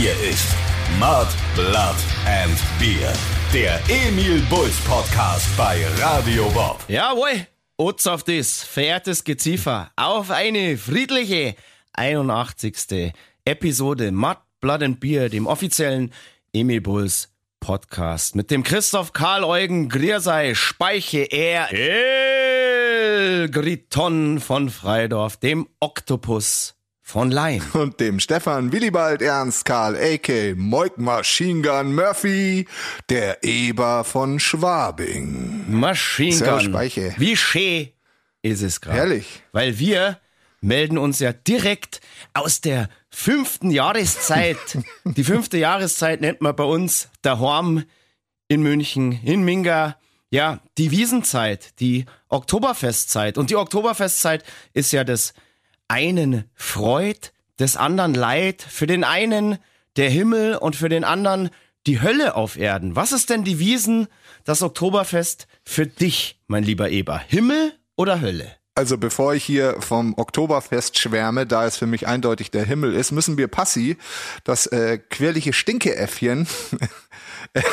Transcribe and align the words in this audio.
Hier 0.00 0.18
ist 0.30 0.46
Mud, 0.98 1.26
Blood 1.54 1.94
and 2.24 2.58
Beer. 2.78 3.12
Der 3.52 3.78
Emil 3.90 4.40
Bulls 4.48 4.78
Podcast 4.86 5.54
bei 5.58 5.86
Radio 5.98 6.48
Bob. 6.52 6.82
Jawohl, 6.88 7.46
Otz 7.76 8.06
auf 8.06 8.22
das, 8.22 8.62
verehrtes 8.62 9.24
Geziefer, 9.24 9.90
auf 9.96 10.30
eine 10.30 10.78
friedliche 10.78 11.54
81. 11.92 13.12
Episode 13.44 14.10
Mud, 14.10 14.38
Blood 14.62 14.82
and 14.84 15.00
Beer, 15.00 15.28
dem 15.28 15.46
offiziellen 15.46 16.14
Emil 16.54 16.80
Bulls 16.80 17.34
Podcast 17.60 18.34
mit 18.36 18.50
dem 18.50 18.62
Christoph 18.62 19.12
Karl 19.12 19.44
Eugen 19.44 19.90
Griersei 19.90 20.54
Speiche 20.54 21.24
er 21.24 21.70
El 21.74 23.50
Griton 23.50 24.40
von 24.40 24.70
Freidorf, 24.70 25.36
dem 25.36 25.68
Oktopus 25.78 26.79
von 27.10 27.30
Leim. 27.30 27.60
Und 27.72 27.98
dem 27.98 28.20
Stefan 28.20 28.72
Willibald 28.72 29.20
Ernst 29.20 29.64
Karl 29.64 29.96
A.K. 29.96 30.54
Moik 30.54 30.96
Machine 30.96 31.60
Gun 31.60 31.94
Murphy, 31.94 32.66
der 33.08 33.42
Eber 33.42 34.04
von 34.04 34.38
Schwabing. 34.38 35.64
Machine 35.68 36.38
Gun. 36.38 36.60
Speiche. 36.60 37.14
Wie 37.18 37.36
schön 37.36 37.88
ist 38.42 38.62
es 38.62 38.80
gerade. 38.80 38.98
Herrlich. 38.98 39.42
Weil 39.50 39.78
wir 39.78 40.20
melden 40.60 40.98
uns 40.98 41.18
ja 41.18 41.32
direkt 41.32 42.00
aus 42.32 42.60
der 42.60 42.88
fünften 43.10 43.70
Jahreszeit. 43.70 44.78
Die 45.04 45.24
fünfte 45.24 45.58
Jahreszeit 45.58 46.20
nennt 46.20 46.40
man 46.40 46.54
bei 46.54 46.64
uns 46.64 47.08
der 47.24 47.40
Horm 47.40 47.84
in 48.46 48.62
München, 48.62 49.20
in 49.24 49.42
Minga. 49.42 49.96
Ja, 50.32 50.60
die 50.78 50.92
Wiesenzeit, 50.92 51.80
die 51.80 52.04
Oktoberfestzeit. 52.28 53.36
Und 53.36 53.50
die 53.50 53.56
Oktoberfestzeit 53.56 54.44
ist 54.74 54.92
ja 54.92 55.02
das 55.02 55.34
einen 55.90 56.44
Freud, 56.54 57.32
des 57.60 57.76
anderen 57.76 58.14
Leid. 58.14 58.62
Für 58.62 58.86
den 58.86 59.04
einen 59.04 59.58
der 59.96 60.10
Himmel 60.10 60.56
und 60.56 60.74
für 60.74 60.88
den 60.88 61.04
anderen 61.04 61.50
die 61.86 62.00
Hölle 62.00 62.34
auf 62.34 62.56
Erden. 62.56 62.96
Was 62.96 63.12
ist 63.12 63.30
denn 63.30 63.44
die 63.44 63.58
Wiesen, 63.58 64.08
das 64.44 64.62
Oktoberfest 64.62 65.46
für 65.62 65.86
dich, 65.86 66.40
mein 66.46 66.64
lieber 66.64 66.90
Eber? 66.90 67.18
Himmel 67.18 67.74
oder 67.96 68.20
Hölle? 68.20 68.56
Also 68.74 68.96
bevor 68.98 69.34
ich 69.34 69.44
hier 69.44 69.76
vom 69.80 70.14
Oktoberfest 70.16 70.98
schwärme, 70.98 71.46
da 71.46 71.66
es 71.66 71.76
für 71.76 71.86
mich 71.86 72.06
eindeutig 72.06 72.50
der 72.50 72.64
Himmel 72.64 72.94
ist, 72.94 73.10
müssen 73.10 73.36
wir 73.36 73.48
Passi, 73.48 73.96
das 74.44 74.66
äh, 74.66 74.98
quirlige 74.98 75.52
Stinkeäffchen, 75.52 76.46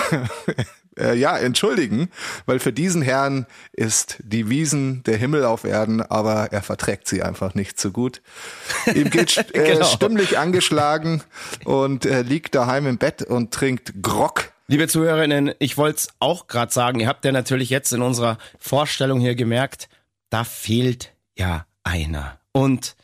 äh, 0.98 1.16
ja, 1.16 1.38
entschuldigen, 1.38 2.10
weil 2.46 2.60
für 2.60 2.74
diesen 2.74 3.02
Herrn 3.02 3.46
ist 3.74 4.18
die 4.24 4.50
Wiesen 4.50 5.04
der 5.04 5.18
Himmel 5.18 5.46
auf 5.46 5.64
Erden, 5.64 6.02
aber 6.02 6.52
er 6.52 6.62
verträgt 6.62 7.08
sie 7.08 7.24
einfach 7.24 7.56
nicht 7.56 7.80
so 7.80 7.92
gut. 7.92 8.22
Ihm 8.94 9.10
geht 9.10 9.38
äh, 9.56 9.74
Genau. 9.74 9.86
stimmlich 9.86 10.38
angeschlagen 10.38 11.24
und 11.66 12.06
äh, 12.06 12.22
liegt 12.22 12.56
daheim 12.56 12.88
im 12.88 12.98
Bett 12.98 13.22
und 13.22 13.54
trinkt 13.54 13.94
Grog. 14.02 14.52
Liebe 14.68 14.88
Zuhörerinnen, 14.88 15.54
ich 15.60 15.78
wollte 15.78 15.98
es 16.00 16.08
auch 16.20 16.48
gerade 16.48 16.74
sagen, 16.74 17.00
ihr 17.00 17.08
habt 17.08 17.24
ja 17.24 17.32
natürlich 17.32 17.70
jetzt 17.70 17.94
in 17.94 18.02
unserer 18.02 18.38
Vorstellung 18.60 19.20
hier 19.22 19.36
gemerkt, 19.36 19.88
da 20.30 20.44
fehlt 20.44 21.14
ja 21.38 21.66
einer. 21.84 22.40
Und 22.52 22.96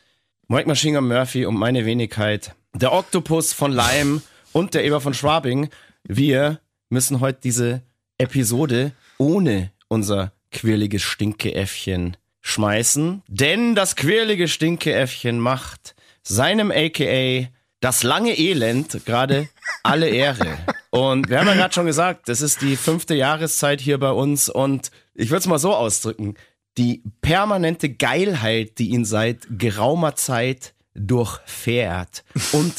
Mike 0.48 0.68
Machine 0.68 1.00
Murphy 1.00 1.46
und 1.46 1.56
meine 1.56 1.86
Wenigkeit, 1.86 2.54
der 2.74 2.92
Oktopus 2.92 3.54
von 3.54 3.72
Leim 3.72 4.20
und 4.52 4.74
der 4.74 4.84
Eber 4.84 5.00
von 5.00 5.14
Schwabing, 5.14 5.70
wir 6.06 6.60
müssen 6.94 7.20
heute 7.20 7.40
diese 7.42 7.82
Episode 8.18 8.92
ohne 9.18 9.72
unser 9.88 10.32
quirliges 10.52 11.02
Stinkeäffchen 11.02 12.16
schmeißen, 12.40 13.22
denn 13.26 13.74
das 13.74 13.96
quirlige 13.96 14.48
Stinkeäffchen 14.48 15.38
macht 15.40 15.94
seinem 16.22 16.70
AKA 16.70 17.48
das 17.80 18.02
lange 18.02 18.38
Elend 18.38 19.04
gerade 19.04 19.48
alle 19.82 20.08
Ehre. 20.08 20.56
Und 20.90 21.28
wir 21.28 21.40
haben 21.40 21.48
ja 21.48 21.54
gerade 21.54 21.74
schon 21.74 21.86
gesagt, 21.86 22.28
das 22.28 22.40
ist 22.40 22.62
die 22.62 22.76
fünfte 22.76 23.14
Jahreszeit 23.14 23.80
hier 23.80 23.98
bei 23.98 24.12
uns. 24.12 24.48
Und 24.48 24.90
ich 25.14 25.30
würde 25.30 25.40
es 25.40 25.46
mal 25.46 25.58
so 25.58 25.74
ausdrücken, 25.74 26.36
die 26.78 27.02
permanente 27.20 27.90
Geilheit, 27.90 28.78
die 28.78 28.90
ihn 28.90 29.04
seit 29.04 29.46
geraumer 29.50 30.14
Zeit 30.14 30.74
durchfährt. 30.94 32.24
Und 32.52 32.72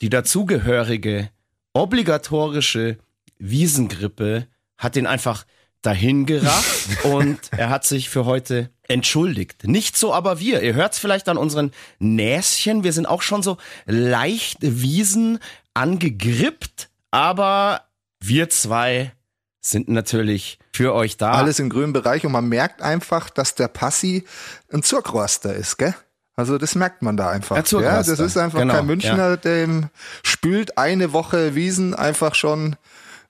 die 0.00 0.08
dazugehörige 0.08 1.28
obligatorische 1.74 2.98
Wiesengrippe 3.38 4.46
hat 4.78 4.96
ihn 4.96 5.06
einfach 5.06 5.44
dahin 5.82 6.26
gerafft 6.26 7.04
und 7.04 7.38
er 7.52 7.70
hat 7.70 7.84
sich 7.84 8.08
für 8.08 8.24
heute 8.24 8.70
entschuldigt. 8.88 9.64
Nicht 9.66 9.96
so 9.96 10.12
aber 10.12 10.40
wir. 10.40 10.62
Ihr 10.62 10.74
hört 10.74 10.94
es 10.94 10.98
vielleicht 10.98 11.28
an 11.28 11.36
unseren 11.36 11.72
Näschen. 11.98 12.84
Wir 12.84 12.92
sind 12.92 13.06
auch 13.06 13.22
schon 13.22 13.42
so 13.42 13.58
leicht 13.86 14.58
Wiesen 14.60 15.38
angegrippt, 15.74 16.88
aber 17.10 17.82
wir 18.20 18.48
zwei 18.48 19.12
sind 19.60 19.88
natürlich 19.88 20.58
für 20.72 20.94
euch 20.94 21.16
da. 21.16 21.32
Alles 21.32 21.58
im 21.58 21.70
grünen 21.70 21.92
Bereich 21.92 22.26
und 22.26 22.32
man 22.32 22.48
merkt 22.48 22.82
einfach, 22.82 23.30
dass 23.30 23.54
der 23.54 23.68
Passi 23.68 24.24
ein 24.72 24.82
Zurgroster 24.82 25.54
ist, 25.54 25.78
gell? 25.78 25.94
Also 26.36 26.58
das 26.58 26.74
merkt 26.74 27.02
man 27.02 27.16
da 27.16 27.30
einfach. 27.30 27.56
Ja, 27.56 28.02
das 28.02 28.18
ist 28.18 28.36
einfach 28.36 28.58
genau, 28.58 28.74
kein 28.74 28.86
Münchner, 28.86 29.36
dem 29.36 29.88
spült 30.24 30.76
eine 30.76 31.12
Woche 31.12 31.54
Wiesen 31.54 31.94
einfach 31.94 32.34
schon 32.34 32.76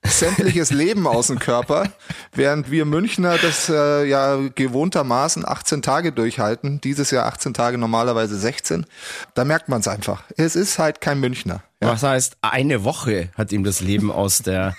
sämtliches 0.05 0.71
Leben 0.71 1.07
aus 1.07 1.27
dem 1.27 1.39
Körper, 1.39 1.91
während 2.33 2.71
wir 2.71 2.85
Münchner 2.85 3.37
das 3.37 3.69
äh, 3.69 4.05
ja 4.05 4.37
gewohntermaßen 4.53 5.47
18 5.47 5.81
Tage 5.81 6.11
durchhalten. 6.11 6.81
Dieses 6.81 7.11
Jahr 7.11 7.25
18 7.25 7.53
Tage, 7.53 7.77
normalerweise 7.77 8.37
16. 8.37 8.85
Da 9.33 9.45
merkt 9.45 9.69
man 9.69 9.81
es 9.81 9.87
einfach. 9.87 10.23
Es 10.37 10.55
ist 10.55 10.79
halt 10.79 11.01
kein 11.01 11.19
Münchner. 11.19 11.63
Ja. 11.81 11.89
Was 11.89 12.03
heißt, 12.03 12.37
eine 12.41 12.83
Woche 12.83 13.29
hat 13.35 13.51
ihm 13.51 13.63
das 13.63 13.81
Leben 13.81 14.11
aus 14.11 14.39
der 14.39 14.75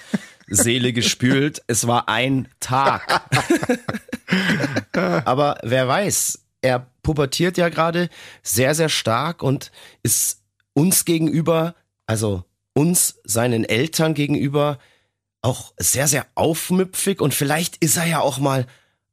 Seele 0.48 0.92
gespült. 0.92 1.62
Es 1.66 1.86
war 1.86 2.08
ein 2.08 2.48
Tag. 2.60 3.22
Aber 5.24 5.58
wer 5.62 5.88
weiß, 5.88 6.38
er 6.62 6.86
pubertiert 7.02 7.58
ja 7.58 7.68
gerade 7.68 8.08
sehr, 8.42 8.74
sehr 8.74 8.88
stark 8.88 9.42
und 9.42 9.70
ist 10.02 10.42
uns 10.72 11.04
gegenüber, 11.04 11.74
also 12.06 12.44
uns, 12.74 13.20
seinen 13.24 13.64
Eltern 13.64 14.14
gegenüber, 14.14 14.78
auch 15.46 15.72
sehr, 15.78 16.08
sehr 16.08 16.26
aufmüpfig 16.34 17.20
und 17.20 17.32
vielleicht 17.32 17.76
ist 17.76 17.96
er 17.96 18.06
ja 18.06 18.20
auch 18.20 18.38
mal 18.38 18.66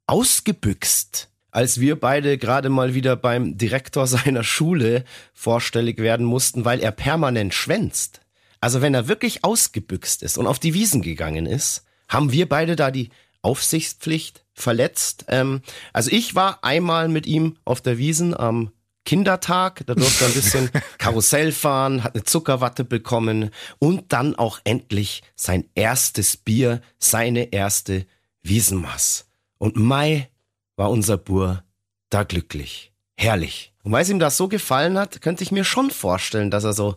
ausgebüxt. 0.07 1.29
Als 1.51 1.79
wir 1.79 1.99
beide 1.99 2.39
gerade 2.39 2.69
mal 2.69 2.95
wieder 2.95 3.15
beim 3.15 3.55
Direktor 3.55 4.07
seiner 4.15 4.43
Schule 4.43 5.03
vorstellig 5.33 5.99
werden 5.99 6.25
mussten, 6.25 6.65
weil 6.65 6.79
er 6.79 6.91
permanent 6.91 7.53
schwänzt. 7.53 8.21
Also 8.59 8.81
wenn 8.81 8.95
er 8.95 9.07
wirklich 9.07 9.43
ausgebüxt 9.43 10.23
ist 10.23 10.39
und 10.39 10.47
auf 10.47 10.57
die 10.57 10.73
Wiesen 10.73 11.03
gegangen 11.03 11.45
ist, 11.45 11.83
haben 12.09 12.31
wir 12.31 12.49
beide 12.49 12.75
da 12.75 12.89
die 12.89 13.09
Aufsichtspflicht 13.43 14.43
verletzt. 14.53 15.25
Ähm, 15.27 15.61
also 15.91 16.09
ich 16.11 16.33
war 16.33 16.63
einmal 16.63 17.09
mit 17.09 17.27
ihm 17.27 17.57
auf 17.63 17.81
der 17.81 17.99
Wiesen 17.99 18.35
am 18.35 18.71
Kindertag, 19.05 19.83
da 19.85 19.95
durfte 19.95 20.23
er 20.23 20.27
ein 20.29 20.33
bisschen 20.33 20.69
Karussell 20.97 21.51
fahren, 21.51 22.03
hat 22.03 22.15
eine 22.15 22.23
Zuckerwatte 22.23 22.83
bekommen 22.83 23.49
und 23.79 24.13
dann 24.13 24.35
auch 24.35 24.59
endlich 24.63 25.23
sein 25.35 25.65
erstes 25.75 26.37
Bier, 26.37 26.81
seine 26.99 27.51
erste 27.51 28.05
Wiesenmaß. 28.43 29.27
Und 29.57 29.75
Mai 29.75 30.29
war 30.75 30.89
unser 30.89 31.17
Bur 31.17 31.63
da 32.09 32.23
glücklich. 32.23 32.91
Herrlich. 33.17 33.73
Und 33.83 33.91
weil 33.91 34.03
es 34.03 34.09
ihm 34.09 34.19
das 34.19 34.37
so 34.37 34.47
gefallen 34.47 34.97
hat, 34.97 35.21
könnte 35.21 35.43
ich 35.43 35.51
mir 35.51 35.63
schon 35.63 35.91
vorstellen, 35.91 36.51
dass 36.51 36.63
er 36.63 36.73
so, 36.73 36.95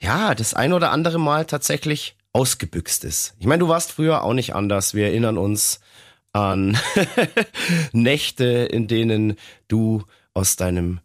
ja, 0.00 0.34
das 0.34 0.54
ein 0.54 0.72
oder 0.72 0.90
andere 0.90 1.18
Mal 1.18 1.44
tatsächlich 1.44 2.16
ausgebüxt 2.32 3.04
ist. 3.04 3.34
Ich 3.38 3.46
meine, 3.46 3.60
du 3.60 3.68
warst 3.68 3.92
früher 3.92 4.22
auch 4.22 4.34
nicht 4.34 4.54
anders. 4.54 4.94
Wir 4.94 5.06
erinnern 5.06 5.38
uns 5.38 5.80
an 6.32 6.76
Nächte, 7.92 8.44
in 8.44 8.86
denen 8.86 9.36
du 9.68 10.04
aus 10.34 10.56
deinem 10.56 11.00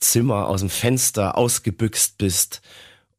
Zimmer, 0.00 0.48
aus 0.48 0.60
dem 0.60 0.70
Fenster 0.70 1.36
ausgebüxt 1.36 2.18
bist 2.18 2.60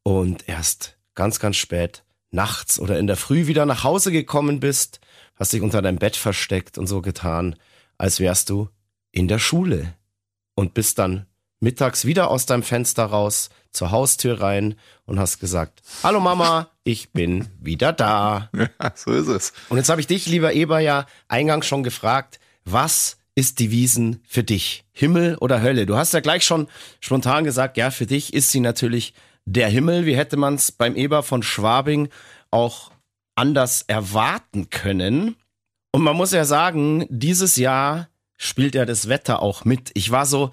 und 0.02 0.48
erst 0.48 0.96
ganz, 1.14 1.40
ganz 1.40 1.56
spät 1.56 2.04
nachts 2.30 2.78
oder 2.78 2.98
in 2.98 3.06
der 3.06 3.16
Früh 3.16 3.46
wieder 3.46 3.66
nach 3.66 3.84
Hause 3.84 4.12
gekommen 4.12 4.60
bist, 4.60 5.00
hast 5.36 5.52
dich 5.52 5.62
unter 5.62 5.82
deinem 5.82 5.98
Bett 5.98 6.16
versteckt 6.16 6.78
und 6.78 6.86
so 6.86 7.02
getan, 7.02 7.56
als 7.98 8.20
wärst 8.20 8.50
du 8.50 8.68
in 9.10 9.28
der 9.28 9.38
Schule 9.38 9.94
und 10.54 10.74
bist 10.74 10.98
dann 10.98 11.26
mittags 11.60 12.04
wieder 12.04 12.30
aus 12.30 12.46
deinem 12.46 12.62
Fenster 12.62 13.04
raus 13.04 13.50
zur 13.72 13.90
Haustür 13.90 14.40
rein 14.40 14.76
und 15.04 15.18
hast 15.18 15.38
gesagt, 15.38 15.82
hallo 16.02 16.20
Mama, 16.20 16.70
ich 16.84 17.12
bin 17.12 17.48
wieder 17.60 17.92
da. 17.92 18.50
Ja, 18.80 18.92
so 18.94 19.12
ist 19.12 19.28
es. 19.28 19.52
Und 19.68 19.76
jetzt 19.76 19.88
habe 19.90 20.00
ich 20.00 20.06
dich, 20.06 20.26
lieber 20.26 20.52
Eber, 20.52 20.80
ja 20.80 21.06
eingangs 21.28 21.66
schon 21.66 21.82
gefragt, 21.82 22.40
was 22.64 23.18
ist 23.40 23.58
die 23.58 23.70
Wiesen 23.70 24.22
für 24.28 24.44
dich? 24.44 24.84
Himmel 24.92 25.38
oder 25.38 25.62
Hölle? 25.62 25.86
Du 25.86 25.96
hast 25.96 26.12
ja 26.12 26.20
gleich 26.20 26.44
schon 26.44 26.68
spontan 27.00 27.42
gesagt, 27.42 27.78
ja, 27.78 27.90
für 27.90 28.04
dich 28.04 28.34
ist 28.34 28.50
sie 28.50 28.60
natürlich 28.60 29.14
der 29.46 29.70
Himmel. 29.70 30.04
Wie 30.04 30.14
hätte 30.14 30.36
man 30.36 30.56
es 30.56 30.70
beim 30.70 30.94
Eber 30.94 31.22
von 31.22 31.42
Schwabing 31.42 32.10
auch 32.50 32.92
anders 33.36 33.80
erwarten 33.86 34.68
können? 34.68 35.36
Und 35.90 36.02
man 36.02 36.16
muss 36.16 36.32
ja 36.32 36.44
sagen, 36.44 37.06
dieses 37.08 37.56
Jahr 37.56 38.10
spielt 38.36 38.74
ja 38.74 38.84
das 38.84 39.08
Wetter 39.08 39.40
auch 39.40 39.64
mit. 39.64 39.90
Ich 39.94 40.10
war 40.10 40.26
so, 40.26 40.50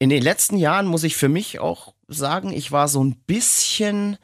in 0.00 0.10
den 0.10 0.22
letzten 0.22 0.56
Jahren 0.56 0.86
muss 0.86 1.04
ich 1.04 1.14
für 1.14 1.28
mich 1.28 1.60
auch 1.60 1.94
sagen, 2.08 2.52
ich 2.52 2.72
war 2.72 2.88
so 2.88 3.02
ein 3.02 3.14
bisschen 3.28 4.18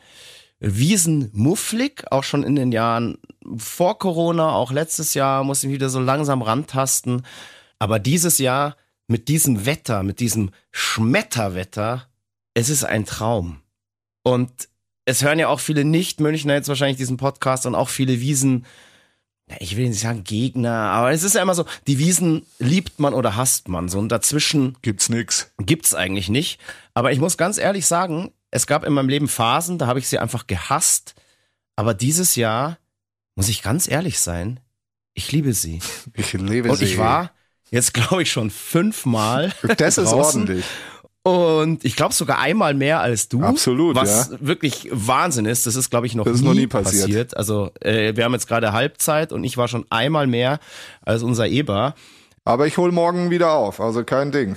wiesenmufflig, 0.59 2.11
auch 2.11 2.25
schon 2.25 2.43
in 2.43 2.57
den 2.57 2.73
Jahren 2.73 3.19
vor 3.57 4.01
Corona, 4.01 4.51
auch 4.51 4.73
letztes 4.73 5.15
Jahr 5.15 5.45
musste 5.45 5.69
ich 5.69 5.73
wieder 5.73 5.91
so 5.91 6.01
langsam 6.01 6.43
rantasten. 6.43 7.23
Aber 7.81 7.99
dieses 7.99 8.39
Jahr 8.39 8.77
mit 9.09 9.27
diesem 9.27 9.67
Wetter, 9.67 10.05
mit 10.05 10.21
diesem 10.21 10.51
Schmetterwetter, 10.71 12.07
es 12.55 12.69
ist 12.69 12.85
ein 12.85 13.05
Traum. 13.05 13.61
Und 14.23 14.69
es 15.05 15.25
hören 15.25 15.41
ja 15.41 15.49
auch 15.49 15.59
viele 15.59 15.85
Nicht-Münchner 15.85 16.55
jetzt 16.55 16.69
wahrscheinlich 16.69 16.99
diesen 16.99 17.17
Podcast 17.17 17.67
und 17.67 17.75
auch 17.75 17.89
viele 17.89 18.21
Wiesen, 18.21 18.67
ich 19.59 19.77
will 19.77 19.89
nicht 19.89 20.01
sagen 20.01 20.23
Gegner, 20.23 20.73
aber 20.73 21.11
es 21.11 21.25
ist 21.25 21.35
ja 21.35 21.43
immer 21.43 21.57
so, 21.57 21.65
die 21.89 21.99
Wiesen 21.99 22.47
liebt 22.59 23.01
man 23.01 23.15
oder 23.15 23.35
hasst 23.35 23.67
man. 23.67 23.89
So 23.89 23.99
und 23.99 24.11
dazwischen 24.11 24.77
gibt's 24.83 25.09
nix. 25.09 25.51
Gibt's 25.59 25.95
eigentlich 25.95 26.29
nicht. 26.29 26.61
Aber 26.95 27.11
ich 27.11 27.19
muss 27.19 27.37
ganz 27.37 27.59
ehrlich 27.59 27.87
sagen, 27.87 28.31
es 28.51 28.67
gab 28.67 28.85
in 28.85 28.93
meinem 28.93 29.09
Leben 29.09 29.27
Phasen, 29.27 29.79
da 29.79 29.87
habe 29.87 29.99
ich 29.99 30.09
sie 30.09 30.19
einfach 30.19 30.47
gehasst. 30.47 31.15
Aber 31.75 31.95
dieses 31.95 32.37
Jahr, 32.37 32.79
muss 33.35 33.49
ich 33.49 33.63
ganz 33.63 33.89
ehrlich 33.89 34.21
sein, 34.21 34.61
ich 35.15 35.33
liebe 35.33 35.55
sie. 35.55 35.81
Ich 36.15 36.33
liebe 36.35 36.71
und 36.71 36.77
sie. 36.77 36.85
Und 36.85 36.91
ich 36.91 36.99
war 36.99 37.33
jetzt, 37.71 37.95
glaube 37.95 38.23
ich, 38.23 38.31
schon 38.31 38.51
fünfmal. 38.51 39.53
Das 39.77 39.99
ist 39.99 40.13
ordentlich. 40.13 40.65
Und 41.23 41.85
ich 41.85 41.97
glaube 41.97 42.15
sogar 42.15 42.39
einmal 42.39 42.73
mehr 42.73 43.01
als 43.01 43.29
du. 43.29 43.43
Absolut, 43.43 43.95
was 43.95 44.31
ja. 44.31 44.37
wirklich 44.41 44.89
Wahnsinn 44.91 45.45
ist. 45.45 45.67
Das 45.67 45.77
ist, 45.77 45.91
glaube 45.91 46.07
ich, 46.07 46.15
noch, 46.15 46.25
das 46.25 46.37
ist 46.37 46.41
nie, 46.41 46.47
noch 46.47 46.55
nie 46.55 46.67
passiert. 46.67 47.05
passiert. 47.05 47.37
Also 47.37 47.71
äh, 47.81 48.17
wir 48.17 48.25
haben 48.25 48.33
jetzt 48.33 48.49
gerade 48.49 48.73
Halbzeit 48.73 49.33
und 49.33 49.45
ich 49.45 49.59
war 49.59 49.69
schon 49.69 49.85
einmal 49.91 50.27
mehr 50.27 50.61
als 51.03 51.23
unser 51.23 51.47
Eber. 51.47 51.95
Aber 52.45 52.67
ich 52.67 52.79
hol 52.79 52.91
morgen 52.91 53.31
wieder 53.31 53.53
auf, 53.53 53.81
also 53.81 54.03
kein 54.03 54.33
Ding. 54.33 54.57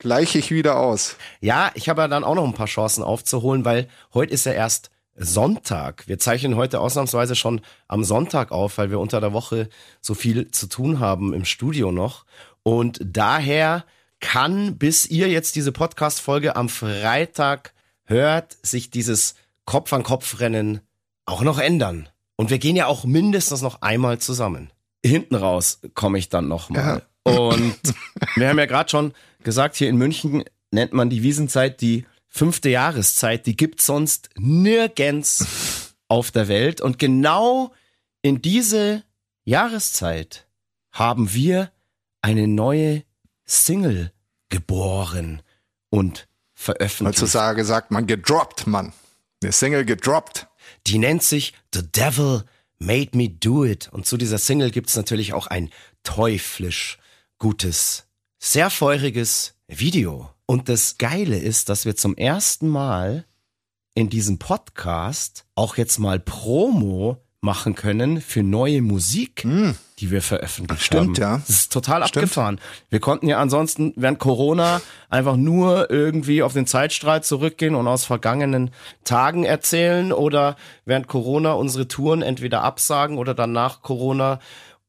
Gleich 0.00 0.34
ich 0.34 0.50
wieder 0.50 0.78
aus. 0.78 1.16
Ja, 1.40 1.70
ich 1.74 1.88
habe 1.88 2.02
ja 2.02 2.08
dann 2.08 2.24
auch 2.24 2.34
noch 2.34 2.44
ein 2.44 2.54
paar 2.54 2.66
Chancen 2.66 3.04
aufzuholen, 3.04 3.64
weil 3.64 3.88
heute 4.14 4.32
ist 4.32 4.46
ja 4.46 4.52
erst 4.52 4.90
Sonntag. 5.18 6.06
Wir 6.06 6.18
zeichnen 6.18 6.56
heute 6.56 6.80
ausnahmsweise 6.80 7.34
schon 7.34 7.60
am 7.88 8.04
Sonntag 8.04 8.52
auf, 8.52 8.78
weil 8.78 8.90
wir 8.90 9.00
unter 9.00 9.20
der 9.20 9.32
Woche 9.32 9.68
so 10.00 10.14
viel 10.14 10.50
zu 10.50 10.68
tun 10.68 11.00
haben 11.00 11.34
im 11.34 11.44
Studio 11.44 11.92
noch. 11.92 12.24
Und 12.62 13.00
daher 13.02 13.84
kann, 14.20 14.78
bis 14.78 15.06
ihr 15.06 15.28
jetzt 15.28 15.56
diese 15.56 15.72
Podcast-Folge 15.72 16.56
am 16.56 16.68
Freitag 16.68 17.72
hört, 18.04 18.56
sich 18.62 18.90
dieses 18.90 19.34
Kopf-an-Kopf-Rennen 19.64 20.80
auch 21.26 21.42
noch 21.42 21.58
ändern. 21.58 22.08
Und 22.36 22.50
wir 22.50 22.58
gehen 22.58 22.76
ja 22.76 22.86
auch 22.86 23.04
mindestens 23.04 23.62
noch 23.62 23.82
einmal 23.82 24.18
zusammen. 24.18 24.70
Hinten 25.04 25.34
raus 25.34 25.80
komme 25.94 26.18
ich 26.18 26.28
dann 26.28 26.48
nochmal. 26.48 27.02
Ja. 27.26 27.32
Und 27.32 27.76
wir 28.36 28.48
haben 28.48 28.58
ja 28.58 28.66
gerade 28.66 28.88
schon 28.88 29.12
gesagt, 29.42 29.76
hier 29.76 29.88
in 29.88 29.96
München 29.96 30.44
nennt 30.70 30.92
man 30.92 31.10
die 31.10 31.22
Wiesenzeit 31.22 31.80
die 31.80 32.06
fünfte 32.38 32.68
Jahreszeit. 32.68 33.46
Die 33.46 33.56
gibt 33.56 33.80
sonst 33.82 34.30
nirgends 34.36 35.94
auf 36.06 36.30
der 36.30 36.46
Welt. 36.46 36.80
Und 36.80 36.98
genau 36.98 37.74
in 38.22 38.40
diese 38.40 39.02
Jahreszeit 39.44 40.46
haben 40.92 41.34
wir 41.34 41.72
eine 42.22 42.46
neue 42.46 43.02
Single 43.44 44.12
geboren 44.50 45.42
und 45.90 46.28
veröffentlicht. 46.54 47.20
Heutzutage 47.20 47.64
sagt 47.64 47.90
man 47.90 48.06
gedroppt, 48.06 48.68
Mann. 48.68 48.92
Eine 49.42 49.52
Single 49.52 49.84
gedroppt. 49.84 50.46
Die 50.86 50.98
nennt 50.98 51.24
sich 51.24 51.54
The 51.74 51.82
Devil 51.90 52.44
Made 52.78 53.16
Me 53.16 53.28
Do 53.28 53.64
It. 53.64 53.88
Und 53.90 54.06
zu 54.06 54.16
dieser 54.16 54.38
Single 54.38 54.70
gibt's 54.70 54.94
natürlich 54.94 55.32
auch 55.32 55.48
ein 55.48 55.70
teuflisch 56.04 56.98
gutes, 57.38 58.06
sehr 58.38 58.70
feuriges 58.70 59.54
Video. 59.66 60.30
Und 60.50 60.70
das 60.70 60.96
Geile 60.96 61.36
ist, 61.38 61.68
dass 61.68 61.84
wir 61.84 61.94
zum 61.94 62.16
ersten 62.16 62.68
Mal 62.68 63.26
in 63.94 64.08
diesem 64.08 64.38
Podcast 64.38 65.44
auch 65.54 65.76
jetzt 65.76 65.98
mal 65.98 66.18
Promo 66.18 67.18
machen 67.42 67.74
können 67.74 68.22
für 68.22 68.42
neue 68.42 68.80
Musik, 68.80 69.44
mm. 69.44 69.72
die 69.98 70.10
wir 70.10 70.22
veröffentlicht 70.22 70.84
Stimmt, 70.84 71.20
haben. 71.20 71.32
ja. 71.32 71.36
Das 71.46 71.50
ist 71.50 71.72
total 71.72 72.02
Stimmt. 72.08 72.24
abgefahren. 72.24 72.60
Wir 72.88 72.98
konnten 72.98 73.28
ja 73.28 73.38
ansonsten 73.38 73.92
während 73.96 74.20
Corona 74.20 74.80
einfach 75.10 75.36
nur 75.36 75.90
irgendwie 75.90 76.42
auf 76.42 76.54
den 76.54 76.66
Zeitstrahl 76.66 77.22
zurückgehen 77.22 77.74
und 77.74 77.86
aus 77.86 78.06
vergangenen 78.06 78.70
Tagen 79.04 79.44
erzählen 79.44 80.12
oder 80.14 80.56
während 80.86 81.08
Corona 81.08 81.52
unsere 81.52 81.88
Touren 81.88 82.22
entweder 82.22 82.62
absagen 82.64 83.18
oder 83.18 83.34
dann 83.34 83.52
nach 83.52 83.82
Corona 83.82 84.40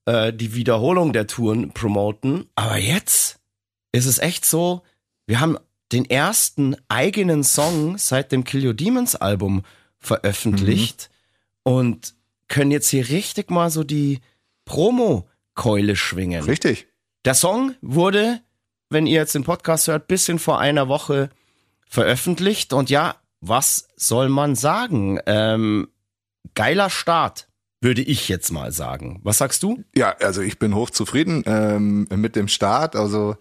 äh, 0.06 0.32
die 0.32 0.56
Wiederholung 0.56 1.12
der 1.12 1.28
Touren 1.28 1.72
promoten. 1.74 2.46
Aber 2.56 2.78
jetzt 2.78 3.40
ist 3.92 4.06
es 4.06 4.20
echt 4.20 4.46
so, 4.46 4.84
wir 5.30 5.40
haben 5.40 5.60
den 5.92 6.10
ersten 6.10 6.76
eigenen 6.88 7.44
Song 7.44 8.00
seit 8.00 8.32
dem 8.32 8.44
Kill 8.44 8.66
Your 8.66 8.74
Demons 8.74 9.16
Album 9.16 9.62
veröffentlicht 10.00 11.12
mhm. 11.64 11.72
und 11.72 12.14
können 12.48 12.72
jetzt 12.72 12.90
hier 12.90 13.10
richtig 13.10 13.52
mal 13.52 13.70
so 13.70 13.84
die 13.84 14.22
Promo-Keule 14.66 15.96
schwingen. 15.96 16.46
Richtig. 16.46 16.88
Der 17.26 17.36
Song 17.36 17.76
wurde, 17.82 18.42
wenn 18.90 19.06
ihr 19.06 19.20
jetzt 19.20 19.36
den 19.36 19.44
Podcast 19.44 19.88
hört, 19.88 20.08
bisschen 20.08 20.40
vor 20.40 20.60
einer 20.60 20.88
Woche 20.88 21.30
veröffentlicht. 21.88 22.74
Und 22.74 22.90
ja, 22.90 23.16
was 23.40 23.88
soll 23.98 24.30
man 24.30 24.56
sagen? 24.56 25.20
Ähm, 25.28 25.90
geiler 26.56 26.90
Start, 26.90 27.48
würde 27.82 28.02
ich 28.02 28.30
jetzt 28.30 28.52
mal 28.52 28.72
sagen. 28.72 29.20
Was 29.22 29.38
sagst 29.38 29.62
du? 29.62 29.84
Ja, 29.96 30.16
also 30.22 30.42
ich 30.42 30.58
bin 30.58 30.74
hochzufrieden 30.74 31.44
ähm, 31.46 32.08
mit 32.16 32.36
dem 32.36 32.48
Start. 32.48 32.96
Also 32.96 33.36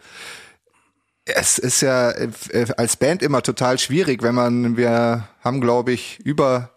es 1.34 1.58
ist 1.58 1.80
ja 1.80 2.10
äh, 2.10 2.28
als 2.76 2.96
Band 2.96 3.22
immer 3.22 3.42
total 3.42 3.78
schwierig, 3.78 4.22
wenn 4.22 4.34
man, 4.34 4.76
wir 4.76 5.28
haben, 5.42 5.60
glaube 5.60 5.92
ich, 5.92 6.18
über 6.20 6.70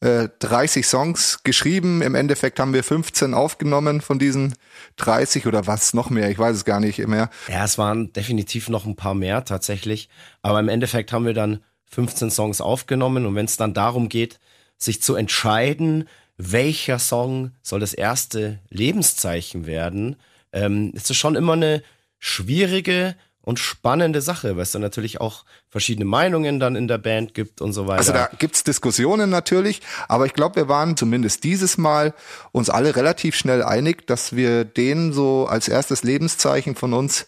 30 0.00 0.82
äh, 0.82 0.86
Songs 0.86 1.42
geschrieben. 1.42 2.00
Im 2.00 2.14
Endeffekt 2.14 2.58
haben 2.58 2.72
wir 2.72 2.82
15 2.82 3.34
aufgenommen 3.34 4.00
von 4.00 4.18
diesen 4.18 4.54
30 4.96 5.46
oder 5.46 5.66
was 5.66 5.92
noch 5.92 6.08
mehr. 6.08 6.30
Ich 6.30 6.38
weiß 6.38 6.56
es 6.56 6.64
gar 6.64 6.80
nicht 6.80 7.06
mehr. 7.06 7.28
Ja, 7.48 7.64
es 7.64 7.76
waren 7.76 8.12
definitiv 8.12 8.70
noch 8.70 8.86
ein 8.86 8.96
paar 8.96 9.14
mehr 9.14 9.44
tatsächlich. 9.44 10.08
Aber 10.40 10.58
im 10.58 10.70
Endeffekt 10.70 11.12
haben 11.12 11.26
wir 11.26 11.34
dann 11.34 11.62
15 11.90 12.30
Songs 12.30 12.62
aufgenommen. 12.62 13.26
Und 13.26 13.34
wenn 13.34 13.44
es 13.44 13.58
dann 13.58 13.74
darum 13.74 14.08
geht, 14.08 14.40
sich 14.78 15.02
zu 15.02 15.16
entscheiden, 15.16 16.08
welcher 16.38 16.98
Song 16.98 17.50
soll 17.60 17.80
das 17.80 17.92
erste 17.92 18.58
Lebenszeichen 18.70 19.66
werden, 19.66 20.16
ähm, 20.52 20.92
ist 20.94 21.10
es 21.10 21.16
schon 21.18 21.36
immer 21.36 21.52
eine 21.52 21.82
schwierige 22.18 23.16
und 23.42 23.58
spannende 23.58 24.20
Sache, 24.20 24.56
weil 24.56 24.64
es 24.64 24.72
dann 24.72 24.82
natürlich 24.82 25.20
auch 25.20 25.44
verschiedene 25.68 26.04
Meinungen 26.04 26.60
dann 26.60 26.76
in 26.76 26.88
der 26.88 26.98
Band 26.98 27.34
gibt 27.34 27.60
und 27.60 27.72
so 27.72 27.86
weiter. 27.86 27.98
Also 27.98 28.12
da 28.12 28.30
gibt's 28.38 28.64
Diskussionen 28.64 29.30
natürlich, 29.30 29.80
aber 30.08 30.26
ich 30.26 30.34
glaube, 30.34 30.56
wir 30.56 30.68
waren 30.68 30.96
zumindest 30.96 31.44
dieses 31.44 31.78
Mal 31.78 32.14
uns 32.52 32.68
alle 32.68 32.96
relativ 32.96 33.34
schnell 33.34 33.62
einig, 33.62 34.06
dass 34.06 34.36
wir 34.36 34.64
den 34.64 35.12
so 35.12 35.46
als 35.46 35.68
erstes 35.68 36.02
Lebenszeichen 36.02 36.74
von 36.74 36.92
uns 36.92 37.26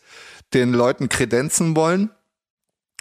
den 0.52 0.72
Leuten 0.72 1.08
kredenzen 1.08 1.74
wollen. 1.76 2.10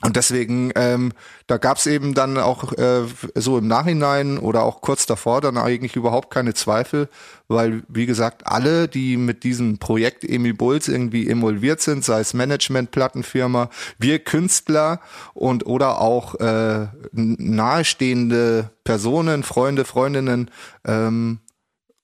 Und 0.04 0.16
deswegen, 0.16 0.72
ähm, 0.76 1.12
da 1.46 1.58
gab's 1.58 1.86
eben 1.86 2.16
dann 2.16 2.38
auch 2.38 2.74
äh, 2.74 3.04
so 3.36 3.60
im 3.60 3.68
Nachhinein 3.68 4.40
oder 4.40 4.64
auch 4.64 4.82
kurz 4.82 5.06
davor 5.06 5.42
dann 5.42 5.58
eigentlich 5.58 5.96
überhaupt 5.96 6.32
keine 6.32 6.56
Zweifel, 6.56 7.08
weil, 7.48 7.84
wie 7.88 8.08
gesagt, 8.08 8.48
alle, 8.48 8.88
die 8.88 9.16
mit 9.16 9.44
diesem 9.44 9.78
Projekt 9.78 10.24
Emil 10.24 10.56
Bulls 10.56 10.88
irgendwie 10.88 11.28
involviert 11.28 11.82
sind, 11.82 12.04
sei 12.04 12.22
es 12.22 12.34
Management, 12.34 12.90
Plattenfirma, 12.90 13.70
wir 14.00 14.20
Künstler 14.20 15.02
und 15.36 15.68
oder 15.68 16.02
auch 16.02 16.36
äh, 16.36 16.88
nahestehende 17.12 18.72
Personen, 18.84 19.44
Freunde, 19.44 19.86
Freundinnen, 19.86 20.50
ähm, 20.84 21.40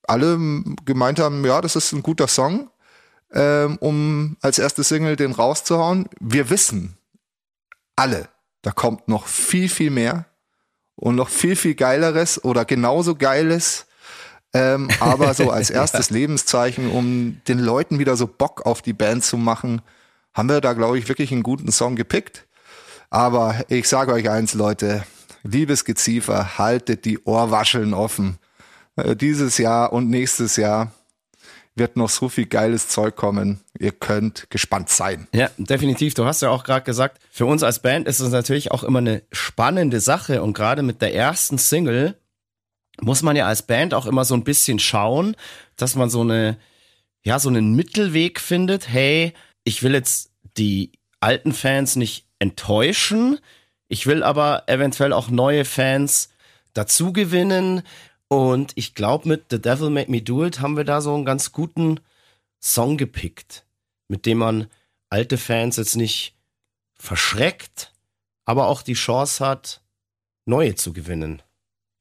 alle 0.04 0.40
gemeint 0.86 1.20
haben, 1.20 1.44
ja, 1.46 1.62
das 1.62 1.76
ist 1.76 1.92
ein 1.94 2.04
guter 2.04 2.28
Song, 2.28 2.70
ähm, 3.34 3.78
um 3.80 4.38
als 4.42 4.60
erste 4.60 4.84
Single 4.84 5.16
den 5.16 5.32
rauszuhauen. 5.32 6.08
Wir 6.20 6.50
wissen, 6.50 6.97
alle. 7.98 8.30
Da 8.62 8.72
kommt 8.72 9.08
noch 9.08 9.28
viel, 9.28 9.68
viel 9.68 9.90
mehr 9.90 10.26
und 10.96 11.16
noch 11.16 11.30
viel, 11.30 11.56
viel 11.56 11.76
geileres 11.76 12.44
oder 12.44 12.66
genauso 12.66 13.16
geiles. 13.16 13.86
Ähm, 14.54 14.90
aber 15.00 15.34
so 15.34 15.52
als 15.52 15.70
erstes 15.72 16.10
Lebenszeichen, 16.10 16.90
um 16.90 17.42
den 17.48 17.60
Leuten 17.60 18.00
wieder 18.00 18.16
so 18.16 18.28
Bock 18.28 18.66
auf 18.66 18.82
die 18.82 18.94
Band 18.94 19.24
zu 19.24 19.38
machen, 19.38 19.82
haben 20.34 20.50
wir 20.50 20.62
da, 20.62 20.74
glaube 20.74 20.98
ich, 20.98 21.10
wirklich 21.10 21.32
einen 21.32 21.44
guten 21.44 21.72
Song 21.72 21.96
gepickt. 21.96 22.48
Aber 23.10 23.64
ich 23.70 23.88
sage 23.88 24.14
euch 24.14 24.30
eins, 24.30 24.54
Leute, 24.54 25.04
liebes 25.44 25.86
Geziefer, 25.86 26.58
haltet 26.58 27.06
die 27.06 27.20
Ohrwascheln 27.20 27.94
offen. 27.94 28.38
Äh, 28.96 29.16
dieses 29.16 29.58
Jahr 29.58 29.94
und 29.94 30.10
nächstes 30.10 30.56
Jahr 30.56 30.92
wird 31.78 31.98
noch 31.98 32.10
so 32.10 32.30
viel 32.30 32.46
geiles 32.46 32.88
Zeug 32.90 33.16
kommen. 33.16 33.62
Ihr 33.80 33.92
könnt 33.92 34.50
gespannt 34.50 34.90
sein. 34.90 35.28
Ja, 35.34 35.50
definitiv. 35.58 36.14
Du 36.14 36.26
hast 36.26 36.42
ja 36.42 36.50
auch 36.50 36.64
gerade 36.64 36.84
gesagt, 36.84 37.22
für 37.32 37.46
uns 37.46 37.64
als 37.64 37.82
Band 37.82 38.08
ist 38.08 38.20
es 38.20 38.32
natürlich 38.32 38.72
auch 38.72 38.84
immer 38.84 39.00
eine 39.00 39.24
spannende 39.32 40.00
Sache 40.00 40.42
und 40.42 40.54
gerade 40.54 40.82
mit 40.82 41.02
der 41.02 41.14
ersten 41.14 41.58
Single 41.58 42.16
muss 43.00 43.22
man 43.22 43.36
ja 43.36 43.46
als 43.46 43.62
Band 43.62 43.94
auch 43.94 44.08
immer 44.08 44.26
so 44.26 44.34
ein 44.34 44.44
bisschen 44.44 44.80
schauen, 44.80 45.36
dass 45.76 45.96
man 45.96 46.10
so 46.10 46.22
eine 46.22 46.58
ja, 47.28 47.40
so 47.40 47.50
einen 47.50 47.76
Mittelweg 47.76 48.40
findet. 48.40 48.88
Hey, 48.88 49.34
ich 49.66 49.84
will 49.84 49.94
jetzt 49.94 50.32
die 50.58 50.94
alten 51.20 51.52
Fans 51.52 51.98
nicht 51.98 52.26
enttäuschen. 52.40 53.40
Ich 53.90 54.08
will 54.08 54.24
aber 54.24 54.64
eventuell 54.68 55.12
auch 55.12 55.30
neue 55.30 55.66
Fans 55.66 56.30
dazu 56.74 57.12
gewinnen. 57.12 57.82
Und 58.30 58.74
ich 58.76 58.94
glaube, 58.94 59.28
mit 59.28 59.46
The 59.50 59.62
Devil 59.62 59.90
Made 59.90 60.12
Me 60.12 60.22
Do 60.22 60.46
It 60.46 60.60
haben 60.60 60.76
wir 60.76 60.84
da 60.84 61.02
so 61.02 61.14
einen 61.14 61.26
ganz 61.26 61.52
guten 61.52 62.00
Song 62.62 62.98
gepickt, 62.98 63.66
mit 64.08 64.26
dem 64.26 64.40
man 64.40 64.68
alte 65.10 65.38
Fans 65.38 65.78
jetzt 65.78 65.96
nicht 65.96 66.36
verschreckt, 66.96 67.94
aber 68.46 68.68
auch 68.68 68.82
die 68.82 68.94
Chance 68.94 69.46
hat, 69.46 69.82
neue 70.46 70.76
zu 70.76 70.94
gewinnen. 70.94 71.42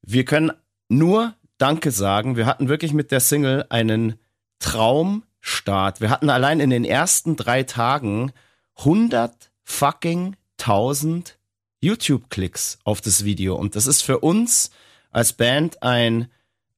Wir 0.03 0.25
können 0.25 0.53
nur 0.89 1.35
Danke 1.59 1.91
sagen. 1.91 2.37
Wir 2.37 2.47
hatten 2.47 2.69
wirklich 2.69 2.93
mit 2.93 3.11
der 3.11 3.21
Single 3.21 3.67
einen 3.71 4.19
Traumstart. 4.59 6.01
Wir 6.01 6.11
hatten 6.11 6.31
allein 6.31 6.61
in 6.61 6.71
den 6.71 6.85
ersten 6.85 7.37
drei 7.37 7.63
Tagen 7.63 8.33
100 8.79 9.51
fucking 9.65 10.37
1000 10.59 11.39
YouTube-Klicks 11.81 12.79
auf 12.85 13.01
das 13.01 13.25
Video. 13.25 13.57
Und 13.57 13.77
das 13.77 13.87
ist 13.87 14.03
für 14.03 14.19
uns 14.21 14.71
als 15.17 15.33
Band 15.33 15.83
ein 15.83 16.29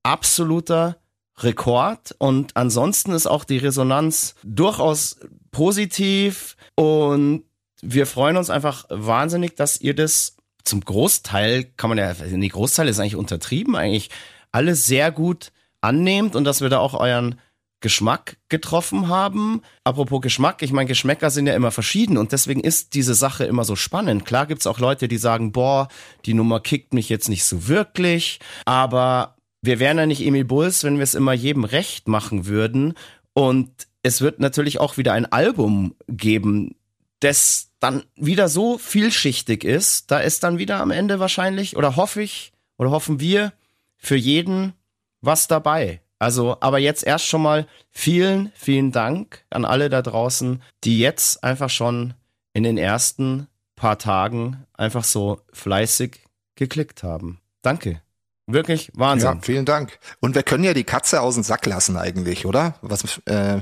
absoluter 0.04 0.98
Rekord. 1.38 2.14
Und 2.18 2.56
ansonsten 2.56 3.10
ist 3.10 3.26
auch 3.26 3.42
die 3.42 3.58
Resonanz 3.58 4.36
durchaus 4.44 5.18
positiv. 5.50 6.56
Und 6.76 7.42
wir 7.82 8.06
freuen 8.06 8.36
uns 8.36 8.48
einfach 8.48 8.86
wahnsinnig, 8.90 9.56
dass 9.56 9.80
ihr 9.80 9.92
das 9.92 10.36
zum 10.62 10.82
Großteil, 10.82 11.64
kann 11.64 11.90
man 11.90 11.98
ja, 11.98 12.14
nee, 12.30 12.48
Großteil 12.48 12.86
ist 12.86 13.00
eigentlich 13.00 13.16
untertrieben, 13.16 13.74
eigentlich 13.74 14.10
alles 14.52 14.86
sehr 14.86 15.10
gut 15.10 15.50
annehmt 15.80 16.36
und 16.36 16.44
dass 16.44 16.60
wir 16.60 16.68
da 16.68 16.78
auch 16.78 16.94
euren 16.94 17.40
Geschmack 17.80 18.36
getroffen 18.48 19.08
haben. 19.08 19.62
Apropos 19.84 20.20
Geschmack, 20.20 20.62
ich 20.62 20.72
meine, 20.72 20.88
Geschmäcker 20.88 21.30
sind 21.30 21.46
ja 21.46 21.54
immer 21.54 21.70
verschieden 21.70 22.16
und 22.16 22.32
deswegen 22.32 22.60
ist 22.60 22.94
diese 22.94 23.14
Sache 23.14 23.44
immer 23.44 23.64
so 23.64 23.76
spannend. 23.76 24.24
Klar 24.24 24.46
gibt's 24.46 24.66
auch 24.66 24.80
Leute, 24.80 25.06
die 25.06 25.18
sagen, 25.18 25.52
boah, 25.52 25.88
die 26.24 26.34
Nummer 26.34 26.60
kickt 26.60 26.92
mich 26.92 27.08
jetzt 27.08 27.28
nicht 27.28 27.44
so 27.44 27.68
wirklich, 27.68 28.40
aber 28.64 29.36
wir 29.62 29.78
wären 29.78 29.98
ja 29.98 30.06
nicht 30.06 30.24
Emil 30.24 30.44
Bulls, 30.44 30.84
wenn 30.84 30.96
wir 30.96 31.04
es 31.04 31.14
immer 31.14 31.32
jedem 31.32 31.64
recht 31.64 32.08
machen 32.08 32.46
würden. 32.46 32.94
Und 33.32 33.70
es 34.02 34.20
wird 34.20 34.40
natürlich 34.40 34.80
auch 34.80 34.96
wieder 34.96 35.12
ein 35.12 35.26
Album 35.26 35.94
geben, 36.08 36.74
das 37.20 37.70
dann 37.80 38.04
wieder 38.16 38.48
so 38.48 38.78
vielschichtig 38.78 39.64
ist. 39.64 40.10
Da 40.10 40.18
ist 40.18 40.42
dann 40.42 40.58
wieder 40.58 40.80
am 40.80 40.90
Ende 40.90 41.20
wahrscheinlich, 41.20 41.76
oder 41.76 41.96
hoffe 41.96 42.22
ich, 42.22 42.52
oder 42.76 42.90
hoffen 42.90 43.20
wir, 43.20 43.52
für 43.96 44.16
jeden 44.16 44.74
was 45.20 45.48
dabei. 45.48 46.00
Also, 46.18 46.56
aber 46.60 46.78
jetzt 46.78 47.04
erst 47.04 47.26
schon 47.26 47.42
mal 47.42 47.66
vielen, 47.90 48.50
vielen 48.54 48.92
Dank 48.92 49.44
an 49.50 49.64
alle 49.64 49.88
da 49.88 50.02
draußen, 50.02 50.62
die 50.84 50.98
jetzt 50.98 51.44
einfach 51.44 51.70
schon 51.70 52.14
in 52.52 52.64
den 52.64 52.76
ersten 52.76 53.46
paar 53.76 53.98
Tagen 53.98 54.64
einfach 54.74 55.04
so 55.04 55.40
fleißig 55.52 56.20
geklickt 56.56 57.02
haben. 57.02 57.40
Danke. 57.62 58.02
Wirklich 58.46 58.90
Wahnsinn. 58.94 59.34
Ja, 59.34 59.38
vielen 59.42 59.64
Dank. 59.64 59.98
Und 60.20 60.34
wir 60.34 60.42
können 60.42 60.64
ja 60.64 60.74
die 60.74 60.84
Katze 60.84 61.20
aus 61.20 61.34
dem 61.34 61.44
Sack 61.44 61.66
lassen 61.66 61.96
eigentlich, 61.96 62.46
oder? 62.46 62.74
Was 62.80 63.20
äh, 63.26 63.60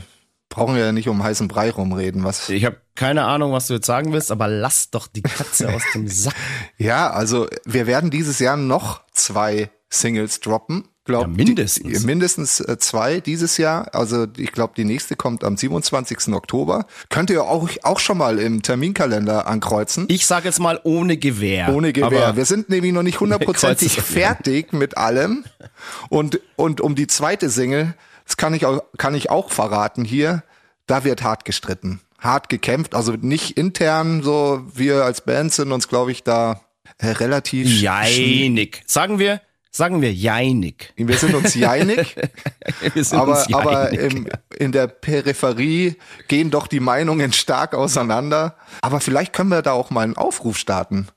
brauchen 0.48 0.74
wir 0.74 0.86
ja 0.86 0.92
nicht 0.92 1.08
um 1.08 1.22
heißen 1.22 1.48
Brei 1.48 1.70
rumreden. 1.70 2.24
Was? 2.24 2.48
Ich 2.48 2.64
habe 2.64 2.80
keine 2.94 3.24
Ahnung, 3.24 3.52
was 3.52 3.66
du 3.66 3.74
jetzt 3.74 3.86
sagen 3.86 4.12
willst, 4.12 4.30
aber 4.30 4.48
lass 4.48 4.90
doch 4.90 5.06
die 5.06 5.22
Katze 5.22 5.74
aus 5.74 5.82
dem 5.94 6.08
Sack. 6.08 6.34
Ja, 6.78 7.10
also 7.10 7.46
wir 7.64 7.86
werden 7.86 8.10
dieses 8.10 8.38
Jahr 8.38 8.56
noch 8.56 9.02
zwei 9.12 9.70
Singles 9.90 10.40
droppen. 10.40 10.88
Glaub, 11.06 11.22
ja, 11.22 11.28
mindestens. 11.28 12.00
Die, 12.00 12.06
mindestens 12.06 12.60
äh, 12.60 12.78
zwei 12.78 13.20
dieses 13.20 13.58
Jahr. 13.58 13.94
Also 13.94 14.26
ich 14.36 14.50
glaube, 14.50 14.74
die 14.76 14.84
nächste 14.84 15.14
kommt 15.14 15.44
am 15.44 15.56
27. 15.56 16.34
Oktober. 16.34 16.86
Könnt 17.10 17.30
ihr 17.30 17.44
auch, 17.44 17.68
auch 17.84 18.00
schon 18.00 18.18
mal 18.18 18.40
im 18.40 18.62
Terminkalender 18.62 19.46
ankreuzen. 19.46 20.06
Ich 20.08 20.26
sage 20.26 20.46
jetzt 20.46 20.58
mal 20.58 20.80
ohne 20.82 21.16
Gewehr. 21.16 21.72
Ohne 21.72 21.92
Gewehr. 21.92 22.36
Wir 22.36 22.44
sind 22.44 22.68
nämlich 22.68 22.92
noch 22.92 23.04
nicht 23.04 23.20
hundertprozentig 23.26 23.92
fertig 24.02 24.72
mit 24.72 24.96
allem. 24.98 25.44
Und, 26.08 26.40
und 26.56 26.80
um 26.80 26.96
die 26.96 27.06
zweite 27.06 27.50
Single, 27.50 27.94
das 28.26 28.36
kann 28.36 28.52
ich 28.52 28.66
auch, 28.66 28.82
kann 28.98 29.14
ich 29.14 29.30
auch 29.30 29.52
verraten 29.52 30.04
hier, 30.04 30.42
da 30.88 31.04
wird 31.04 31.22
hart 31.22 31.44
gestritten. 31.44 32.00
Hart 32.18 32.48
gekämpft. 32.48 32.96
Also 32.96 33.12
nicht 33.12 33.56
intern, 33.56 34.22
so 34.24 34.64
wir 34.74 35.04
als 35.04 35.20
Band 35.20 35.52
sind 35.52 35.70
uns, 35.70 35.86
glaube 35.86 36.10
ich, 36.10 36.24
da 36.24 36.62
äh, 36.98 37.08
relativ. 37.08 37.68
Jeinig. 37.68 38.82
Sagen 38.86 39.20
wir, 39.20 39.40
Sagen 39.76 40.00
wir 40.00 40.10
jeinig. 40.10 40.94
Wir 40.96 41.18
sind 41.18 41.34
uns 41.34 41.54
jeinig, 41.54 42.16
aber, 43.10 43.32
uns 43.32 43.52
aber 43.52 43.90
im, 43.90 44.26
in 44.58 44.72
der 44.72 44.86
Peripherie 44.86 45.96
gehen 46.28 46.50
doch 46.50 46.66
die 46.66 46.80
Meinungen 46.80 47.34
stark 47.34 47.74
auseinander. 47.74 48.56
Aber 48.80 49.00
vielleicht 49.00 49.34
können 49.34 49.50
wir 49.50 49.60
da 49.60 49.72
auch 49.72 49.90
mal 49.90 50.00
einen 50.00 50.16
Aufruf 50.16 50.56
starten 50.56 51.08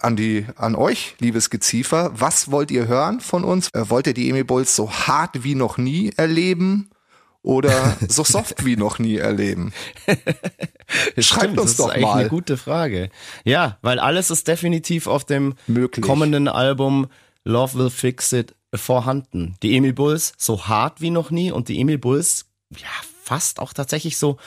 an 0.00 0.16
die, 0.16 0.44
an 0.56 0.74
euch, 0.74 1.14
liebes 1.20 1.50
Geziefer. 1.50 2.10
Was 2.14 2.50
wollt 2.50 2.72
ihr 2.72 2.88
hören 2.88 3.20
von 3.20 3.44
uns? 3.44 3.68
Äh, 3.72 3.88
wollt 3.88 4.08
ihr 4.08 4.14
die 4.14 4.28
Emil 4.28 4.44
Bulls 4.44 4.74
so 4.74 4.90
hart 4.90 5.44
wie 5.44 5.54
noch 5.54 5.78
nie 5.78 6.10
erleben? 6.16 6.90
Oder 7.42 7.96
so 8.08 8.24
soft 8.24 8.64
wie 8.64 8.76
noch 8.76 8.98
nie 8.98 9.18
erleben? 9.18 9.72
Schreibt 11.18 11.44
Stimmt, 11.44 11.60
uns 11.60 11.76
doch 11.76 11.88
mal. 11.88 12.00
Das 12.00 12.10
ist 12.10 12.16
eine 12.16 12.28
gute 12.28 12.56
Frage. 12.56 13.10
Ja, 13.44 13.78
weil 13.82 14.00
alles 14.00 14.32
ist 14.32 14.48
definitiv 14.48 15.06
auf 15.06 15.24
dem 15.24 15.54
Möglich. 15.68 16.04
kommenden 16.04 16.48
Album 16.48 17.06
Love 17.44 17.78
Will 17.78 17.90
Fix 17.90 18.32
It 18.32 18.54
vorhanden. 18.74 19.56
Die 19.62 19.76
Emil 19.76 19.92
Bulls 19.92 20.32
so 20.36 20.66
hart 20.66 21.00
wie 21.00 21.10
noch 21.10 21.30
nie 21.30 21.52
und 21.52 21.68
die 21.68 21.80
Emil 21.80 21.98
Bulls 21.98 22.46
ja 22.70 22.88
fast 23.22 23.60
auch 23.60 23.72
tatsächlich 23.72 24.18
so 24.18 24.38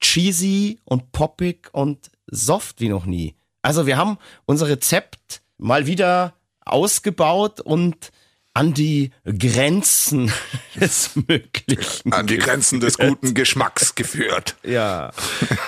cheesy 0.00 0.80
und 0.84 1.12
poppig 1.12 1.68
und 1.72 2.10
soft 2.26 2.80
wie 2.80 2.88
noch 2.88 3.06
nie. 3.06 3.34
Also 3.62 3.86
wir 3.86 3.96
haben 3.96 4.18
unser 4.44 4.68
Rezept 4.68 5.42
mal 5.58 5.86
wieder 5.86 6.34
ausgebaut 6.64 7.60
und 7.60 8.10
an 8.54 8.72
die 8.72 9.10
Grenzen 9.24 10.32
des 10.76 11.10
Möglichen. 11.16 12.12
An 12.12 12.26
die 12.28 12.38
Grenzen 12.38 12.80
des 12.80 12.96
guten 12.96 13.34
Geschmacks 13.34 13.96
geführt. 13.96 14.56
Ja, 14.62 15.10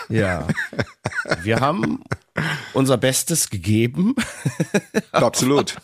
ja. 0.08 0.46
Wir 1.42 1.60
haben 1.60 2.04
unser 2.72 2.96
Bestes 2.96 3.50
gegeben. 3.50 4.14
Absolut. 5.12 5.76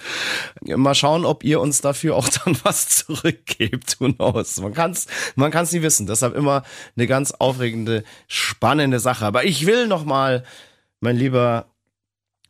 Mal 0.60 0.94
schauen, 0.94 1.24
ob 1.24 1.42
ihr 1.42 1.60
uns 1.60 1.80
dafür 1.80 2.14
auch 2.14 2.28
dann 2.28 2.56
was 2.62 2.88
zurückgebt. 2.88 4.00
Who 4.00 4.12
knows? 4.12 4.60
Man 4.60 4.72
kann 4.72 4.92
es 4.92 5.06
man 5.34 5.50
kann's 5.50 5.72
nie 5.72 5.82
wissen. 5.82 6.06
Deshalb 6.06 6.36
immer 6.36 6.62
eine 6.96 7.08
ganz 7.08 7.32
aufregende, 7.32 8.04
spannende 8.28 9.00
Sache. 9.00 9.26
Aber 9.26 9.44
ich 9.44 9.66
will 9.66 9.88
noch 9.88 10.04
mal, 10.04 10.44
mein 11.00 11.16
lieber 11.16 11.66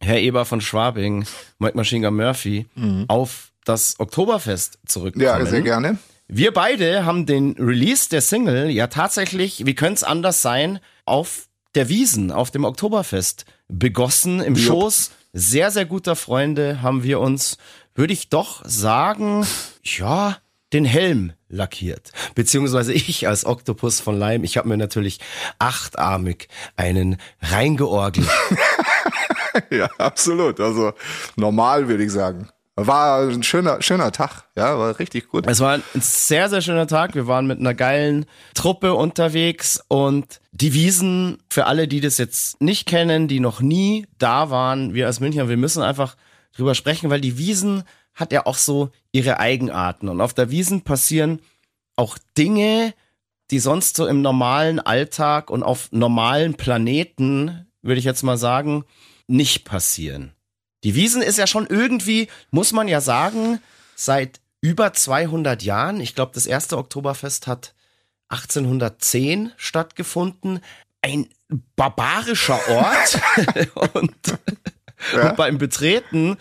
Herr 0.01 0.19
Eber 0.19 0.45
von 0.45 0.61
Schwabing, 0.61 1.25
Mike 1.59 1.77
Machine 1.77 2.07
Gun 2.07 2.17
Murphy, 2.17 2.67
mhm. 2.75 3.05
auf 3.09 3.52
das 3.65 3.99
Oktoberfest 3.99 4.79
zurückkommen. 4.87 5.25
Ja, 5.25 5.45
sehr 5.45 5.63
gerne. 5.63 5.99
Wir 6.29 6.53
beide 6.53 7.05
haben 7.05 7.27
den 7.27 7.53
Release 7.59 8.09
der 8.09 8.23
Single 8.23 8.71
ja 8.71 8.87
tatsächlich, 8.87 9.67
wie 9.67 9.75
könnte 9.75 9.97
es 9.97 10.05
anders 10.05 10.41
sein, 10.43 10.81
auf 11.05 11.49
der 11.75 11.89
Wiesen, 11.89 12.31
auf 12.31 12.51
dem 12.51 12.65
Oktoberfest 12.65 13.45
begossen. 13.69 14.41
Im 14.41 14.55
Jupp. 14.55 14.67
Schoß 14.67 15.11
sehr, 15.33 15.71
sehr 15.71 15.85
guter 15.85 16.17
Freunde 16.17 16.83
haben 16.83 17.03
wir 17.03 17.21
uns, 17.21 17.57
würde 17.95 18.13
ich 18.13 18.29
doch 18.29 18.63
sagen, 18.65 19.47
ja, 19.83 20.37
den 20.73 20.85
Helm 20.85 21.33
lackiert. 21.49 22.13
Beziehungsweise 22.35 22.93
ich 22.93 23.29
als 23.29 23.45
Oktopus 23.45 24.01
von 24.01 24.19
Leim, 24.19 24.45
ich 24.45 24.57
habe 24.57 24.69
mir 24.69 24.77
natürlich 24.77 25.21
achtarmig 25.59 26.49
einen 26.77 27.19
reingeorgelt. 27.41 28.29
ja, 29.71 29.87
absolut. 29.99 30.61
Also 30.61 30.93
normal 31.37 31.89
würde 31.89 32.05
ich 32.05 32.13
sagen. 32.13 32.49
War 32.75 33.29
ein 33.29 33.43
schöner, 33.43 33.83
schöner 33.83 34.13
Tag, 34.13 34.45
ja, 34.57 34.79
war 34.79 34.99
richtig 34.99 35.29
gut. 35.29 35.47
Es 35.47 35.61
war 35.61 35.75
ein 35.75 35.83
sehr, 36.01 36.49
sehr 36.49 36.63
schöner 36.63 36.87
Tag. 36.87 37.15
Wir 37.15 37.27
waren 37.27 37.47
mit 37.47 37.59
einer 37.59 37.75
geilen 37.75 38.25
Truppe 38.55 38.95
unterwegs 38.95 39.83
und 39.89 40.41
die 40.53 40.73
Wiesen, 40.73 41.43
für 41.51 41.67
alle, 41.67 41.87
die 41.87 42.01
das 42.01 42.17
jetzt 42.17 42.63
nicht 42.63 42.87
kennen, 42.87 43.29
die 43.29 43.41
noch 43.41 43.61
nie 43.61 44.07
da 44.17 44.49
waren, 44.49 44.95
wir 44.95 45.07
als 45.07 45.21
Münchner, 45.21 45.51
wir 45.51 45.59
müssen 45.59 45.83
einfach 45.83 46.17
drüber 46.57 46.75
sprechen, 46.75 47.11
weil 47.11 47.21
die 47.21 47.37
Wiesen 47.37 47.85
hat 48.15 48.33
ja 48.33 48.47
auch 48.47 48.57
so 48.57 48.91
ihre 49.13 49.39
Eigenarten 49.39 50.09
und 50.09 50.23
auf 50.23 50.33
der 50.33 50.51
Wiesen 50.51 50.83
passieren 50.83 51.41
auch 51.97 52.17
Dinge, 52.39 52.95
die 53.51 53.59
sonst 53.59 53.97
so 53.97 54.07
im 54.07 54.23
normalen 54.23 54.81
Alltag 54.81 55.51
und 55.51 55.63
auf 55.63 55.91
normalen 55.93 56.55
Planeten, 56.55 57.67
würde 57.83 57.99
ich 57.99 58.07
jetzt 58.07 58.23
mal 58.23 58.39
sagen, 58.39 58.85
nicht 59.27 59.65
passieren. 59.67 60.33
Die 60.85 60.95
Wiesen 60.95 61.23
ist 61.23 61.39
ja 61.39 61.47
schon 61.47 61.67
irgendwie, 61.67 62.29
muss 62.51 62.73
man 62.73 62.89
ja 62.89 63.01
sagen, 63.01 63.61
seit 63.95 64.41
über 64.61 64.93
200 64.93 65.63
Jahren. 65.63 66.01
Ich 66.01 66.15
glaube, 66.15 66.33
das 66.35 66.47
erste 66.47 66.79
Oktoberfest 66.79 67.47
hat 67.47 67.75
1810 68.29 69.53
stattgefunden. 69.57 70.61
Ein 71.03 71.29
barbarischer 71.77 72.61
Ort. 72.69 73.21
und, 73.95 74.15
ja. 75.15 75.31
und 75.31 75.37
beim 75.37 75.59
Betreten 75.59 76.39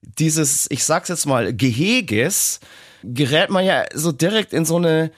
dieses, 0.00 0.66
ich 0.70 0.84
sag's 0.84 1.08
jetzt 1.08 1.26
mal, 1.26 1.54
Geheges, 1.54 2.60
gerät 3.02 3.50
man 3.50 3.64
ja 3.64 3.84
so 3.94 4.12
direkt 4.12 4.52
in 4.52 4.64
so 4.64 4.76
eine, 4.76 5.12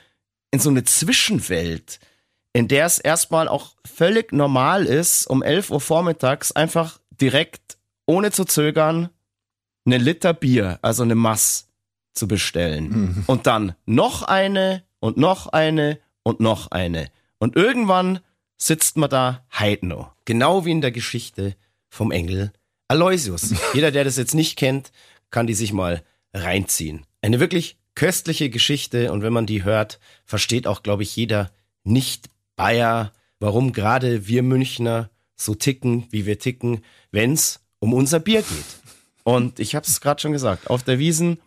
in 0.50 0.61
so 0.61 0.71
eine 0.71 0.85
Zwischenwelt, 0.85 2.00
in 2.53 2.69
der 2.69 2.87
es 2.87 2.99
erstmal 2.99 3.49
auch 3.49 3.75
völlig 3.85 4.33
normal 4.33 4.87
ist, 4.87 5.27
um 5.27 5.43
11 5.43 5.71
Uhr 5.71 5.81
vormittags 5.81 6.53
einfach 6.53 6.99
direkt 7.11 7.79
ohne 8.11 8.33
zu 8.33 8.45
zögern 8.45 9.09
eine 9.87 9.99
Liter 9.99 10.35
Bier, 10.35 10.81
also 10.83 11.05
eine 11.05 11.14
Mass 11.14 11.69
zu 12.12 12.26
bestellen. 12.26 12.88
Mhm. 12.88 13.25
Und 13.26 13.47
dann 13.47 13.76
noch 13.87 14.25
eine 14.25 14.83
und 14.99 15.17
noch 15.17 15.47
eine 15.47 16.00
und 16.25 16.40
noch 16.40 16.73
eine. 16.73 17.09
Und 17.38 17.55
irgendwann 17.55 18.19
sitzt 18.57 18.97
man 18.97 19.11
da 19.11 19.47
Heidno. 19.57 20.11
Genau 20.25 20.64
wie 20.64 20.73
in 20.73 20.81
der 20.81 20.90
Geschichte 20.90 21.55
vom 21.88 22.11
Engel 22.11 22.52
Aloysius. 22.88 23.55
Jeder, 23.75 23.93
der 23.93 24.02
das 24.02 24.17
jetzt 24.17 24.35
nicht 24.35 24.59
kennt, 24.59 24.90
kann 25.31 25.47
die 25.47 25.55
sich 25.55 25.73
mal 25.73 26.02
reinziehen. 26.35 27.07
Eine 27.23 27.38
wirklich 27.38 27.79
köstliche 27.95 28.50
Geschichte 28.50 29.12
und 29.12 29.23
wenn 29.23 29.33
man 29.33 29.47
die 29.47 29.62
hört, 29.62 30.00
versteht 30.25 30.67
auch, 30.67 30.83
glaube 30.83 31.05
ich, 31.05 31.14
jeder 31.14 31.52
Nicht-Bayer, 31.85 33.12
warum 33.38 33.73
gerade 33.73 34.26
wir 34.26 34.43
Münchner 34.43 35.11
so 35.37 35.55
ticken, 35.55 36.07
wie 36.11 36.26
wir 36.26 36.38
ticken, 36.38 36.85
wenn's 37.12 37.60
um 37.81 37.93
unser 37.93 38.21
Bier 38.21 38.43
geht. 38.43 38.65
Und 39.25 39.59
ich 39.59 39.75
habe 39.75 39.87
es 39.87 40.01
gerade 40.01 40.21
schon 40.21 40.33
gesagt, 40.33 40.71
auf 40.71 40.83
der 40.83 40.99
Wiesen 40.99 41.41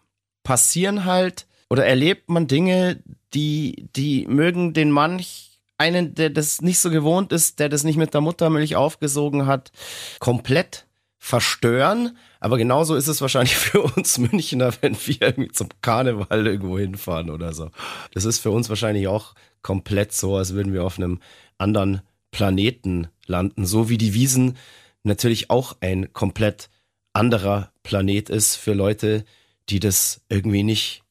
passieren 0.43 1.05
halt 1.05 1.47
oder 1.69 1.85
erlebt 1.85 2.29
man 2.29 2.47
Dinge, 2.47 3.01
die, 3.33 3.87
die 3.95 4.27
mögen 4.27 4.73
den 4.73 4.91
manch 4.91 5.59
einen, 5.77 6.13
der 6.15 6.29
das 6.29 6.61
nicht 6.61 6.79
so 6.79 6.89
gewohnt 6.89 7.31
ist, 7.31 7.59
der 7.59 7.69
das 7.69 7.83
nicht 7.83 7.97
mit 7.97 8.13
der 8.13 8.21
Muttermilch 8.21 8.75
aufgesogen 8.75 9.47
hat, 9.47 9.71
komplett 10.19 10.85
verstören. 11.17 12.17
Aber 12.39 12.57
genauso 12.57 12.95
ist 12.95 13.07
es 13.07 13.21
wahrscheinlich 13.21 13.55
für 13.57 13.81
uns 13.81 14.17
Münchner, 14.17 14.71
wenn 14.81 14.95
wir 15.05 15.21
irgendwie 15.21 15.51
zum 15.51 15.69
Karneval 15.81 16.45
irgendwo 16.45 16.77
hinfahren 16.77 17.29
oder 17.29 17.53
so. 17.53 17.69
Das 18.13 18.25
ist 18.25 18.39
für 18.39 18.51
uns 18.51 18.69
wahrscheinlich 18.69 19.07
auch 19.07 19.33
komplett 19.61 20.13
so, 20.13 20.35
als 20.35 20.53
würden 20.53 20.73
wir 20.73 20.83
auf 20.83 20.97
einem 20.97 21.19
anderen 21.57 22.01
Planeten 22.31 23.07
landen. 23.25 23.65
So 23.65 23.89
wie 23.89 23.97
die 23.97 24.13
Wiesen 24.13 24.57
natürlich 25.03 25.49
auch 25.49 25.77
ein 25.81 26.13
komplett 26.13 26.69
anderer 27.13 27.71
Planet 27.83 28.29
ist 28.29 28.55
für 28.55 28.73
Leute, 28.73 29.25
die 29.69 29.79
das 29.79 30.21
irgendwie 30.29 30.63
nicht 30.63 31.03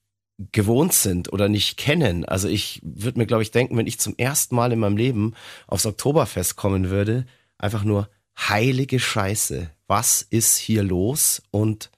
gewohnt 0.50 0.92
sind 0.92 1.32
oder 1.32 1.49
nicht 1.49 1.76
kennen. 1.76 2.25
Also 2.25 2.49
ich 2.49 2.80
würde 2.82 3.18
mir, 3.18 3.26
glaube 3.26 3.42
ich, 3.42 3.50
denken, 3.50 3.76
wenn 3.76 3.87
ich 3.87 4.00
zum 4.00 4.16
ersten 4.16 4.56
Mal 4.56 4.72
in 4.72 4.80
meinem 4.80 4.96
Leben 4.96 5.34
aufs 5.66 5.87
Oktoberfest 5.87 6.56
kommen 6.56 6.90
würde, 6.90 7.26
einfach 7.58 7.84
nur 7.84 8.08
heilige 8.37 8.99
Scheiße. 8.99 9.70
Was 9.87 10.22
ist 10.22 10.56
hier 10.56 10.82
los 10.82 11.42
und 11.50 11.90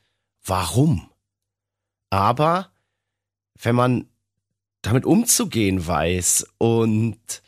warum? 0.44 1.08
Aber 2.10 2.70
wenn 3.62 3.74
man 3.74 4.08
damit 4.82 5.06
umzugehen 5.06 5.86
weiß 5.86 6.46
und 6.58 7.42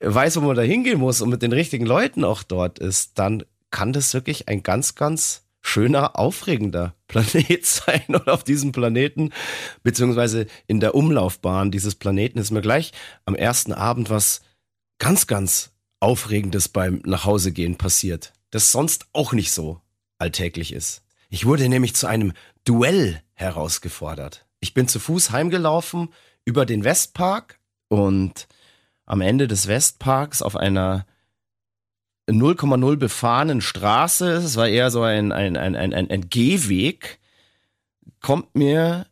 weiß, 0.00 0.36
wo 0.36 0.40
man 0.40 0.56
da 0.56 0.62
hingehen 0.62 0.98
muss 0.98 1.20
und 1.20 1.30
mit 1.30 1.42
den 1.42 1.52
richtigen 1.52 1.86
Leuten 1.86 2.24
auch 2.24 2.42
dort 2.42 2.78
ist, 2.78 3.18
dann 3.18 3.44
kann 3.70 3.92
das 3.92 4.14
wirklich 4.14 4.48
ein 4.48 4.62
ganz, 4.62 4.94
ganz 4.94 5.46
schöner, 5.60 6.18
aufregender 6.18 6.94
Planet 7.08 7.64
sein. 7.64 8.04
Und 8.08 8.28
auf 8.28 8.44
diesem 8.44 8.72
Planeten, 8.72 9.30
beziehungsweise 9.82 10.46
in 10.66 10.80
der 10.80 10.94
Umlaufbahn 10.94 11.70
dieses 11.70 11.94
Planeten, 11.94 12.38
ist 12.38 12.50
mir 12.50 12.62
gleich 12.62 12.92
am 13.24 13.34
ersten 13.34 13.72
Abend 13.72 14.10
was 14.10 14.40
ganz, 14.98 15.26
ganz 15.26 15.72
Aufregendes 16.00 16.68
beim 16.68 17.02
Nachhausegehen 17.04 17.76
passiert, 17.76 18.32
das 18.50 18.72
sonst 18.72 19.06
auch 19.12 19.34
nicht 19.34 19.52
so 19.52 19.80
alltäglich 20.18 20.72
ist. 20.72 21.02
Ich 21.28 21.44
wurde 21.44 21.68
nämlich 21.68 21.94
zu 21.94 22.06
einem 22.06 22.32
Duell 22.64 23.22
herausgefordert. 23.34 24.46
Ich 24.60 24.74
bin 24.74 24.88
zu 24.88 24.98
Fuß 24.98 25.30
heimgelaufen 25.30 26.08
über 26.44 26.66
den 26.66 26.84
Westpark 26.84 27.58
und 27.88 28.48
am 29.10 29.22
Ende 29.22 29.48
des 29.48 29.66
Westparks 29.66 30.40
auf 30.40 30.56
einer 30.56 31.04
0,0 32.28 32.96
befahrenen 32.96 33.60
Straße, 33.60 34.34
es 34.34 34.56
war 34.56 34.68
eher 34.68 34.92
so 34.92 35.02
ein, 35.02 35.32
ein, 35.32 35.56
ein, 35.56 35.74
ein, 35.74 35.92
ein 35.92 36.28
Gehweg, 36.30 37.18
kommt 38.20 38.54
mir 38.54 39.06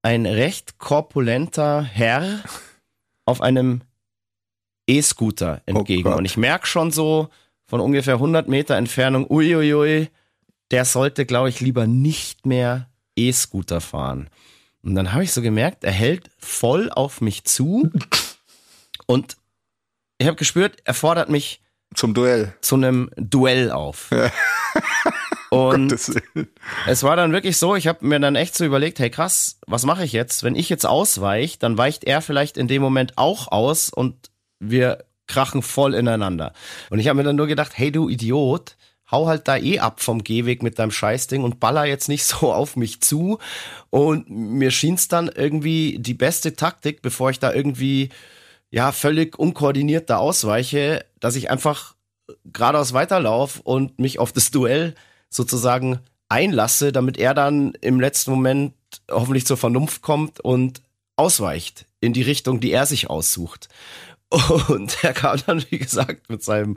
ein 0.00 0.24
recht 0.24 0.78
korpulenter 0.78 1.82
Herr 1.82 2.40
auf 3.26 3.42
einem 3.42 3.82
E-Scooter 4.86 5.60
entgegen. 5.66 6.10
Oh 6.10 6.16
und 6.16 6.24
ich 6.24 6.38
merke 6.38 6.66
schon 6.66 6.90
so 6.90 7.28
von 7.66 7.80
ungefähr 7.80 8.14
100 8.14 8.48
Meter 8.48 8.76
Entfernung, 8.76 9.30
uiuiui, 9.30 10.08
der 10.70 10.86
sollte, 10.86 11.26
glaube 11.26 11.50
ich, 11.50 11.60
lieber 11.60 11.86
nicht 11.86 12.46
mehr 12.46 12.88
E-Scooter 13.14 13.82
fahren. 13.82 14.30
Und 14.82 14.94
dann 14.94 15.12
habe 15.12 15.22
ich 15.22 15.32
so 15.32 15.42
gemerkt, 15.42 15.84
er 15.84 15.92
hält 15.92 16.30
voll 16.38 16.90
auf 16.90 17.20
mich 17.20 17.44
zu 17.44 17.90
und 19.06 19.36
ich 20.18 20.26
habe 20.26 20.36
gespürt, 20.36 20.76
er 20.84 20.94
fordert 20.94 21.28
mich 21.28 21.60
zum 21.94 22.14
Duell. 22.14 22.54
Zu 22.60 22.76
einem 22.76 23.10
Duell 23.16 23.70
auf. 23.70 24.10
Ja. 24.10 24.30
Und 25.50 25.92
es 26.86 27.02
war 27.04 27.14
dann 27.14 27.30
wirklich 27.30 27.58
so, 27.58 27.76
ich 27.76 27.86
habe 27.86 28.04
mir 28.04 28.18
dann 28.18 28.34
echt 28.34 28.56
so 28.56 28.64
überlegt, 28.64 28.98
hey 28.98 29.08
krass, 29.08 29.60
was 29.68 29.84
mache 29.84 30.04
ich 30.04 30.12
jetzt? 30.12 30.42
Wenn 30.42 30.56
ich 30.56 30.68
jetzt 30.68 30.84
ausweiche, 30.84 31.58
dann 31.60 31.78
weicht 31.78 32.02
er 32.02 32.22
vielleicht 32.22 32.56
in 32.56 32.66
dem 32.66 32.82
Moment 32.82 33.18
auch 33.18 33.52
aus 33.52 33.88
und 33.88 34.32
wir 34.58 35.04
krachen 35.28 35.62
voll 35.62 35.94
ineinander. 35.94 36.54
Und 36.90 36.98
ich 36.98 37.06
habe 37.06 37.18
mir 37.18 37.22
dann 37.22 37.36
nur 37.36 37.46
gedacht, 37.46 37.72
hey 37.76 37.92
du 37.92 38.08
Idiot, 38.08 38.76
hau 39.10 39.28
halt 39.28 39.46
da 39.46 39.56
eh 39.56 39.78
ab 39.78 40.00
vom 40.02 40.24
Gehweg 40.24 40.64
mit 40.64 40.80
deinem 40.80 40.90
Scheißding 40.90 41.44
und 41.44 41.60
baller 41.60 41.84
jetzt 41.84 42.08
nicht 42.08 42.24
so 42.24 42.52
auf 42.52 42.74
mich 42.74 43.00
zu. 43.00 43.38
Und 43.90 44.28
mir 44.28 44.72
schien 44.72 44.94
es 44.94 45.06
dann 45.06 45.28
irgendwie 45.28 45.98
die 46.00 46.14
beste 46.14 46.56
Taktik, 46.56 47.00
bevor 47.00 47.30
ich 47.30 47.38
da 47.38 47.52
irgendwie 47.52 48.08
ja 48.74 48.90
völlig 48.90 49.38
unkoordiniert 49.38 50.10
da 50.10 50.16
ausweiche, 50.16 51.04
dass 51.20 51.36
ich 51.36 51.48
einfach 51.48 51.94
geradeaus 52.44 52.92
weiterlaufe 52.92 53.62
und 53.62 54.00
mich 54.00 54.18
auf 54.18 54.32
das 54.32 54.50
Duell 54.50 54.96
sozusagen 55.30 56.00
einlasse, 56.28 56.90
damit 56.90 57.16
er 57.16 57.34
dann 57.34 57.74
im 57.80 58.00
letzten 58.00 58.32
Moment 58.32 58.74
hoffentlich 59.08 59.46
zur 59.46 59.56
Vernunft 59.56 60.02
kommt 60.02 60.40
und 60.40 60.82
ausweicht 61.14 61.86
in 62.00 62.12
die 62.12 62.22
Richtung, 62.22 62.58
die 62.58 62.72
er 62.72 62.86
sich 62.86 63.08
aussucht. 63.08 63.68
Und 64.68 65.04
er 65.04 65.12
kam 65.12 65.38
dann, 65.46 65.64
wie 65.70 65.78
gesagt, 65.78 66.28
mit 66.28 66.42
seinem 66.42 66.76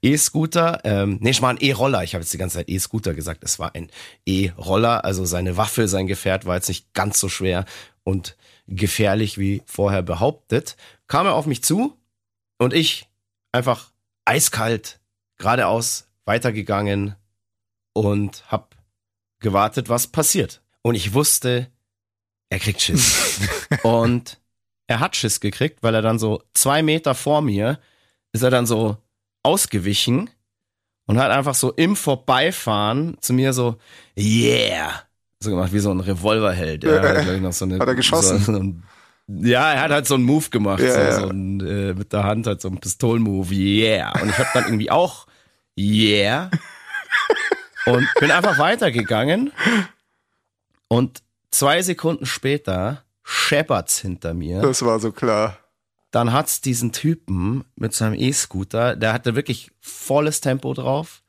E-Scooter, 0.00 0.80
ähm, 0.84 1.18
nee, 1.20 1.30
ich 1.30 1.42
war 1.42 1.50
ein 1.50 1.58
E-Roller, 1.60 2.02
ich 2.02 2.14
habe 2.14 2.22
jetzt 2.22 2.32
die 2.32 2.38
ganze 2.38 2.58
Zeit 2.58 2.70
E-Scooter 2.70 3.12
gesagt, 3.12 3.44
es 3.44 3.58
war 3.58 3.74
ein 3.74 3.90
E-Roller, 4.24 5.04
also 5.04 5.26
seine 5.26 5.58
Waffe, 5.58 5.86
sein 5.86 6.06
Gefährt 6.06 6.46
war 6.46 6.54
jetzt 6.54 6.68
nicht 6.68 6.94
ganz 6.94 7.20
so 7.20 7.28
schwer. 7.28 7.66
Und 8.04 8.36
gefährlich 8.66 9.38
wie 9.38 9.62
vorher 9.66 10.02
behauptet, 10.02 10.76
kam 11.06 11.26
er 11.26 11.34
auf 11.34 11.46
mich 11.46 11.62
zu 11.62 11.98
und 12.58 12.72
ich 12.72 13.08
einfach 13.52 13.92
eiskalt 14.24 15.00
geradeaus 15.36 16.08
weitergegangen 16.24 17.16
und 17.92 18.50
hab 18.50 18.76
gewartet, 19.40 19.88
was 19.88 20.06
passiert. 20.06 20.62
Und 20.82 20.94
ich 20.94 21.12
wusste, 21.14 21.70
er 22.50 22.58
kriegt 22.58 22.80
Schiss. 22.80 23.40
und 23.82 24.40
er 24.86 25.00
hat 25.00 25.16
Schiss 25.16 25.40
gekriegt, 25.40 25.82
weil 25.82 25.94
er 25.94 26.02
dann 26.02 26.18
so 26.18 26.42
zwei 26.54 26.82
Meter 26.82 27.14
vor 27.14 27.42
mir 27.42 27.78
ist 28.32 28.42
er 28.42 28.50
dann 28.50 28.66
so 28.66 28.96
ausgewichen 29.42 30.30
und 31.06 31.18
hat 31.18 31.30
einfach 31.30 31.54
so 31.54 31.72
im 31.72 31.96
Vorbeifahren 31.96 33.16
zu 33.20 33.32
mir 33.32 33.52
so, 33.52 33.76
yeah, 34.16 35.02
so 35.44 35.50
gemacht 35.50 35.72
wie 35.72 35.78
so 35.78 35.90
ein 35.90 36.00
Revolverheld. 36.00 36.84
Ja, 36.84 37.02
hat, 37.02 37.54
so 37.54 37.64
eine, 37.64 37.78
hat 37.78 37.88
er 37.88 37.94
geschossen? 37.94 38.38
So, 38.38 38.52
so 38.52 38.74
ja, 39.26 39.72
er 39.72 39.82
hat 39.82 39.90
halt 39.90 40.06
so 40.06 40.14
einen 40.14 40.24
Move 40.24 40.50
gemacht, 40.50 40.80
ja, 40.80 41.12
so, 41.12 41.20
so 41.20 41.28
ein, 41.28 41.60
äh, 41.60 41.94
mit 41.94 42.12
der 42.12 42.24
Hand 42.24 42.46
halt 42.46 42.60
so 42.60 42.68
ein 42.68 42.78
Pistolmove, 42.78 43.52
yeah. 43.52 44.20
Und 44.20 44.28
ich 44.28 44.38
habe 44.38 44.50
dann 44.52 44.64
irgendwie 44.64 44.90
auch 44.90 45.26
yeah 45.78 46.50
und 47.86 48.08
bin 48.20 48.30
einfach 48.30 48.58
weitergegangen 48.58 49.52
und 50.88 51.22
zwei 51.50 51.82
Sekunden 51.82 52.26
später 52.26 53.04
scheppert's 53.22 53.98
hinter 53.98 54.34
mir. 54.34 54.60
Das 54.60 54.84
war 54.84 55.00
so 55.00 55.12
klar. 55.12 55.58
Dann 56.10 56.32
hat's 56.32 56.60
diesen 56.60 56.92
Typen 56.92 57.64
mit 57.76 57.94
seinem 57.94 58.14
E-Scooter, 58.14 58.94
der 58.94 59.12
hatte 59.12 59.34
wirklich 59.34 59.72
volles 59.80 60.40
Tempo 60.40 60.74
drauf. 60.74 61.22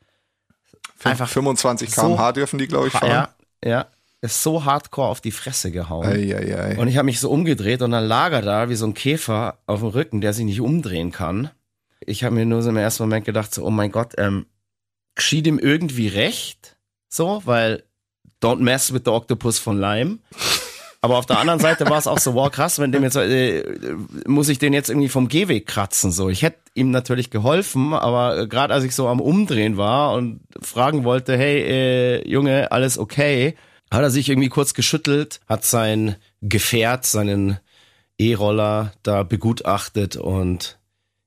Einfach 1.03 1.29
25 1.29 1.91
km/h 1.91 2.27
so, 2.27 2.31
dürfen 2.33 2.57
die, 2.57 2.67
glaube 2.67 2.87
ich, 2.87 2.93
fahren. 2.93 3.09
Ja, 3.09 3.29
ja 3.63 3.87
ist 4.25 4.43
so 4.43 4.65
hardcore 4.65 5.09
auf 5.09 5.21
die 5.21 5.31
Fresse 5.31 5.71
gehauen. 5.71 6.07
Ei, 6.07 6.35
ei, 6.35 6.57
ei. 6.57 6.77
Und 6.77 6.87
ich 6.87 6.97
habe 6.97 7.05
mich 7.05 7.19
so 7.19 7.29
umgedreht 7.29 7.81
und 7.81 7.91
dann 7.91 8.05
lag 8.05 8.31
er 8.31 8.41
da 8.41 8.69
wie 8.69 8.75
so 8.75 8.85
ein 8.85 8.93
Käfer 8.93 9.59
auf 9.65 9.79
dem 9.79 9.89
Rücken, 9.89 10.21
der 10.21 10.33
sich 10.33 10.45
nicht 10.45 10.61
umdrehen 10.61 11.11
kann. 11.11 11.49
Ich 11.99 12.23
habe 12.23 12.35
mir 12.35 12.45
nur 12.45 12.61
so 12.61 12.69
im 12.69 12.77
ersten 12.77 13.03
Moment 13.03 13.25
gedacht, 13.25 13.53
so, 13.53 13.65
oh 13.65 13.71
mein 13.71 13.91
Gott, 13.91 14.13
ähm, 14.17 14.45
geschieht 15.15 15.47
ihm 15.47 15.59
irgendwie 15.59 16.07
recht, 16.07 16.77
so, 17.09 17.41
weil 17.45 17.83
don't 18.41 18.59
mess 18.59 18.93
with 18.93 19.01
the 19.05 19.11
octopus 19.11 19.59
von 19.59 19.79
Lime. 19.79 20.19
Aber 21.01 21.17
auf 21.17 21.27
der 21.27 21.37
anderen 21.37 21.59
Seite 21.59 21.87
war 21.87 21.99
es 21.99 22.07
auch 22.07 22.17
so, 22.17 22.33
wow, 22.33 22.49
krass, 22.49 22.79
wenn 22.79 22.91
dem 22.91 23.03
jetzt, 23.03 23.15
äh, 23.15 23.63
muss 24.25 24.49
ich 24.49 24.57
den 24.57 24.73
jetzt 24.73 24.89
irgendwie 24.89 25.07
vom 25.07 25.27
Gehweg 25.27 25.67
kratzen, 25.67 26.11
so. 26.11 26.29
Ich 26.29 26.41
hätte 26.41 26.57
ihm 26.73 26.89
natürlich 26.89 27.29
geholfen, 27.29 27.93
aber 27.93 28.39
äh, 28.39 28.47
gerade 28.47 28.73
als 28.73 28.83
ich 28.83 28.95
so 28.95 29.07
am 29.07 29.21
Umdrehen 29.21 29.77
war 29.77 30.13
und 30.13 30.41
fragen 30.61 31.03
wollte, 31.03 31.37
hey, 31.37 31.61
äh, 31.61 32.27
Junge, 32.27 32.71
alles 32.71 32.97
okay, 32.97 33.55
hat 33.95 34.03
er 34.03 34.11
sich 34.11 34.29
irgendwie 34.29 34.49
kurz 34.49 34.73
geschüttelt, 34.73 35.39
hat 35.47 35.65
sein 35.65 36.15
Gefährt, 36.41 37.05
seinen 37.05 37.59
E-Roller 38.17 38.93
da 39.03 39.23
begutachtet 39.23 40.15
und 40.15 40.77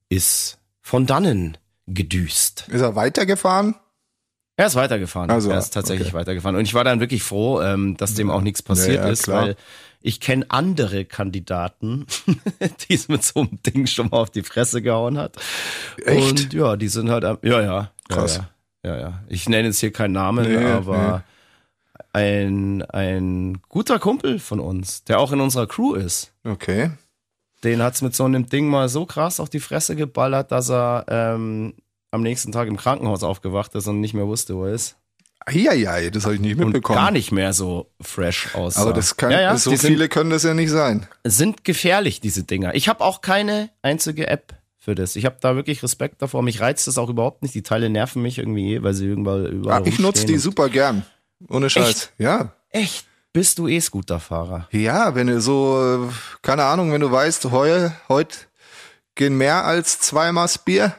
ist 0.08 0.58
von 0.80 1.06
dannen 1.06 1.58
gedüst. 1.86 2.66
Ist 2.68 2.80
er 2.80 2.94
weitergefahren? 2.96 3.74
Er 4.56 4.66
ist 4.66 4.74
weitergefahren. 4.74 5.30
Also, 5.30 5.50
er 5.50 5.58
ist 5.58 5.70
tatsächlich 5.70 6.08
okay. 6.08 6.16
weitergefahren. 6.16 6.56
Und 6.56 6.64
ich 6.64 6.74
war 6.74 6.82
dann 6.82 6.98
wirklich 6.98 7.22
froh, 7.22 7.60
ähm, 7.60 7.96
dass 7.96 8.14
dem 8.14 8.30
auch 8.30 8.40
nichts 8.40 8.62
passiert 8.62 8.96
Ja, 8.96 9.06
ja, 9.06 9.12
ist, 9.12 9.22
klar. 9.22 9.42
weil 9.42 9.56
ich 10.00 10.20
kenne 10.20 10.46
andere 10.48 11.04
Kandidaten, 11.04 12.06
die 12.88 12.94
es 12.94 13.08
mit 13.08 13.22
so 13.22 13.40
einem 13.40 13.62
Ding 13.62 13.86
schon 13.86 14.08
mal 14.08 14.18
auf 14.18 14.30
die 14.30 14.42
Fresse 14.42 14.82
gehauen 14.82 15.16
hat. 15.16 15.36
Echt? 16.04 16.30
Und 16.30 16.52
ja, 16.52 16.76
die 16.76 16.88
sind 16.88 17.08
halt 17.10 17.24
am, 17.24 17.38
ja, 17.42 17.62
ja. 17.62 17.92
Krass. 18.08 18.36
Ja, 18.36 18.90
ja, 18.90 18.96
ja, 18.96 19.00
ja. 19.00 19.22
Ich 19.28 19.48
nenne 19.48 19.68
jetzt 19.68 19.78
hier 19.78 19.92
keinen 19.92 20.12
Namen, 20.12 20.52
Nee, 20.52 20.64
aber 20.64 21.22
ein, 22.18 22.82
ein 22.90 23.58
guter 23.68 23.98
Kumpel 23.98 24.38
von 24.38 24.60
uns, 24.60 25.04
der 25.04 25.20
auch 25.20 25.32
in 25.32 25.40
unserer 25.40 25.66
Crew 25.66 25.94
ist, 25.94 26.32
Okay. 26.44 26.90
den 27.64 27.82
hat's 27.82 28.02
mit 28.02 28.14
so 28.14 28.24
einem 28.24 28.48
Ding 28.48 28.68
mal 28.68 28.88
so 28.88 29.06
krass 29.06 29.40
auf 29.40 29.50
die 29.50 29.60
Fresse 29.60 29.96
geballert, 29.96 30.50
dass 30.52 30.70
er 30.70 31.04
ähm, 31.08 31.74
am 32.10 32.22
nächsten 32.22 32.52
Tag 32.52 32.68
im 32.68 32.76
Krankenhaus 32.76 33.22
aufgewacht 33.22 33.74
ist 33.74 33.86
und 33.86 34.00
nicht 34.00 34.14
mehr 34.14 34.26
wusste, 34.26 34.56
wo 34.56 34.64
er 34.64 34.72
ist. 34.74 34.96
Eieiei, 35.46 36.10
das 36.10 36.24
habe 36.24 36.34
ich 36.34 36.40
nicht 36.40 36.58
Und 36.58 36.66
mitbekommen. 36.66 36.98
gar 36.98 37.10
nicht 37.10 37.32
mehr 37.32 37.52
so 37.52 37.90
fresh 38.00 38.54
aussah. 38.54 38.82
Aber 38.82 38.92
das 38.92 39.16
kann, 39.16 39.30
ja, 39.30 39.40
ja, 39.40 39.56
so 39.56 39.70
sind, 39.70 39.80
viele 39.80 40.08
können 40.08 40.30
das 40.30 40.42
ja 40.42 40.52
nicht 40.52 40.70
sein. 40.70 41.06
sind 41.24 41.64
gefährlich, 41.64 42.20
diese 42.20 42.42
Dinger. 42.44 42.74
Ich 42.74 42.88
habe 42.88 43.02
auch 43.02 43.20
keine 43.22 43.70
einzige 43.80 44.26
App 44.26 44.54
für 44.78 44.94
das. 44.94 45.16
Ich 45.16 45.24
habe 45.24 45.36
da 45.40 45.54
wirklich 45.56 45.82
Respekt 45.82 46.20
davor. 46.20 46.42
Mich 46.42 46.60
reizt 46.60 46.86
das 46.86 46.98
auch 46.98 47.08
überhaupt 47.08 47.42
nicht. 47.42 47.54
Die 47.54 47.62
Teile 47.62 47.88
nerven 47.88 48.20
mich 48.20 48.38
irgendwie, 48.38 48.82
weil 48.82 48.92
sie 48.94 49.06
irgendwann 49.06 49.46
überall 49.46 49.82
Ah, 49.82 49.86
ich 49.86 49.98
nutze 49.98 50.26
die 50.26 50.36
super 50.38 50.68
gern. 50.68 51.04
Ohne 51.48 51.70
Scheiß. 51.70 51.88
Echt? 51.88 52.12
Ja. 52.18 52.52
Echt? 52.70 53.06
Bist 53.32 53.58
du 53.58 53.68
E-Scooter-Fahrer? 53.68 54.68
Ja, 54.72 55.14
wenn 55.14 55.26
du 55.28 55.40
so, 55.40 56.08
äh, 56.08 56.12
keine 56.42 56.64
Ahnung, 56.64 56.92
wenn 56.92 57.00
du 57.00 57.10
weißt, 57.12 57.44
heu, 57.50 57.90
heute 58.08 58.36
gehen 59.14 59.36
mehr 59.36 59.64
als 59.64 60.00
zweimal 60.00 60.48
Bier, 60.64 60.94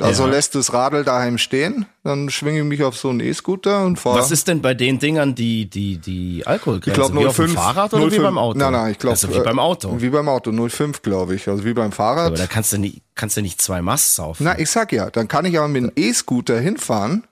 also 0.00 0.24
Ja. 0.24 0.30
lässt 0.30 0.54
das 0.54 0.72
Radl 0.72 1.02
daheim 1.02 1.38
stehen, 1.38 1.86
dann 2.04 2.30
schwinge 2.30 2.58
ich 2.60 2.64
mich 2.64 2.84
auf 2.84 2.96
so 2.96 3.08
einen 3.08 3.18
E-Scooter 3.20 3.84
und 3.84 3.98
fahre. 3.98 4.18
Was 4.18 4.30
ist 4.30 4.46
denn 4.46 4.62
bei 4.62 4.74
den 4.74 4.98
Dingern 5.00 5.34
die, 5.34 5.68
die, 5.68 5.98
die 5.98 6.46
Alkoholgrenze? 6.46 6.90
Ich 6.90 6.94
glaube 6.94 7.20
wie 7.20 7.26
auf 7.26 7.34
dem 7.36 7.48
05. 7.48 7.54
Fahrrad 7.54 7.94
oder 7.94 8.06
wie 8.06 8.10
05. 8.10 8.22
beim 8.22 8.38
Auto? 8.38 8.58
Nein, 8.58 8.72
nein, 8.72 8.92
ich 8.92 8.98
glaube. 8.98 9.12
Also 9.14 9.34
wie 9.34 9.40
beim 9.40 9.58
Auto. 9.58 10.00
Wie 10.00 10.10
beim 10.10 10.28
Auto, 10.28 10.52
05, 10.68 11.02
glaube 11.02 11.34
ich. 11.34 11.48
Also 11.48 11.64
wie 11.64 11.72
beim 11.72 11.86
Aber 11.86 11.94
Fahrrad. 11.96 12.38
da 12.38 12.46
kannst 12.46 12.72
du 12.72 12.78
nicht, 12.78 13.02
kannst 13.16 13.36
du 13.36 13.42
nicht 13.42 13.60
zwei 13.60 13.82
Mass 13.82 14.14
saufen. 14.14 14.44
Na, 14.44 14.56
ich 14.58 14.70
sag 14.70 14.92
ja, 14.92 15.10
dann 15.10 15.26
kann 15.26 15.46
ich 15.46 15.58
aber 15.58 15.66
mit 15.68 15.82
dem 15.82 15.92
E-Scooter 15.96 16.60
hinfahren 16.60 17.26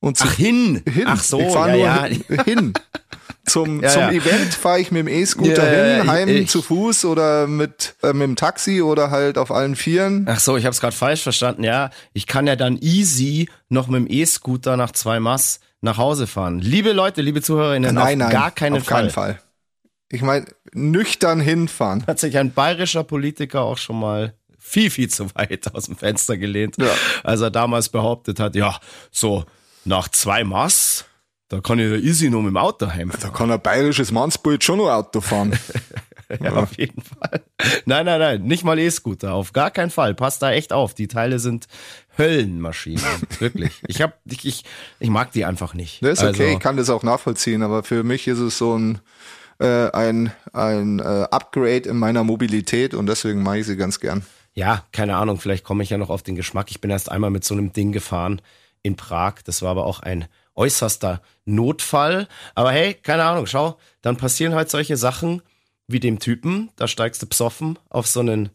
und 0.00 0.18
Ach, 0.22 0.32
hin. 0.34 0.82
hin. 0.88 1.04
Ach 1.06 1.22
so, 1.22 1.40
ich 1.40 1.48
fahre 1.52 1.78
ja, 1.78 2.08
nur 2.08 2.36
ja. 2.36 2.44
hin. 2.44 2.72
Zum, 3.46 3.82
Ja, 3.82 3.88
zum 3.88 4.02
ja. 4.02 4.10
Event 4.10 4.52
fahre 4.54 4.78
ich 4.80 4.90
mit 4.90 5.00
dem 5.00 5.08
E-Scooter 5.08 5.66
hin, 5.66 6.06
heim 6.10 6.28
ich- 6.28 6.50
zu 6.50 6.60
Fuß 6.60 7.06
oder 7.06 7.46
mit, 7.46 7.94
äh, 8.02 8.12
mit 8.12 8.22
dem 8.22 8.36
Taxi 8.36 8.82
oder 8.82 9.10
halt 9.10 9.38
auf 9.38 9.50
allen 9.50 9.74
Vieren. 9.74 10.26
Ach 10.28 10.38
so, 10.38 10.56
ich 10.58 10.64
habe 10.64 10.72
es 10.74 10.80
gerade 10.80 10.94
falsch 10.94 11.22
verstanden. 11.22 11.64
Ja, 11.64 11.90
ich 12.12 12.26
kann 12.26 12.46
ja 12.46 12.56
dann 12.56 12.76
easy 12.80 13.48
noch 13.70 13.88
mit 13.88 14.00
dem 14.02 14.06
E-Scooter 14.10 14.76
nach 14.76 14.92
zwei 14.92 15.18
Mass 15.18 15.60
nach 15.80 15.96
Hause 15.96 16.26
fahren. 16.26 16.58
Liebe 16.60 16.92
Leute, 16.92 17.22
liebe 17.22 17.40
Zuhörerinnen, 17.40 17.94
nein, 17.94 18.20
auf 18.20 18.28
nein, 18.28 18.30
gar 18.32 18.50
keinen 18.50 18.76
auf 18.76 18.84
Fall. 18.84 19.00
keinen 19.02 19.10
Fall. 19.10 19.40
Ich 20.10 20.20
meine, 20.22 20.44
nüchtern 20.72 21.40
hinfahren. 21.40 22.04
Hat 22.06 22.18
sich 22.18 22.36
ein 22.36 22.52
bayerischer 22.52 23.04
Politiker 23.04 23.62
auch 23.62 23.78
schon 23.78 23.98
mal 24.00 24.34
viel, 24.58 24.90
viel 24.90 25.08
zu 25.08 25.34
weit 25.34 25.70
aus 25.74 25.84
dem 25.86 25.96
Fenster 25.96 26.36
gelehnt, 26.36 26.76
Ja. 26.78 26.90
als 27.24 27.40
er 27.40 27.50
damals 27.50 27.88
behauptet 27.88 28.40
hat, 28.40 28.54
ja, 28.56 28.78
so 29.10 29.44
nach 29.88 30.08
zwei 30.08 30.44
Mass, 30.44 31.06
da 31.48 31.60
kann 31.60 31.78
ich 31.78 31.90
ja 31.90 31.96
easy 31.96 32.30
nur 32.30 32.42
mit 32.42 32.50
dem 32.50 32.56
Auto 32.58 32.86
heimfahren. 32.86 33.20
Da 33.20 33.36
kann 33.36 33.50
ein 33.50 33.60
bayerisches 33.60 34.12
Mannsbild 34.12 34.62
schon 34.62 34.78
noch 34.78 34.90
Auto 34.90 35.20
fahren. 35.20 35.58
Ja, 36.42 36.52
auf 36.56 36.76
jeden 36.76 37.00
Fall. 37.00 37.40
Nein, 37.86 38.04
nein, 38.04 38.20
nein, 38.20 38.42
nicht 38.42 38.62
mal 38.62 38.78
E-Scooter, 38.78 39.32
auf 39.32 39.54
gar 39.54 39.70
keinen 39.70 39.88
Fall. 39.88 40.14
Passt 40.14 40.42
da 40.42 40.52
echt 40.52 40.74
auf. 40.74 40.92
Die 40.92 41.08
Teile 41.08 41.38
sind 41.38 41.68
Höllenmaschinen, 42.18 43.02
wirklich. 43.38 43.80
Ich 43.86 44.02
hab, 44.02 44.20
ich, 44.26 44.44
ich, 44.44 44.64
ich 45.00 45.08
mag 45.08 45.32
die 45.32 45.46
einfach 45.46 45.72
nicht. 45.72 46.02
Das 46.02 46.18
ist 46.18 46.24
okay, 46.24 46.28
Also, 46.28 46.44
ich 46.44 46.58
kann 46.60 46.76
das 46.76 46.90
auch 46.90 47.02
nachvollziehen, 47.02 47.62
aber 47.62 47.82
für 47.82 48.02
mich 48.02 48.28
ist 48.28 48.40
es 48.40 48.58
so 48.58 48.76
ein, 48.76 48.98
äh, 49.58 49.90
ein, 49.92 50.30
ein 50.52 50.98
äh, 50.98 51.02
Upgrade 51.30 51.88
in 51.88 51.96
meiner 51.96 52.24
Mobilität 52.24 52.92
und 52.92 53.06
deswegen 53.06 53.42
mache 53.42 53.60
ich 53.60 53.66
sie 53.66 53.78
ganz 53.78 53.98
gern. 53.98 54.22
ja, 54.52 54.84
keine 54.92 55.16
Ahnung, 55.16 55.40
vielleicht 55.40 55.64
komme 55.64 55.82
ich 55.82 55.88
ja 55.88 55.96
noch 55.96 56.10
auf 56.10 56.22
den 56.22 56.34
Geschmack. 56.34 56.66
Ich 56.70 56.82
bin 56.82 56.90
erst 56.90 57.10
einmal 57.10 57.30
mit 57.30 57.44
so 57.44 57.54
einem 57.54 57.72
Ding 57.72 57.90
gefahren 57.92 58.42
in 58.82 58.96
Prag. 58.96 59.42
Das 59.44 59.62
war 59.62 59.70
aber 59.70 59.86
auch 59.86 60.00
ein 60.00 60.26
äußerster 60.54 61.22
Notfall. 61.44 62.28
Aber 62.54 62.72
hey, 62.72 62.94
keine 62.94 63.24
Ahnung, 63.24 63.46
schau, 63.46 63.78
dann 64.02 64.16
passieren 64.16 64.54
halt 64.54 64.70
solche 64.70 64.96
Sachen 64.96 65.42
wie 65.86 66.00
dem 66.00 66.18
Typen. 66.18 66.70
Da 66.76 66.88
steigst 66.88 67.22
du 67.22 67.26
psoffen 67.26 67.78
auf 67.88 68.06
so 68.06 68.20
einen 68.20 68.50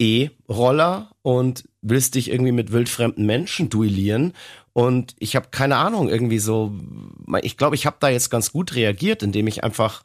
E-Roller 0.00 1.10
und 1.22 1.64
willst 1.82 2.14
dich 2.14 2.30
irgendwie 2.30 2.52
mit 2.52 2.72
wildfremden 2.72 3.26
Menschen 3.26 3.68
duellieren. 3.68 4.34
Und 4.72 5.14
ich 5.18 5.36
habe 5.36 5.48
keine 5.50 5.76
Ahnung, 5.76 6.08
irgendwie 6.08 6.38
so, 6.38 6.72
ich 7.42 7.56
glaube, 7.56 7.74
ich 7.74 7.86
habe 7.86 7.96
da 8.00 8.08
jetzt 8.08 8.30
ganz 8.30 8.52
gut 8.52 8.74
reagiert, 8.74 9.22
indem 9.22 9.46
ich 9.46 9.64
einfach 9.64 10.02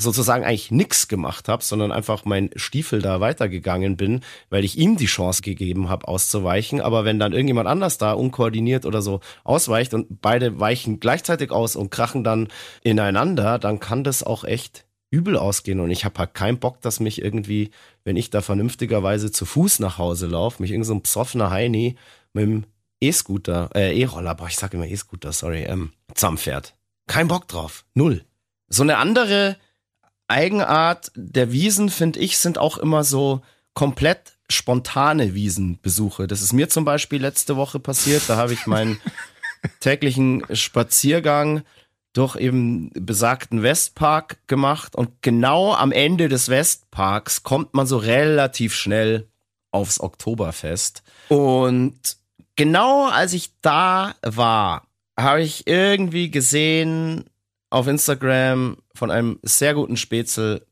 sozusagen 0.00 0.44
eigentlich 0.44 0.70
nix 0.70 1.08
gemacht 1.08 1.48
habe, 1.48 1.62
sondern 1.62 1.92
einfach 1.92 2.24
mein 2.24 2.50
Stiefel 2.56 3.02
da 3.02 3.20
weitergegangen 3.20 3.96
bin, 3.96 4.20
weil 4.48 4.64
ich 4.64 4.78
ihm 4.78 4.96
die 4.96 5.06
Chance 5.06 5.42
gegeben 5.42 5.88
habe, 5.88 6.08
auszuweichen. 6.08 6.80
Aber 6.80 7.04
wenn 7.04 7.18
dann 7.18 7.32
irgendjemand 7.32 7.68
anders 7.68 7.98
da 7.98 8.12
unkoordiniert 8.12 8.86
oder 8.86 9.02
so 9.02 9.20
ausweicht 9.44 9.94
und 9.94 10.20
beide 10.20 10.58
weichen 10.58 11.00
gleichzeitig 11.00 11.50
aus 11.50 11.76
und 11.76 11.90
krachen 11.90 12.24
dann 12.24 12.48
ineinander, 12.82 13.58
dann 13.58 13.80
kann 13.80 14.04
das 14.04 14.22
auch 14.22 14.44
echt 14.44 14.84
übel 15.10 15.36
ausgehen. 15.36 15.80
Und 15.80 15.90
ich 15.90 16.04
habe 16.04 16.18
halt 16.18 16.34
keinen 16.34 16.58
Bock, 16.58 16.80
dass 16.80 17.00
mich 17.00 17.22
irgendwie, 17.22 17.70
wenn 18.04 18.16
ich 18.16 18.30
da 18.30 18.40
vernünftigerweise 18.40 19.30
zu 19.30 19.44
Fuß 19.44 19.80
nach 19.80 19.98
Hause 19.98 20.26
laufe, 20.26 20.62
mich 20.62 20.70
irgend 20.70 20.86
so 20.86 20.94
ein 20.94 21.02
psoffener 21.02 21.50
Heini 21.50 21.96
mit 22.32 22.44
dem 22.44 22.64
E-Scooter, 23.00 23.70
äh, 23.74 23.98
E-Roller, 23.98 24.34
boah, 24.34 24.46
ich 24.46 24.56
sag 24.56 24.74
immer 24.74 24.86
E-Scooter, 24.86 25.32
sorry, 25.32 25.62
ähm, 25.62 25.92
zusammenfährt. 26.14 26.74
Kein 27.06 27.28
Bock 27.28 27.48
drauf. 27.48 27.84
Null. 27.94 28.24
So 28.68 28.82
eine 28.82 28.98
andere 28.98 29.56
Eigenart 30.30 31.12
der 31.14 31.52
Wiesen, 31.52 31.90
finde 31.90 32.20
ich, 32.20 32.38
sind 32.38 32.58
auch 32.58 32.78
immer 32.78 33.04
so 33.04 33.42
komplett 33.74 34.34
spontane 34.48 35.34
Wiesenbesuche. 35.34 36.26
Das 36.26 36.42
ist 36.42 36.52
mir 36.52 36.68
zum 36.68 36.84
Beispiel 36.84 37.20
letzte 37.20 37.56
Woche 37.56 37.78
passiert. 37.78 38.22
Da 38.28 38.36
habe 38.36 38.52
ich 38.52 38.66
meinen 38.66 39.00
täglichen 39.80 40.44
Spaziergang 40.52 41.62
durch 42.12 42.36
eben 42.36 42.90
besagten 42.94 43.62
Westpark 43.62 44.38
gemacht 44.48 44.96
und 44.96 45.22
genau 45.22 45.74
am 45.74 45.92
Ende 45.92 46.28
des 46.28 46.48
Westparks 46.48 47.44
kommt 47.44 47.72
man 47.74 47.86
so 47.86 47.98
relativ 47.98 48.74
schnell 48.74 49.28
aufs 49.70 50.00
Oktoberfest. 50.00 51.04
Und 51.28 52.16
genau 52.56 53.08
als 53.08 53.32
ich 53.32 53.52
da 53.62 54.16
war, 54.22 54.88
habe 55.16 55.42
ich 55.42 55.68
irgendwie 55.68 56.30
gesehen 56.30 57.29
auf 57.70 57.86
Instagram 57.86 58.76
von 58.94 59.10
einem 59.10 59.38
sehr 59.42 59.74
guten 59.74 59.96
Spätzle, 59.96 60.66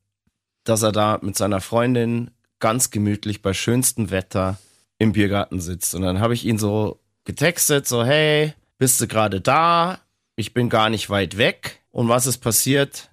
dass 0.65 0.83
er 0.83 0.93
da 0.93 1.19
mit 1.23 1.37
seiner 1.37 1.61
Freundin 1.61 2.31
ganz 2.59 2.91
gemütlich 2.91 3.41
bei 3.41 3.55
schönstem 3.55 4.11
Wetter 4.11 4.59
im 4.99 5.13
Biergarten 5.13 5.61
sitzt. 5.61 5.95
Und 5.95 6.03
dann 6.03 6.21
habe 6.21 6.35
ich 6.35 6.45
ihn 6.45 6.59
so 6.59 7.01
getextet, 7.25 7.87
so, 7.87 8.05
hey, 8.05 8.53
bist 8.79 9.01
du 9.01 9.07
gerade 9.07 9.41
da? 9.41 10.01
Ich 10.37 10.55
bin 10.55 10.69
gar 10.69 10.91
nicht 10.91 11.09
weit 11.09 11.37
weg. 11.39 11.81
Und 11.91 12.09
was 12.09 12.27
ist 12.27 12.39
passiert? 12.39 13.11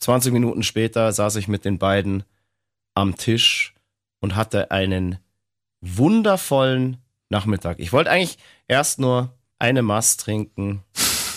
20 0.00 0.32
Minuten 0.32 0.62
später 0.62 1.12
saß 1.12 1.36
ich 1.36 1.48
mit 1.48 1.64
den 1.64 1.78
beiden 1.78 2.24
am 2.94 3.16
Tisch 3.16 3.74
und 4.20 4.36
hatte 4.36 4.70
einen 4.70 5.18
wundervollen 5.80 6.98
Nachmittag. 7.28 7.78
Ich 7.80 7.92
wollte 7.92 8.10
eigentlich 8.10 8.38
erst 8.68 8.98
nur 8.98 9.34
eine 9.58 9.82
Maß 9.82 10.16
trinken 10.18 10.82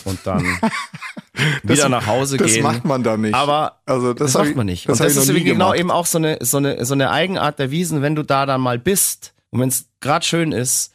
und 0.06 0.20
dann 0.26 0.46
wieder 1.63 1.89
nach 1.89 2.08
Hause 2.08 2.38
Das 2.38 2.54
gehen. 2.54 2.63
macht 2.63 2.86
man 2.86 3.04
da 3.04 3.17
nicht. 3.17 3.34
Aber 3.36 3.80
also 3.86 4.13
das, 4.13 4.36
hab 4.36 4.45
macht 4.45 4.56
man 4.56 4.65
nicht. 4.65 4.88
Das 4.89 5.00
und 5.00 5.06
das 5.06 5.15
ist 5.17 5.28
genau 5.34 5.65
gemacht. 5.71 5.80
eben 5.80 5.91
auch 5.91 6.06
so 6.06 6.17
eine, 6.17 6.38
so, 6.41 6.58
eine, 6.58 6.84
so 6.86 6.93
eine 6.93 7.12
Eigenart 7.12 7.60
der 7.60 7.71
Wiesen, 7.71 8.02
wenn 8.02 8.15
du 8.15 8.23
da 8.23 8.45
dann 8.45 8.62
mal 8.62 8.80
bist 8.80 9.34
und 9.52 9.60
wenn 9.62 9.69
es 9.69 9.88
gerade 10.00 10.26
schön 10.26 10.52
ist. 10.52 10.93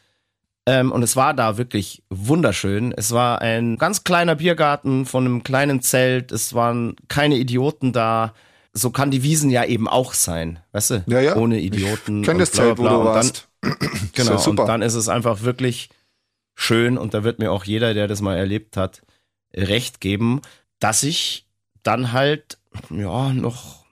Ähm, 0.65 0.93
und 0.93 1.03
es 1.03 1.17
war 1.17 1.35
da 1.35 1.59
wirklich 1.59 2.05
wunderschön. 2.09 2.93
Es 2.97 3.11
war 3.11 3.41
ein 3.43 3.79
ganz 3.79 4.05
kleiner 4.05 4.37
Biergarten 4.37 5.07
von 5.07 5.25
einem 5.25 5.43
kleinen 5.43 5.83
Zelt. 5.83 6.31
Es 6.31 6.55
waren 6.55 6.95
keine 7.09 7.37
Idioten 7.37 7.93
da. 7.93 8.33
So 8.73 8.91
kann 8.91 9.11
die 9.11 9.23
Wiesen 9.25 9.51
ja 9.51 9.65
eben 9.65 9.89
auch 9.89 10.15
sein, 10.15 10.61
weißt 10.71 10.91
du? 10.91 11.05
Ja, 11.09 11.21
ja. 11.21 11.37
Ohne 11.37 11.59
Idioten. 11.59 12.23
Kenn 12.23 12.39
das 12.39 12.53
Zelt, 12.53 12.79
wo 12.79 12.85
du 12.85 12.89
Und 12.91 13.05
dann- 13.05 13.15
warst. 13.15 13.49
Genau, 14.15 14.33
ja 14.33 14.39
super. 14.39 14.63
und 14.63 14.69
dann 14.69 14.83
ist 14.83 14.95
es 14.95 15.09
einfach 15.09 15.43
wirklich 15.43 15.89
schön 16.55 16.97
und 16.99 17.15
da 17.15 17.25
wird 17.25 17.39
mir 17.39 17.51
auch 17.53 17.65
jeder, 17.65 17.95
der 17.95 18.09
das 18.09 18.21
mal 18.21 18.37
erlebt 18.37 18.77
hat, 18.77 19.03
recht 19.55 20.01
geben, 20.01 20.41
dass 20.79 21.03
ich 21.03 21.47
dann 21.83 22.13
halt, 22.13 22.59
ja, 22.91 23.33
noch, 23.33 23.85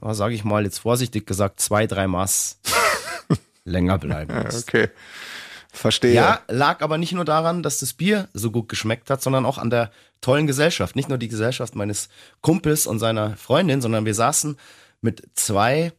was 0.00 0.16
sage 0.18 0.34
ich 0.34 0.44
mal, 0.44 0.64
jetzt 0.64 0.78
vorsichtig 0.78 1.26
gesagt, 1.26 1.60
zwei, 1.60 1.86
drei 1.86 2.06
Maß 2.06 2.60
länger 3.64 3.98
bleiben 3.98 4.32
Ja, 4.34 4.44
muss. 4.44 4.62
okay. 4.62 4.88
Verstehe. 5.72 6.12
Ja, 6.14 6.40
lag 6.48 6.82
aber 6.82 6.98
nicht 6.98 7.12
nur 7.12 7.24
daran, 7.24 7.62
dass 7.62 7.78
das 7.78 7.92
Bier 7.92 8.28
so 8.34 8.50
gut 8.50 8.68
geschmeckt 8.68 9.08
hat, 9.08 9.22
sondern 9.22 9.46
auch 9.46 9.56
an 9.56 9.70
der 9.70 9.92
tollen 10.20 10.48
Gesellschaft. 10.48 10.96
Nicht 10.96 11.08
nur 11.08 11.16
die 11.18 11.28
Gesellschaft 11.28 11.76
meines 11.76 12.08
Kumpels 12.40 12.88
und 12.88 12.98
seiner 12.98 13.36
Freundin, 13.36 13.80
sondern 13.80 14.04
wir 14.04 14.14
saßen 14.14 14.56
mit 15.00 15.22
zwei 15.34 15.92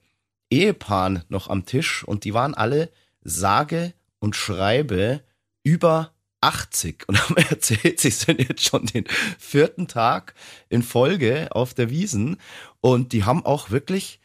Ehepaaren 0.50 1.24
noch 1.30 1.50
am 1.50 1.66
Tisch 1.66 2.04
und 2.04 2.26
die 2.26 2.34
waren 2.34 2.54
alle 2.54 2.90
sage 3.24 3.94
und 4.20 4.36
schreibe 4.36 5.22
über 5.64 6.12
80 6.42 7.08
und 7.08 7.22
haben 7.22 7.38
erzählt, 7.50 8.00
sie 8.00 8.12
sind 8.12 8.42
jetzt 8.42 8.64
schon 8.64 8.86
den 8.86 9.06
vierten 9.40 9.88
Tag 9.88 10.34
in 10.70 10.84
Folge 10.84 11.50
auf 11.52 11.74
der 11.74 11.90
Wiesen 11.90 12.38
und 12.82 13.14
die 13.14 13.24
haben 13.24 13.46
auch 13.46 13.70
wirklich 13.70 14.20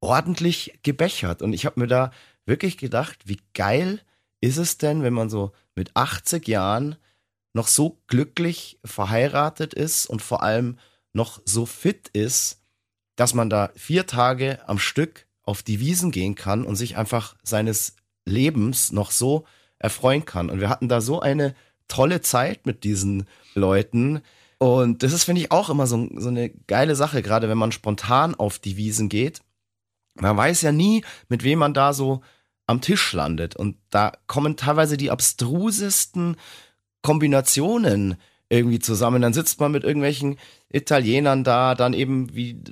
ordentlich 0.00 0.78
gebechert. 0.82 1.42
Und 1.42 1.52
ich 1.52 1.66
habe 1.66 1.80
mir 1.80 1.86
da 1.86 2.10
wirklich 2.46 2.78
gedacht, 2.78 3.18
wie 3.26 3.40
geil 3.54 4.00
ist 4.40 4.56
es 4.56 4.78
denn, 4.78 5.02
wenn 5.02 5.12
man 5.12 5.30
so 5.30 5.52
mit 5.74 5.94
80 5.94 6.46
Jahren 6.48 6.96
noch 7.52 7.68
so 7.68 8.00
glücklich 8.06 8.78
verheiratet 8.84 9.74
ist 9.74 10.06
und 10.06 10.22
vor 10.22 10.42
allem 10.42 10.78
noch 11.12 11.40
so 11.44 11.66
fit 11.66 12.08
ist, 12.08 12.62
dass 13.16 13.34
man 13.34 13.50
da 13.50 13.70
vier 13.74 14.06
Tage 14.06 14.66
am 14.68 14.78
Stück 14.78 15.26
auf 15.42 15.62
die 15.62 15.80
Wiesen 15.80 16.10
gehen 16.10 16.36
kann 16.36 16.64
und 16.64 16.76
sich 16.76 16.96
einfach 16.96 17.36
seines 17.42 17.96
Lebens 18.24 18.92
noch 18.92 19.10
so 19.10 19.44
erfreuen 19.80 20.24
kann. 20.24 20.48
Und 20.48 20.60
wir 20.60 20.68
hatten 20.68 20.88
da 20.88 21.00
so 21.00 21.20
eine 21.20 21.54
tolle 21.88 22.20
Zeit 22.20 22.66
mit 22.66 22.84
diesen 22.84 23.26
Leuten. 23.54 24.20
Und 24.58 25.02
das 25.02 25.12
ist, 25.12 25.24
finde 25.24 25.40
ich, 25.40 25.50
auch 25.50 25.70
immer 25.70 25.88
so, 25.88 26.08
so 26.16 26.28
eine 26.28 26.50
geile 26.50 26.94
Sache, 26.94 27.22
gerade 27.22 27.48
wenn 27.48 27.58
man 27.58 27.72
spontan 27.72 28.36
auf 28.36 28.60
die 28.60 28.76
Wiesen 28.76 29.08
geht. 29.08 29.40
Man 30.14 30.36
weiß 30.36 30.62
ja 30.62 30.70
nie, 30.70 31.02
mit 31.28 31.42
wem 31.42 31.58
man 31.58 31.74
da 31.74 31.92
so 31.92 32.20
am 32.66 32.80
Tisch 32.80 33.12
landet. 33.12 33.56
Und 33.56 33.76
da 33.90 34.12
kommen 34.28 34.56
teilweise 34.56 34.96
die 34.96 35.10
abstrusesten 35.10 36.36
Kombinationen 37.02 38.16
irgendwie 38.50 38.80
zusammen. 38.80 39.22
Dann 39.22 39.32
sitzt 39.32 39.60
man 39.60 39.72
mit 39.72 39.82
irgendwelchen 39.82 40.38
Italienern 40.68 41.42
da, 41.42 41.74
dann 41.74 41.94
eben 41.94 42.34
wie 42.34 42.62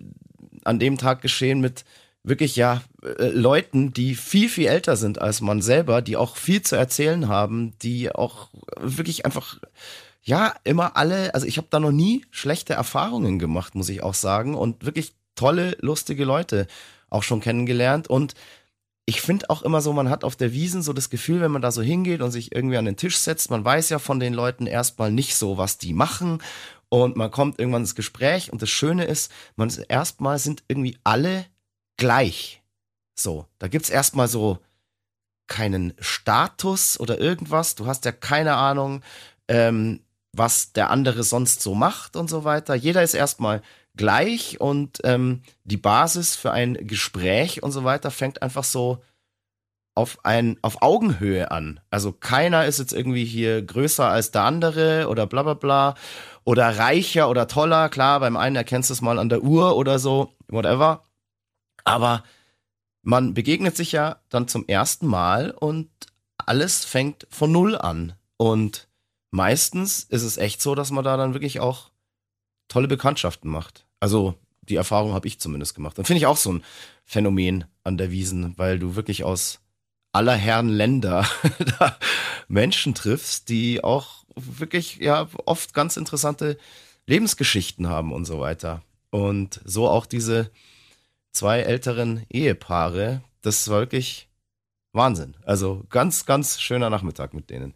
an 0.64 0.78
dem 0.78 0.98
Tag 0.98 1.22
geschehen 1.22 1.60
mit 1.60 1.84
wirklich 2.24 2.56
ja 2.56 2.82
äh, 3.02 3.28
Leuten, 3.28 3.92
die 3.92 4.14
viel, 4.14 4.48
viel 4.48 4.66
älter 4.66 4.96
sind 4.96 5.20
als 5.20 5.40
man 5.40 5.62
selber, 5.62 6.02
die 6.02 6.16
auch 6.16 6.36
viel 6.36 6.62
zu 6.62 6.76
erzählen 6.76 7.28
haben, 7.28 7.74
die 7.80 8.14
auch 8.14 8.48
wirklich 8.80 9.24
einfach 9.24 9.58
ja, 10.28 10.54
immer 10.64 10.94
alle, 10.98 11.32
also 11.32 11.46
ich 11.46 11.56
habe 11.56 11.68
da 11.70 11.80
noch 11.80 11.90
nie 11.90 12.26
schlechte 12.30 12.74
Erfahrungen 12.74 13.38
gemacht, 13.38 13.74
muss 13.74 13.88
ich 13.88 14.02
auch 14.02 14.12
sagen. 14.12 14.54
Und 14.54 14.84
wirklich 14.84 15.14
tolle, 15.36 15.74
lustige 15.80 16.26
Leute 16.26 16.66
auch 17.08 17.22
schon 17.22 17.40
kennengelernt. 17.40 18.08
Und 18.08 18.34
ich 19.06 19.22
finde 19.22 19.48
auch 19.48 19.62
immer 19.62 19.80
so, 19.80 19.94
man 19.94 20.10
hat 20.10 20.24
auf 20.24 20.36
der 20.36 20.52
Wiesen 20.52 20.82
so 20.82 20.92
das 20.92 21.08
Gefühl, 21.08 21.40
wenn 21.40 21.50
man 21.50 21.62
da 21.62 21.70
so 21.72 21.80
hingeht 21.80 22.20
und 22.20 22.30
sich 22.30 22.54
irgendwie 22.54 22.76
an 22.76 22.84
den 22.84 22.98
Tisch 22.98 23.16
setzt, 23.16 23.50
man 23.50 23.64
weiß 23.64 23.88
ja 23.88 23.98
von 23.98 24.20
den 24.20 24.34
Leuten 24.34 24.66
erstmal 24.66 25.10
nicht 25.10 25.34
so, 25.34 25.56
was 25.56 25.78
die 25.78 25.94
machen. 25.94 26.42
Und 26.90 27.16
man 27.16 27.30
kommt 27.30 27.58
irgendwann 27.58 27.82
ins 27.82 27.94
Gespräch. 27.94 28.52
Und 28.52 28.60
das 28.60 28.68
Schöne 28.68 29.04
ist, 29.04 29.32
man 29.56 29.72
erstmal 29.88 30.38
sind 30.38 30.62
irgendwie 30.68 30.98
alle 31.04 31.46
gleich. 31.98 32.62
So, 33.14 33.46
da 33.58 33.68
gibt's 33.68 33.90
erstmal 33.90 34.28
so 34.28 34.58
keinen 35.48 35.94
Status 35.98 36.98
oder 36.98 37.18
irgendwas. 37.18 37.74
Du 37.74 37.86
hast 37.86 38.04
ja 38.04 38.12
keine 38.12 38.54
Ahnung, 38.54 39.02
ähm, 39.48 40.00
was 40.32 40.72
der 40.72 40.90
andere 40.90 41.22
sonst 41.24 41.60
so 41.62 41.74
macht 41.74 42.16
und 42.16 42.30
so 42.30 42.44
weiter. 42.44 42.74
Jeder 42.74 43.02
ist 43.02 43.14
erstmal 43.14 43.62
gleich 43.96 44.60
und 44.60 45.00
ähm, 45.04 45.42
die 45.64 45.76
Basis 45.76 46.36
für 46.36 46.52
ein 46.52 46.86
Gespräch 46.86 47.62
und 47.62 47.72
so 47.72 47.84
weiter 47.84 48.10
fängt 48.10 48.42
einfach 48.42 48.64
so 48.64 49.02
auf 49.94 50.18
ein 50.24 50.56
auf 50.62 50.80
Augenhöhe 50.80 51.50
an. 51.50 51.80
Also 51.90 52.12
keiner 52.12 52.66
ist 52.66 52.78
jetzt 52.78 52.92
irgendwie 52.92 53.24
hier 53.24 53.60
größer 53.62 54.06
als 54.06 54.30
der 54.30 54.42
andere 54.42 55.08
oder 55.08 55.26
bla 55.26 55.42
bla 55.42 55.54
bla 55.54 55.94
oder 56.44 56.78
reicher 56.78 57.28
oder 57.28 57.48
toller. 57.48 57.88
Klar, 57.88 58.20
beim 58.20 58.36
einen 58.36 58.54
erkennst 58.54 58.90
du 58.90 58.94
es 58.94 59.00
mal 59.00 59.18
an 59.18 59.28
der 59.28 59.42
Uhr 59.42 59.76
oder 59.76 59.98
so, 59.98 60.34
whatever. 60.46 61.02
Aber 61.88 62.24
man 63.02 63.34
begegnet 63.34 63.76
sich 63.76 63.92
ja 63.92 64.20
dann 64.28 64.48
zum 64.48 64.66
ersten 64.66 65.06
Mal 65.06 65.50
und 65.50 65.88
alles 66.36 66.84
fängt 66.84 67.26
von 67.30 67.52
Null 67.52 67.76
an. 67.76 68.14
Und 68.36 68.88
meistens 69.30 70.04
ist 70.04 70.22
es 70.22 70.36
echt 70.36 70.62
so, 70.62 70.74
dass 70.74 70.90
man 70.90 71.04
da 71.04 71.16
dann 71.16 71.34
wirklich 71.34 71.60
auch 71.60 71.90
tolle 72.68 72.88
Bekanntschaften 72.88 73.50
macht. 73.50 73.86
Also 74.00 74.34
die 74.62 74.76
Erfahrung 74.76 75.12
habe 75.12 75.26
ich 75.26 75.40
zumindest 75.40 75.74
gemacht. 75.74 75.98
Und 75.98 76.06
finde 76.06 76.18
ich 76.18 76.26
auch 76.26 76.36
so 76.36 76.52
ein 76.52 76.64
Phänomen 77.04 77.64
an 77.84 77.96
der 77.96 78.10
Wiesen, 78.10 78.56
weil 78.58 78.78
du 78.78 78.94
wirklich 78.94 79.24
aus 79.24 79.60
aller 80.12 80.34
Herren 80.34 80.68
Länder 80.68 81.26
da 81.78 81.96
Menschen 82.48 82.94
triffst, 82.94 83.48
die 83.48 83.82
auch 83.82 84.24
wirklich 84.36 84.96
ja 84.96 85.28
oft 85.46 85.74
ganz 85.74 85.96
interessante 85.96 86.58
Lebensgeschichten 87.06 87.88
haben 87.88 88.12
und 88.12 88.24
so 88.24 88.40
weiter. 88.40 88.82
Und 89.10 89.60
so 89.64 89.88
auch 89.88 90.06
diese 90.06 90.50
zwei 91.38 91.60
älteren 91.60 92.26
Ehepaare, 92.30 93.22
das 93.42 93.68
war 93.70 93.78
wirklich 93.80 94.28
Wahnsinn. 94.92 95.36
Also 95.44 95.84
ganz, 95.90 96.26
ganz 96.26 96.60
schöner 96.60 96.90
Nachmittag 96.90 97.32
mit 97.32 97.48
denen. 97.50 97.74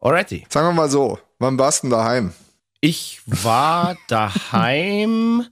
Alrighty. 0.00 0.46
Sagen 0.48 0.68
wir 0.68 0.72
mal 0.72 0.88
so, 0.90 1.18
wann 1.38 1.58
warst 1.58 1.84
du 1.84 1.88
daheim? 1.90 2.32
Ich 2.80 3.20
war 3.26 3.96
daheim 4.08 5.46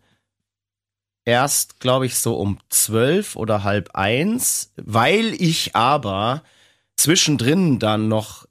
erst, 1.25 1.79
glaube 1.81 2.07
ich, 2.07 2.19
so 2.19 2.37
um 2.37 2.59
zwölf 2.71 3.37
oder 3.37 3.63
halb 3.63 3.91
eins, 3.95 4.73
weil 4.77 5.35
ich 5.41 5.77
aber 5.77 6.43
zwischendrin 6.97 7.79
dann 7.79 8.09
noch 8.09 8.47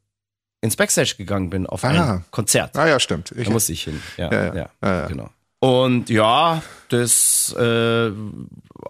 ins 0.62 0.76
Backstage 0.76 1.16
gegangen 1.18 1.50
bin 1.50 1.66
auf 1.66 1.84
ein 1.84 1.98
Ah. 1.98 2.24
Konzert. 2.32 2.78
Ah 2.78 2.88
ja, 2.88 3.00
stimmt. 3.00 3.32
Ich, 3.32 3.48
Da 3.48 3.52
musste 3.54 3.74
ich 3.74 3.84
hin. 3.84 4.02
Ja, 4.18 4.32
Ja, 4.32 4.46
ja, 4.46 4.56
ja. 4.56 4.70
Ja, 4.84 4.96
ja. 5.02 5.08
genau. 5.08 5.30
Und 5.60 6.10
ja, 6.10 6.64
das 6.88 7.54
äh, 7.58 8.12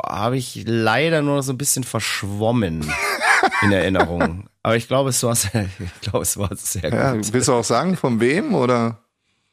habe 0.05 0.37
ich 0.37 0.63
leider 0.67 1.21
nur 1.21 1.41
so 1.41 1.51
ein 1.53 1.57
bisschen 1.57 1.83
verschwommen 1.83 2.91
in 3.61 3.71
Erinnerung. 3.71 4.47
Aber 4.61 4.75
ich 4.75 4.87
glaube, 4.87 5.09
es 5.09 5.23
war 5.23 5.35
sehr, 5.35 5.67
ich 5.79 6.01
glaube, 6.01 6.21
es 6.21 6.37
war 6.37 6.55
sehr 6.55 6.89
ja, 6.89 7.13
gut. 7.13 7.33
willst 7.33 7.47
du 7.47 7.53
auch 7.53 7.63
sagen, 7.63 7.97
von 7.97 8.19
wem 8.19 8.53
oder 8.53 8.99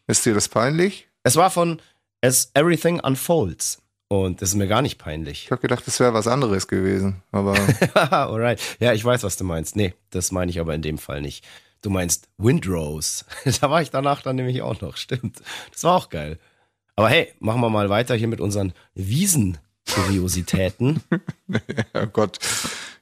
ist 0.06 0.26
dir 0.26 0.34
das 0.34 0.48
peinlich? 0.48 1.08
Es 1.22 1.36
war 1.36 1.50
von 1.50 1.80
As 2.22 2.50
Everything 2.54 3.00
Unfolds. 3.00 3.82
Und 4.08 4.40
das 4.40 4.50
ist 4.50 4.54
mir 4.54 4.68
gar 4.68 4.82
nicht 4.82 4.98
peinlich. 4.98 5.44
Ich 5.44 5.50
habe 5.50 5.60
gedacht, 5.60 5.84
das 5.86 5.98
wäre 5.98 6.14
was 6.14 6.28
anderes 6.28 6.68
gewesen, 6.68 7.22
aber 7.32 7.56
Alright. 7.94 8.60
Ja, 8.78 8.92
ich 8.92 9.04
weiß, 9.04 9.24
was 9.24 9.36
du 9.36 9.44
meinst. 9.44 9.74
Nee, 9.74 9.94
das 10.10 10.30
meine 10.30 10.50
ich 10.50 10.60
aber 10.60 10.74
in 10.74 10.82
dem 10.82 10.98
Fall 10.98 11.20
nicht. 11.20 11.44
Du 11.82 11.90
meinst 11.90 12.28
Windrose. 12.38 13.24
da 13.60 13.70
war 13.70 13.82
ich 13.82 13.90
danach 13.90 14.22
dann 14.22 14.36
nämlich 14.36 14.62
auch 14.62 14.80
noch. 14.80 14.96
Stimmt. 14.96 15.40
Das 15.72 15.82
war 15.84 15.96
auch 15.96 16.08
geil. 16.08 16.38
Aber 16.96 17.10
hey, 17.10 17.32
machen 17.40 17.60
wir 17.60 17.68
mal 17.68 17.90
weiter 17.90 18.14
hier 18.14 18.28
mit 18.28 18.40
unseren 18.40 18.72
Wiesen-Kuriositäten. 18.94 21.02
oh 21.94 22.06
Gott, 22.12 22.38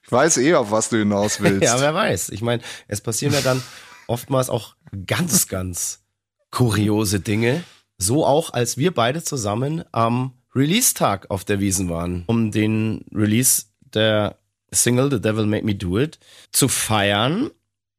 ich 0.03 0.11
weiß 0.11 0.39
eh, 0.39 0.55
auf 0.55 0.73
was 0.73 0.89
du 0.89 0.97
hinaus 0.99 1.41
willst. 1.41 1.63
ja, 1.63 1.81
wer 1.81 1.95
weiß. 1.95 2.31
Ich 2.31 2.43
meine, 2.43 2.61
es 2.89 3.01
passieren 3.01 3.35
ja 3.35 3.41
dann 3.41 3.63
oftmals 4.09 4.51
auch 4.51 4.75
ganz, 5.07 5.47
ganz 5.47 6.03
kuriose 6.51 7.21
Dinge. 7.21 7.63
So 7.97 8.27
auch, 8.27 8.53
als 8.53 8.77
wir 8.77 8.93
beide 8.93 9.23
zusammen 9.23 9.85
am 9.93 10.33
Release-Tag 10.57 11.31
auf 11.31 11.45
der 11.45 11.61
Wiesen 11.61 11.89
waren, 11.89 12.25
um 12.27 12.51
den 12.51 13.05
Release 13.15 13.67
der 13.81 14.39
Single 14.73 15.09
The 15.11 15.21
Devil 15.21 15.47
Made 15.47 15.65
Me 15.65 15.77
Do 15.77 16.01
It 16.01 16.19
zu 16.51 16.67
feiern 16.67 17.53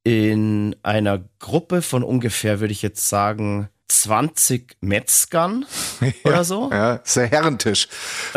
in 0.03 0.75
einer 0.83 1.23
Gruppe 1.39 1.81
von 1.81 2.03
ungefähr, 2.03 2.59
würde 2.59 2.73
ich 2.73 2.81
jetzt 2.81 3.07
sagen, 3.07 3.69
20 3.87 4.77
Metzgern 4.81 5.65
oder 6.23 6.43
so. 6.43 6.69
Ja, 6.71 6.95
ist 6.95 7.15
der 7.15 7.27
Herrentisch, 7.27 7.87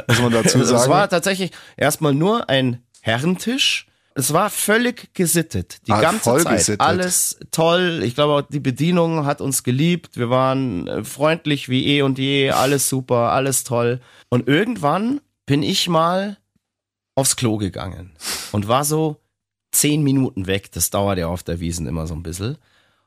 muss 0.07 0.21
man 0.21 0.33
dazu 0.33 0.59
Also 0.59 0.75
es 0.75 0.81
sagen. 0.83 0.93
war 0.93 1.09
tatsächlich 1.09 1.53
erstmal 1.77 2.15
nur 2.15 2.49
ein 2.49 2.83
Herrentisch. 3.01 3.87
Es 4.15 4.33
war 4.33 4.51
völlig 4.51 5.15
gesittet, 5.15 5.79
die 5.87 5.93
Ah, 5.93 6.01
ganze 6.01 6.25
Zeit. 6.43 6.49
gesittet. 6.57 6.81
Alles 6.81 7.39
toll. 7.53 8.01
Ich 8.05 8.17
glaube, 8.17 8.33
auch 8.33 8.49
die 8.49 8.59
Bedienung 8.59 9.25
hat 9.27 9.41
uns 9.41 9.63
geliebt. 9.63 10.17
Wir 10.17 10.29
waren 10.29 10.89
äh, 10.89 11.05
freundlich 11.05 11.69
wie 11.69 11.87
eh 11.87 12.03
und 12.03 12.19
je. 12.19 12.51
Alles 12.51 12.89
super, 12.89 13.31
alles 13.33 13.63
toll. 13.63 14.01
Und 14.29 14.49
irgendwann 14.49 15.21
bin 15.47 15.63
ich 15.63 15.89
mal 15.89 16.37
aufs 17.15 17.37
Klo 17.37 17.59
gegangen 17.59 18.11
und 18.51 18.67
war 18.67 18.85
so 18.85 19.21
zehn 19.71 20.03
Minuten 20.03 20.47
weg. 20.49 20.73
Das 20.73 20.91
dauert 20.91 21.19
ja 21.19 21.29
auf 21.29 21.45
der 21.45 21.61
Wiesen 21.61 21.87
immer 21.87 22.09
so 22.09 22.15
ein 22.15 22.25
bisschen. 22.25 22.59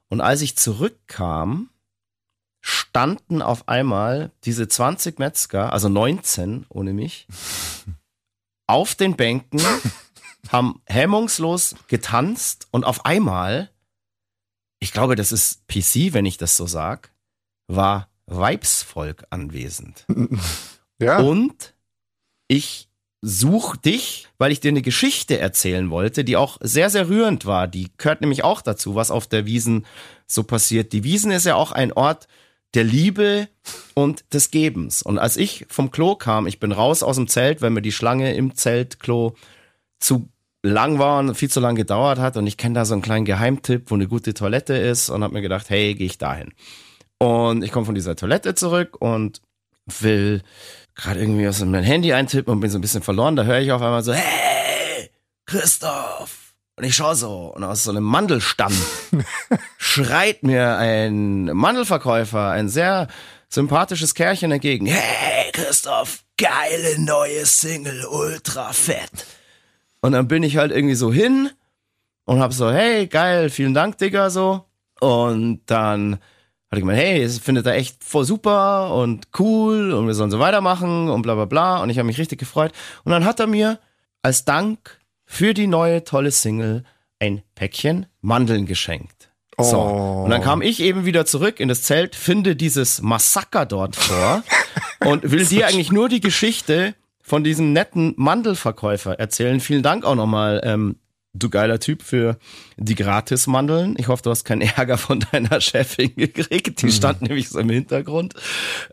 Und 0.08 0.22
als 0.22 0.42
ich 0.42 0.56
zurückkam, 0.56 1.70
standen 2.62 3.42
auf 3.42 3.68
einmal 3.68 4.32
diese 4.44 4.68
20 4.68 5.20
Metzger, 5.20 5.74
also 5.74 5.90
19 5.90 6.66
ohne 6.70 6.94
mich, 6.94 7.28
auf 8.68 8.96
den 8.96 9.16
Bänken, 9.16 9.62
haben 10.50 10.82
hemmungslos 10.86 11.76
getanzt 11.88 12.68
und 12.72 12.86
auf 12.86 13.06
einmal, 13.06 13.70
ich 14.80 14.94
glaube, 14.94 15.16
das 15.16 15.32
ist 15.32 15.68
PC, 15.68 16.14
wenn 16.14 16.26
ich 16.26 16.38
das 16.38 16.58
so 16.58 16.66
sag, 16.68 17.12
war 17.68 18.10
Weibsvolk 18.28 19.26
anwesend. 19.30 20.06
ja, 21.00 21.20
Und 21.20 21.74
ich 22.48 22.90
such 23.22 23.76
dich, 23.76 24.28
weil 24.40 24.52
ich 24.52 24.60
dir 24.60 24.70
eine 24.70 24.82
Geschichte 24.82 25.38
erzählen 25.38 25.90
wollte, 25.92 26.24
die 26.24 26.38
auch 26.38 26.58
sehr, 26.60 26.90
sehr 26.90 27.08
rührend 27.08 27.46
war. 27.46 27.68
Die 27.68 27.92
gehört 27.98 28.22
nämlich 28.22 28.44
auch 28.44 28.62
dazu, 28.62 28.96
was 28.96 29.12
auf 29.12 29.28
der 29.28 29.46
Wiesen 29.46 29.86
so 30.26 30.44
passiert. 30.44 30.92
Die 30.92 31.04
Wiesen 31.04 31.32
ist 31.32 31.46
ja 31.46 31.56
auch 31.56 31.72
ein 31.72 31.94
Ort 31.94 32.28
der 32.74 32.84
Liebe 32.84 33.48
und 33.94 34.24
des 34.34 34.52
Gebens. 34.52 35.02
Und 35.02 35.20
als 35.20 35.38
ich 35.38 35.66
vom 35.70 35.92
Klo 35.92 36.16
kam, 36.16 36.48
ich 36.48 36.60
bin 36.60 36.72
raus 36.72 37.04
aus 37.04 37.18
dem 37.18 37.28
Zelt, 37.28 37.62
weil 37.62 37.70
mir 37.70 37.82
die 37.82 37.92
Schlange 37.92 38.34
im 38.34 38.56
Zeltklo 38.56 39.36
zu 40.00 40.30
lang 40.64 41.00
war 41.00 41.20
und 41.20 41.36
viel 41.36 41.50
zu 41.50 41.60
lang 41.60 41.76
gedauert 41.76 42.20
hat 42.20 42.38
und 42.38 42.46
ich 42.48 42.58
kenne 42.58 42.76
da 42.76 42.86
so 42.86 42.94
einen 42.94 43.02
kleinen 43.02 43.26
Geheimtipp, 43.26 43.90
wo 43.90 43.96
eine 43.96 44.08
gute 44.08 44.34
Toilette 44.34 44.76
ist 44.76 45.10
und 45.10 45.24
habe 45.24 45.34
mir 45.34 45.42
gedacht, 45.42 45.70
hey, 45.70 45.96
gehe 45.96 46.06
ich 46.06 46.18
dahin. 46.18 46.54
Und 47.18 47.64
ich 47.64 47.72
komme 47.72 47.86
von 47.86 47.96
dieser 47.96 48.16
Toilette 48.16 48.56
zurück 48.56 48.98
und 49.00 49.42
will 50.00 50.42
gerade 50.96 51.20
irgendwie 51.20 51.48
aus 51.48 51.60
meinem 51.60 51.84
Handy 51.84 52.14
eintippen 52.14 52.54
und 52.54 52.60
bin 52.60 52.70
so 52.70 52.78
ein 52.78 52.82
bisschen 52.82 53.02
verloren. 53.02 53.36
Da 53.36 53.44
höre 53.44 53.60
ich 53.60 53.72
auf 53.72 53.82
einmal 53.82 54.04
so, 54.04 54.14
hey, 54.14 55.10
Christoph. 55.46 56.41
Und 56.82 56.88
ich 56.88 56.96
schaue 56.96 57.14
so 57.14 57.54
und 57.56 57.64
aus 57.64 57.84
so 57.84 57.92
einem 57.92 58.04
Mandelstamm 58.04 58.74
schreit 59.78 60.42
mir 60.42 60.78
ein 60.78 61.46
Mandelverkäufer, 61.54 62.50
ein 62.50 62.70
sehr 62.70 63.08
sympathisches 63.50 64.16
Kerlchen 64.16 64.52
entgegen. 64.52 64.88
Hey, 64.88 65.52
Christoph, 65.52 66.24
geile 66.38 67.00
neue 67.00 67.46
Single, 67.46 68.08
ultra 68.08 68.74
fett. 68.74 69.28
Und 70.02 70.14
dann 70.14 70.28
bin 70.28 70.42
ich 70.42 70.58
halt 70.58 70.72
irgendwie 70.72 70.96
so 70.96 71.14
hin 71.14 71.52
und 72.26 72.40
hab 72.40 72.52
so, 72.52 72.72
hey, 72.72 73.06
geil, 73.06 73.52
vielen 73.52 73.76
Dank, 73.76 74.00
Digga, 74.00 74.32
so. 74.32 74.66
Und 75.00 75.62
dann 75.68 76.14
hat 76.14 76.20
ich 76.72 76.80
gemeint, 76.80 76.98
hey, 76.98 77.22
es 77.22 77.38
findet 77.38 77.68
er 77.68 77.76
echt 77.76 78.04
voll 78.04 78.26
super 78.26 78.96
und 78.96 79.28
cool 79.38 79.94
und 79.94 80.08
wir 80.08 80.16
sollen 80.16 80.32
so 80.32 80.40
weitermachen 80.40 81.10
und 81.10 81.22
bla 81.22 81.36
bla 81.36 81.46
bla. 81.46 81.84
Und 81.84 81.92
ich 81.92 82.00
habe 82.00 82.08
mich 82.08 82.18
richtig 82.18 82.40
gefreut. 82.40 82.72
Und 83.04 83.12
dann 83.12 83.24
hat 83.24 83.40
er 83.40 83.46
mir 83.46 83.78
als 84.24 84.46
Dank 84.46 85.00
für 85.32 85.54
die 85.54 85.68
neue 85.68 86.04
tolle 86.04 86.30
Single 86.30 86.84
ein 87.18 87.42
Päckchen 87.56 88.06
Mandeln 88.20 88.66
geschenkt. 88.66 89.32
So. 89.58 89.78
Oh. 89.78 90.24
Und 90.26 90.30
dann 90.30 90.42
kam 90.42 90.62
ich 90.62 90.82
eben 90.82 91.06
wieder 91.06 91.26
zurück 91.26 91.62
in 91.62 91.70
das 91.70 91.84
Zelt, 91.84 92.16
finde 92.16 92.58
dieses 92.58 93.02
Massaker 93.02 93.66
dort 93.66 93.96
vor 93.96 94.44
und 95.06 95.32
will 95.32 95.46
dir 95.46 95.68
eigentlich 95.68 95.90
nur 95.90 96.10
die 96.10 96.20
Geschichte 96.20 96.96
von 97.22 97.46
diesem 97.46 97.72
netten 97.72 98.14
Mandelverkäufer 98.18 99.20
erzählen. 99.20 99.62
Vielen 99.62 99.84
Dank 99.84 100.04
auch 100.04 100.16
nochmal, 100.16 100.60
ähm, 100.66 100.98
du 101.34 101.50
geiler 101.50 101.80
Typ, 101.80 102.04
für 102.04 102.38
die 102.78 102.96
Gratis-Mandeln. 102.96 103.96
Ich 103.98 104.08
hoffe, 104.08 104.24
du 104.24 104.30
hast 104.30 104.44
keinen 104.44 104.62
Ärger 104.62 104.98
von 104.98 105.20
deiner 105.32 105.62
Chefin 105.62 106.16
gekriegt. 106.16 106.82
Die 106.82 106.92
stand 106.92 107.22
nämlich 107.22 107.50
so 107.50 107.60
im 107.60 107.70
Hintergrund. 107.70 108.34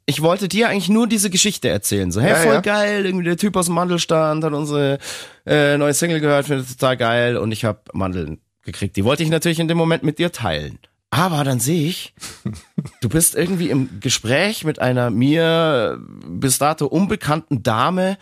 Ich 0.06 0.22
wollte 0.22 0.48
dir 0.48 0.68
eigentlich 0.68 0.88
nur 0.88 1.06
diese 1.06 1.30
Geschichte 1.30 1.68
erzählen. 1.68 2.12
So, 2.12 2.20
hey, 2.20 2.30
Ja, 2.30 2.36
voll 2.36 2.54
ja. 2.54 2.60
geil, 2.60 3.06
irgendwie 3.06 3.24
der 3.24 3.36
Typ 3.36 3.56
aus 3.56 3.66
dem 3.66 3.74
Mandelstand 3.74 4.44
hat 4.44 4.52
unsere 4.52 4.98
äh, 5.46 5.76
neue 5.76 5.94
Single 5.94 6.20
gehört, 6.20 6.46
findet 6.46 6.68
total 6.68 6.96
geil 6.96 7.36
und 7.36 7.52
ich 7.52 7.64
habe 7.64 7.80
Mandeln 7.92 8.40
gekriegt. 8.62 8.96
Die 8.96 9.04
wollte 9.04 9.22
ich 9.22 9.30
natürlich 9.30 9.60
in 9.60 9.68
dem 9.68 9.78
Moment 9.78 10.02
mit 10.02 10.18
dir 10.18 10.30
teilen. 10.30 10.78
Aber 11.10 11.42
dann 11.42 11.58
sehe 11.58 11.88
ich, 11.88 12.14
du 13.00 13.08
bist 13.08 13.34
irgendwie 13.34 13.70
im 13.70 14.00
Gespräch 14.00 14.64
mit 14.64 14.78
einer 14.78 15.10
mir 15.10 15.98
bis 16.26 16.58
dato 16.58 16.86
unbekannten 16.86 17.62
Dame 17.62 18.18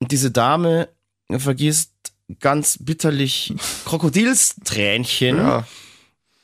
und 0.00 0.10
diese 0.10 0.30
Dame 0.30 0.88
vergießt 1.30 1.93
ganz 2.40 2.78
bitterlich 2.80 3.54
Krokodilstränchen 3.84 5.36
Ja. 5.36 5.66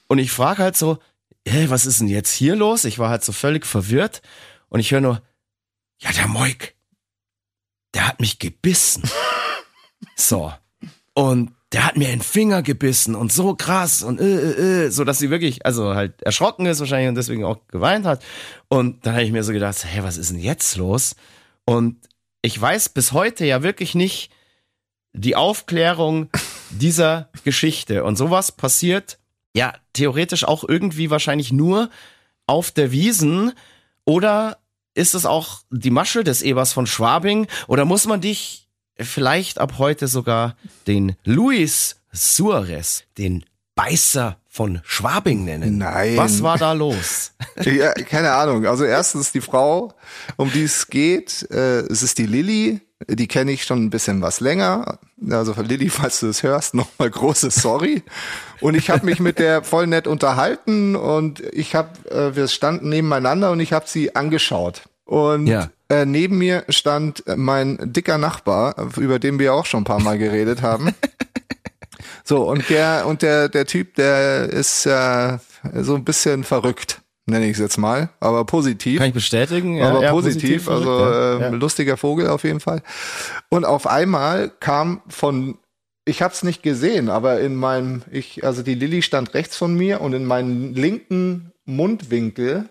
und 0.09 0.19
ich 0.19 0.31
frage 0.31 0.63
halt 0.63 0.77
so, 0.77 0.99
hey, 1.47 1.71
was 1.71 1.87
ist 1.87 2.01
denn 2.01 2.09
jetzt 2.09 2.33
hier 2.33 2.55
los? 2.57 2.85
Ich 2.85 2.99
war 2.99 3.09
halt 3.11 3.25
so 3.25 3.33
völlig 3.33 3.67
verwirrt 3.67 4.23
und 4.69 4.81
ich 4.81 4.91
höre 4.93 5.01
nur, 5.01 5.23
ja, 5.99 6.13
der 6.13 6.29
Moik, 6.29 6.75
der 7.95 8.07
hat 8.07 8.21
mich 8.21 8.39
gebissen. 8.39 9.03
so. 10.17 10.53
Und 11.15 11.53
der 11.73 11.87
hat 11.87 11.97
mir 11.97 12.07
in 12.07 12.19
den 12.19 12.23
Finger 12.23 12.63
gebissen 12.63 13.15
und 13.15 13.33
so 13.33 13.55
krass 13.55 14.03
und 14.03 14.21
äh, 14.21 14.25
äh, 14.25 14.87
äh, 14.87 14.91
so 14.91 15.05
dass 15.05 15.19
sie 15.19 15.31
wirklich, 15.31 15.65
also 15.67 15.95
halt 15.95 16.21
erschrocken 16.23 16.67
ist 16.67 16.81
wahrscheinlich 16.81 17.09
und 17.09 17.15
deswegen 17.15 17.45
auch 17.45 17.59
geweint 17.69 18.07
hat. 18.07 18.23
Und 18.69 19.07
dann 19.07 19.15
habe 19.15 19.25
ich 19.25 19.33
mir 19.33 19.45
so 19.45 19.53
gedacht, 19.53 19.85
hey, 19.85 20.03
was 20.03 20.17
ist 20.17 20.31
denn 20.31 20.41
jetzt 20.41 20.77
los? 20.77 21.15
Und 21.65 21.97
ich 22.43 22.61
weiß 22.61 22.89
bis 22.91 23.13
heute 23.13 23.45
ja 23.45 23.63
wirklich 23.63 23.95
nicht 23.95 24.31
die 25.13 25.37
Aufklärung 25.37 26.29
dieser 26.71 27.29
Geschichte. 27.45 28.05
Und 28.05 28.17
sowas 28.17 28.53
passiert 28.53 29.19
ja 29.55 29.75
theoretisch 29.93 30.45
auch 30.45 30.65
irgendwie 30.67 31.11
wahrscheinlich 31.11 31.53
nur 31.53 31.91
auf 32.47 32.71
der 32.71 32.93
Wiesen 32.93 33.53
oder 34.05 34.59
ist 34.95 35.15
es 35.15 35.27
auch 35.27 35.61
die 35.71 35.91
Masche 35.91 36.25
des 36.25 36.43
Ebers 36.43 36.73
von 36.73 36.87
Schwabing 36.87 37.47
oder 37.69 37.85
muss 37.85 38.07
man 38.07 38.21
dich 38.21 38.69
vielleicht 38.99 39.59
ab 39.59 39.75
heute 39.79 40.09
sogar 40.09 40.57
den 40.87 41.17
Luis 41.25 41.97
Suarez, 42.13 43.05
den 43.19 43.45
Beißer 43.75 44.37
von 44.49 44.81
Schwabing 44.85 45.45
nennen? 45.45 45.79
Nein. 45.79 46.17
Was 46.17 46.43
war 46.43 46.59
da 46.59 46.73
los? 46.73 47.33
Ja, 47.65 47.93
keine 47.93 48.33
Ahnung. 48.33 48.67
Also 48.67 48.85
erstens 48.85 49.33
die 49.33 49.43
Frau, 49.43 49.93
um 50.37 50.51
die 50.51 50.65
es 50.65 50.87
geht, 50.87 51.47
äh, 51.51 51.81
es 51.81 52.03
ist 52.03 52.17
die 52.17 52.27
Lilly. 52.27 52.81
Die 53.09 53.29
kenne 53.29 53.53
ich 53.53 53.65
schon 53.65 53.85
ein 53.85 53.91
bisschen 53.91 54.21
was 54.21 54.41
länger. 54.41 54.99
Also 55.31 55.55
Lilly, 55.61 55.89
falls 55.89 56.21
du 56.21 56.27
das 56.27 56.43
hörst, 56.43 56.75
nochmal 56.75 57.11
große 57.11 57.51
Sorry. 57.51 58.03
Und 58.61 58.75
ich 58.75 58.91
habe 58.91 59.07
mich 59.07 59.21
mit 59.21 59.39
der 59.39 59.63
voll 59.65 59.87
nett 59.87 60.07
unterhalten 60.07 60.97
und 60.97 61.41
ich 61.53 61.75
habe, 61.75 61.91
äh, 62.11 62.37
wir 62.37 62.47
standen 62.49 62.89
nebeneinander 62.91 63.51
und 63.53 63.61
ich 63.61 63.73
habe 63.73 63.87
sie 63.89 64.15
angeschaut. 64.15 64.83
Und 65.07 65.47
Ja. 65.47 65.71
äh, 65.89 66.05
neben 66.05 66.39
mir 66.39 66.65
stand 66.69 67.25
mein 67.37 67.79
dicker 67.81 68.19
Nachbar, 68.19 68.77
über 68.97 69.19
den 69.19 69.39
wir 69.39 69.55
auch 69.55 69.67
schon 69.67 69.81
ein 69.83 69.85
paar 69.85 70.01
Mal 70.03 70.19
geredet 70.19 70.63
haben. 70.63 70.95
So, 72.23 72.49
und 72.49 72.69
der, 72.71 73.07
und 73.07 73.23
der, 73.23 73.49
der 73.49 73.67
Typ, 73.67 73.97
der 73.97 74.45
ist 74.51 74.87
äh, 74.87 75.39
so 75.81 75.97
ein 75.97 76.05
bisschen 76.05 76.45
verrückt, 76.45 77.00
nenne 77.27 77.47
ich 77.47 77.53
es 77.53 77.59
jetzt 77.59 77.79
mal, 77.79 78.11
aber 78.21 78.45
positiv. 78.45 78.99
Kann 78.99 79.09
ich 79.09 79.15
bestätigen? 79.15 79.77
Ja, 79.77 79.91
aber 79.91 80.03
ja, 80.03 80.11
positiv, 80.11 80.69
also 80.69 80.85
verrückt, 80.85 81.41
ja. 81.43 81.49
lustiger 81.51 81.97
Vogel 81.97 82.29
auf 82.29 82.45
jeden 82.45 82.61
Fall. 82.61 82.83
Und 83.49 83.65
auf 83.65 83.87
einmal 83.87 84.51
kam 84.61 85.03
von, 85.09 85.59
ich 86.05 86.23
habe 86.23 86.35
es 86.35 86.43
nicht 86.43 86.63
gesehen, 86.63 87.09
aber 87.09 87.41
in 87.41 87.55
meinem, 87.55 88.03
ich, 88.11 88.45
also 88.45 88.63
die 88.63 88.75
Lilly 88.75 89.03
stand 89.03 89.35
rechts 89.35 89.57
von 89.57 89.75
mir 89.75 90.01
und 90.01 90.13
in 90.13 90.25
meinen 90.25 90.75
linken 90.75 91.53
Mundwinkel 91.65 92.69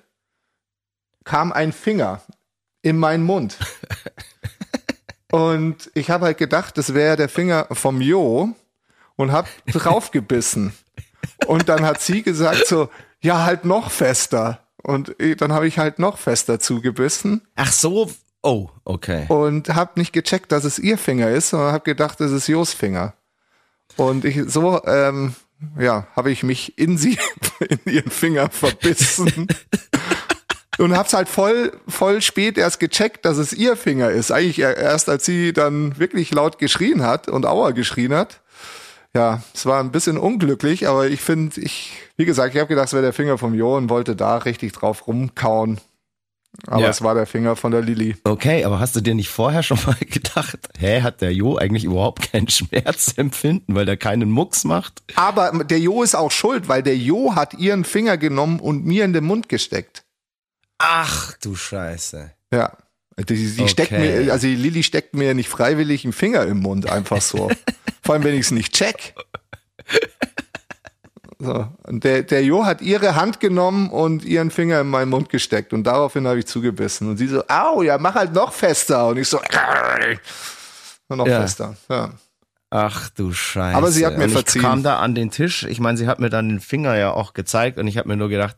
kam 1.23 1.51
ein 1.51 1.71
Finger 1.71 2.21
in 2.81 2.97
meinen 2.97 3.23
Mund. 3.23 3.57
und 5.31 5.89
ich 5.93 6.09
habe 6.09 6.25
halt 6.25 6.38
gedacht, 6.38 6.77
das 6.77 6.93
wäre 6.93 7.15
der 7.15 7.29
Finger 7.29 7.67
vom 7.71 8.01
Jo 8.01 8.53
und 9.15 9.31
hab 9.31 9.47
draufgebissen. 9.67 10.73
Und 11.47 11.67
dann 11.67 11.85
hat 11.85 12.01
sie 12.01 12.21
gesagt 12.21 12.67
so, 12.67 12.89
ja, 13.21 13.45
halt 13.45 13.65
noch 13.65 13.91
fester. 13.91 14.60
Und 14.82 15.19
eh, 15.21 15.36
dann 15.36 15.51
habe 15.51 15.67
ich 15.67 15.77
halt 15.77 15.99
noch 15.99 16.17
fester 16.17 16.60
zugebissen 16.60 17.41
Ach 17.55 17.71
so, 17.71 18.10
oh, 18.41 18.69
okay. 18.86 19.25
und 19.27 19.75
hab 19.75 19.97
nicht 19.97 20.13
gecheckt, 20.13 20.51
dass 20.51 20.63
es 20.63 20.79
ihr 20.79 20.97
Finger 20.97 21.29
ist, 21.29 21.49
sondern 21.49 21.73
hab 21.73 21.84
gedacht, 21.84 22.19
das 22.21 22.32
ist 22.32 22.47
Jos 22.47 22.73
Finger. 22.73 23.13
Und 23.97 24.23
ich 24.23 24.41
so, 24.47 24.82
ähm, 24.86 25.36
ja, 25.77 26.08
habe 26.15 26.32
ich 26.32 26.43
mich 26.43 26.77
in 26.77 26.97
sie, 26.97 27.17
in 27.60 27.79
ihren 27.91 28.12
Finger 28.12 28.49
verbissen. 28.49 29.47
Und 30.77 30.95
hab's 30.95 31.13
halt 31.13 31.27
voll, 31.27 31.73
voll 31.89 32.21
spät 32.21 32.58
erst 32.58 32.79
gecheckt, 32.79 33.25
dass 33.25 33.38
es 33.38 33.51
ihr 33.51 33.75
Finger 33.75 34.12
ist. 34.12 34.32
Eigentlich 34.32 34.60
erst, 34.60 35.10
als 35.10 35.25
sie 35.25 35.51
dann 35.51 35.99
wirklich 35.99 36.34
laut 36.34 36.58
geschrien 36.58 37.03
hat 37.03 37.27
und 37.27 37.45
Aua 37.45 37.71
geschrien 37.71 38.13
hat. 38.13 38.39
Ja, 39.15 39.41
es 39.54 39.65
war 39.65 39.80
ein 39.80 39.91
bisschen 39.91 40.17
unglücklich, 40.17 40.88
aber 40.88 41.08
ich 41.08 41.19
finde, 41.22 41.60
ich, 41.62 41.93
wie 42.15 42.26
gesagt, 42.26 42.54
ich 42.54 42.60
habe 42.60 42.67
gedacht, 42.69 42.88
es 42.88 42.93
wäre 42.93 43.02
der 43.04 43.13
Finger 43.13 43.38
vom 43.39 43.54
Jo 43.56 43.76
und 43.76 43.89
wollte 43.89 44.15
da 44.15 44.38
richtig 44.38 44.72
drauf 44.74 45.08
rumkauen. 45.08 45.80
Aber 46.67 46.82
Ja. 46.84 46.89
es 46.89 47.02
war 47.02 47.13
der 47.15 47.26
Finger 47.26 47.56
von 47.56 47.72
der 47.72 47.82
Lilly. 47.82 48.15
Okay, 48.24 48.63
aber 48.65 48.80
hast 48.80 48.95
du 48.95 49.02
dir 49.02 49.15
nicht 49.15 49.30
vorher 49.30 49.63
schon 49.63 49.80
mal 49.86 49.95
gedacht, 50.00 50.58
hä, 50.78 51.02
hat 51.02 51.22
der 51.22 51.34
Jo 51.34 51.58
eigentlich 51.58 51.86
überhaupt 51.86 52.32
kein 52.32 52.48
Schmerzempfinden, 52.48 53.76
weil 53.76 53.86
der 53.86 53.98
keinen 53.98 54.30
Mucks 54.30 54.63
macht? 54.63 55.02
Aber 55.15 55.63
der 55.63 55.80
Jo 55.80 56.04
ist 56.04 56.15
auch 56.15 56.32
schuld, 56.32 56.67
weil 56.67 56.84
der 56.84 56.98
Jo 56.98 57.36
hat 57.36 57.56
ihren 57.56 57.86
Finger 57.86 58.17
genommen 58.17 58.60
und 58.60 58.86
mir 58.86 59.06
in 59.06 59.13
den 59.13 59.24
Mund 59.26 59.50
gesteckt. 59.50 60.04
Ach 60.78 61.34
du 61.41 61.56
Scheiße. 61.56 62.32
Ja. 62.54 62.74
Die, 63.17 63.24
die 63.36 63.62
Okay. 63.62 63.67
steckt 63.67 63.91
mir, 63.91 64.32
also 64.32 64.48
die 64.48 64.56
Lilly 64.56 64.82
steckt 64.84 65.13
mir 65.13 65.34
nicht 65.34 65.50
freiwillig 65.50 66.06
einen 66.06 66.13
Finger 66.13 66.43
im 66.45 66.60
Mund, 66.60 66.89
einfach 66.89 67.22
so. 67.22 67.50
Vor 68.10 68.15
allem, 68.15 68.23
wenn 68.23 68.33
ich 68.33 68.47
es 68.47 68.49
nicht 68.49 68.73
check. 68.73 69.13
So. 71.37 71.67
Und 71.83 72.03
der, 72.03 72.23
der 72.23 72.43
Jo 72.43 72.65
hat 72.65 72.81
ihre 72.81 73.13
Hand 73.13 73.39
genommen 73.39 73.91
und 73.91 74.25
ihren 74.25 74.49
Finger 74.49 74.81
in 74.81 74.87
meinen 74.87 75.10
Mund 75.10 75.29
gesteckt 75.29 75.73
und 75.73 75.83
daraufhin 75.83 76.25
habe 76.27 76.39
ich 76.39 76.47
zugebissen. 76.47 77.07
Und 77.07 77.17
sie 77.17 77.27
so, 77.27 77.43
au, 77.47 77.83
ja, 77.83 77.99
mach 77.99 78.15
halt 78.15 78.33
noch 78.33 78.51
fester. 78.51 79.10
Und 79.10 79.17
ich 79.17 79.27
so, 79.27 79.39
nur 81.07 81.17
noch 81.17 81.27
Ja. 81.27 81.41
fester. 81.41 81.77
Ja. 81.87 82.13
Ach 82.71 83.12
du 83.12 83.31
Scheiße. 83.31 83.77
Aber 83.77 83.91
sie 83.91 84.07
hat 84.07 84.17
mir 84.17 84.23
und 84.23 84.29
ich 84.31 84.35
verziehen. 84.37 84.63
kam 84.63 84.81
da 84.81 84.97
an 84.97 85.13
den 85.13 85.29
Tisch. 85.29 85.65
Ich 85.65 85.79
meine, 85.79 85.95
sie 85.99 86.07
hat 86.07 86.19
mir 86.19 86.31
dann 86.31 86.49
den 86.49 86.60
Finger 86.62 86.97
ja 86.97 87.12
auch 87.13 87.33
gezeigt 87.33 87.77
und 87.77 87.85
ich 87.85 87.99
habe 87.99 88.07
mir 88.10 88.17
nur 88.17 88.29
gedacht, 88.29 88.55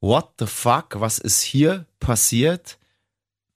what 0.00 0.30
the 0.38 0.46
fuck, 0.46 0.98
was 1.00 1.18
ist 1.18 1.42
hier 1.42 1.84
passiert? 2.00 2.78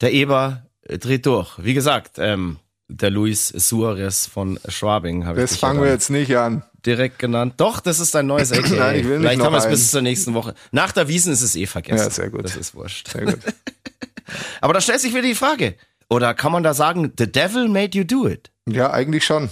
Der 0.03 0.13
Eber 0.13 0.67
dreht 0.87 1.25
durch. 1.25 1.55
Wie 1.65 1.73
gesagt, 1.73 2.19
ähm, 2.19 2.59
der 2.89 3.11
Luis 3.11 3.49
Suarez 3.49 4.27
von 4.27 4.59
Schwabing 4.69 5.25
habe 5.25 5.41
ich 5.43 5.51
Das 5.51 5.57
fangen 5.59 5.81
wir 5.83 5.89
jetzt 5.89 6.11
nicht 6.11 6.37
an. 6.37 6.63
direkt 6.85 7.19
genannt. 7.19 7.55
Doch, 7.57 7.81
das 7.81 7.99
ist 8.01 8.15
ein 8.17 8.27
neues 8.27 8.53
AKA. 8.53 8.75
Nein, 8.75 9.01
ich 9.01 9.05
will 9.05 9.19
nicht 9.19 9.29
Vielleicht 9.29 9.43
haben 9.43 9.53
wir 9.53 9.59
es 9.59 9.69
bis 9.69 9.91
zur 9.91 10.03
nächsten 10.03 10.35
Woche. 10.35 10.55
Nach 10.71 10.93
der 10.93 11.09
Wiesen 11.09 11.33
ist 11.33 11.43
es 11.43 11.57
eh 11.57 11.67
vergessen. 11.67 12.05
Ja, 12.05 12.11
sehr 12.11 12.31
gut. 12.31 12.45
Das 12.45 12.57
ist 12.57 12.75
wurscht. 12.75 13.09
Sehr 13.09 13.25
gut. 13.25 13.39
Aber 14.61 14.73
da 14.75 14.81
stellt 14.81 15.01
sich 15.01 15.13
wieder 15.13 15.23
die 15.23 15.35
Frage. 15.35 15.75
Oder 16.11 16.35
kann 16.35 16.53
man 16.53 16.63
da 16.63 16.75
sagen, 16.75 17.13
the 17.19 17.31
devil 17.31 17.69
made 17.69 17.97
you 17.97 18.05
do 18.05 18.29
it? 18.29 18.51
Ja, 18.69 18.91
eigentlich 18.93 19.25
schon. 19.25 19.49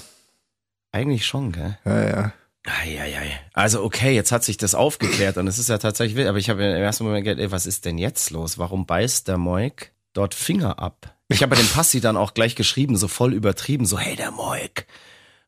Eigentlich 0.92 1.26
schon, 1.26 1.52
gell? 1.52 1.78
Ja, 1.84 2.08
ja. 2.08 2.32
Eieiei. 2.64 3.40
Also 3.54 3.82
okay, 3.82 4.14
jetzt 4.14 4.30
hat 4.30 4.44
sich 4.44 4.56
das 4.56 4.74
aufgeklärt 4.74 5.36
und 5.36 5.48
es 5.48 5.58
ist 5.58 5.68
ja 5.68 5.78
tatsächlich 5.78 6.16
wild, 6.16 6.28
aber 6.28 6.38
ich 6.38 6.48
habe 6.48 6.62
im 6.62 6.82
ersten 6.82 7.04
Moment 7.04 7.24
gedacht, 7.24 7.40
ey, 7.42 7.50
was 7.50 7.66
ist 7.66 7.84
denn 7.86 7.98
jetzt 7.98 8.30
los? 8.30 8.56
Warum 8.58 8.86
beißt 8.86 9.26
der 9.26 9.36
Moik 9.38 9.92
dort 10.12 10.34
Finger 10.34 10.78
ab? 10.78 11.16
Ich 11.28 11.42
habe 11.42 11.56
dem 11.56 11.68
Passi 11.68 12.00
dann 12.00 12.16
auch 12.16 12.34
gleich 12.34 12.54
geschrieben, 12.54 12.96
so 12.96 13.08
voll 13.08 13.32
übertrieben, 13.32 13.86
so 13.86 13.98
hey, 13.98 14.16
der 14.16 14.30
Moik 14.30 14.86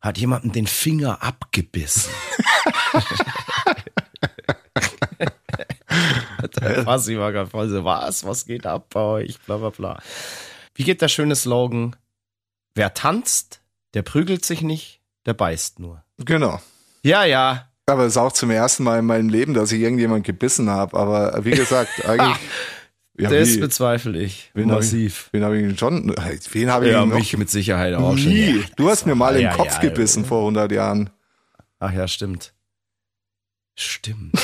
hat 0.01 0.19
jemandem 0.19 0.53
den 0.53 0.67
Finger 0.67 1.23
abgebissen. 1.23 2.13
der 6.57 6.85
Passi 6.85 7.19
war 7.19 7.33
gerade 7.33 7.51
voll 7.51 7.69
so, 7.69 7.85
was, 7.85 8.25
was 8.25 8.45
geht 8.45 8.67
ab 8.67 8.87
bei 8.91 9.01
euch, 9.01 9.39
bla 9.41 9.57
bla 9.57 9.71
bla. 9.71 10.03
Wie 10.75 10.85
geht 10.85 11.01
der 11.01 11.09
schöne 11.09 11.37
Slogan? 11.37 11.97
Wer 12.75 12.95
tanzt, 12.95 13.61
der 13.95 14.03
prügelt 14.03 14.45
sich 14.45 14.61
nicht, 14.63 15.01
der 15.25 15.35
beißt 15.35 15.79
nur. 15.79 16.05
Genau. 16.19 16.61
Ja, 17.03 17.25
ja. 17.25 17.71
Aber 17.87 18.05
es 18.05 18.13
ist 18.13 18.17
auch 18.17 18.33
zum 18.33 18.51
ersten 18.51 18.83
Mal 18.83 18.99
in 19.01 19.07
meinem 19.07 19.29
Leben, 19.29 19.55
dass 19.55 19.71
ich 19.73 19.81
irgendjemand 19.81 20.25
gebissen 20.25 20.71
habe. 20.71 20.99
Aber 20.99 21.45
wie 21.45 21.51
gesagt, 21.51 22.05
eigentlich. 22.09 22.37
Ja, 23.19 23.31
das 23.31 23.55
wie? 23.55 23.61
bezweifle 23.61 24.19
ich. 24.21 24.51
Wen 24.55 24.71
hab 24.71 24.79
Massiv. 24.79 25.29
Wen 25.33 25.45
habe 25.45 25.57
ich 25.59 25.67
denn 25.67 25.79
schon? 25.79 26.15
Wen 26.53 26.71
habe 26.71 26.87
ich 26.87 26.93
Ja, 26.93 27.05
noch? 27.07 27.15
mich 27.17 27.37
mit 27.37 27.51
Sicherheit 27.51 27.95
auch 27.95 28.17
schon. 28.19 28.29
Nie. 28.33 28.59
Ja. 28.59 28.65
Du 28.77 28.89
hast 28.89 29.07
mir 29.07 29.15
mal 29.15 29.41
Ja, 29.41 29.51
den 29.51 29.57
Kopf 29.57 29.81
gebissen 29.81 30.25
vor 30.25 30.41
100 30.41 30.73
Jahren. 30.73 31.11
Ach 31.79 31.93
ja, 31.93 32.09
stimmt. 32.09 32.53
Stimmt. 33.77 34.35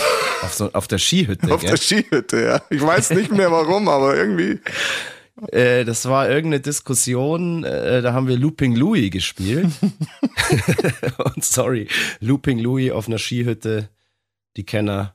auf, 0.43 0.55
so, 0.55 0.73
auf 0.73 0.89
der 0.89 0.99
Skihütte, 0.99 1.47
Auf 1.55 1.61
gell? 1.61 1.71
der 1.71 1.77
Skihütte, 1.77 2.43
ja. 2.43 2.63
Ich 2.71 2.83
weiß 2.83 3.11
nicht 3.11 3.31
mehr 3.33 3.51
warum, 3.51 3.89
aber 3.89 4.17
irgendwie. 4.17 4.61
Äh, 5.53 5.87
das 5.87 6.05
war 6.07 6.29
irgendeine 6.29 6.61
Diskussion, 6.61 7.65
äh, 7.65 8.03
da 8.03 8.13
haben 8.13 8.29
wir 8.29 8.37
Looping 8.37 8.77
Louis 8.77 9.11
gespielt. 9.11 9.71
Und 11.17 11.43
sorry, 11.43 11.89
Looping 12.21 12.59
Louis 12.59 12.91
auf 12.93 13.09
einer 13.09 13.17
Skihütte, 13.17 13.89
die 14.59 14.65
Kenner 14.65 15.15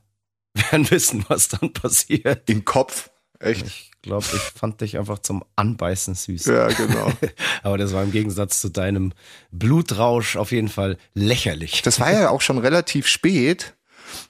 werden 0.54 0.90
wissen, 0.90 1.24
was 1.28 1.46
dann 1.46 1.72
passiert. 1.72 2.50
Im 2.50 2.64
Kopf. 2.64 3.08
Echt. 3.38 3.66
Ich 3.66 3.90
glaube, 4.02 4.24
ich 4.32 4.40
fand 4.40 4.80
dich 4.80 4.98
einfach 4.98 5.18
zum 5.18 5.44
Anbeißen 5.56 6.14
süß. 6.14 6.46
Ja, 6.46 6.68
genau. 6.68 7.12
Aber 7.62 7.78
das 7.78 7.92
war 7.92 8.02
im 8.02 8.12
Gegensatz 8.12 8.60
zu 8.60 8.68
deinem 8.68 9.12
Blutrausch 9.50 10.36
auf 10.36 10.52
jeden 10.52 10.68
Fall 10.68 10.96
lächerlich. 11.14 11.82
Das 11.82 12.00
war 12.00 12.12
ja 12.12 12.30
auch 12.30 12.40
schon 12.40 12.58
relativ 12.58 13.06
spät. 13.06 13.74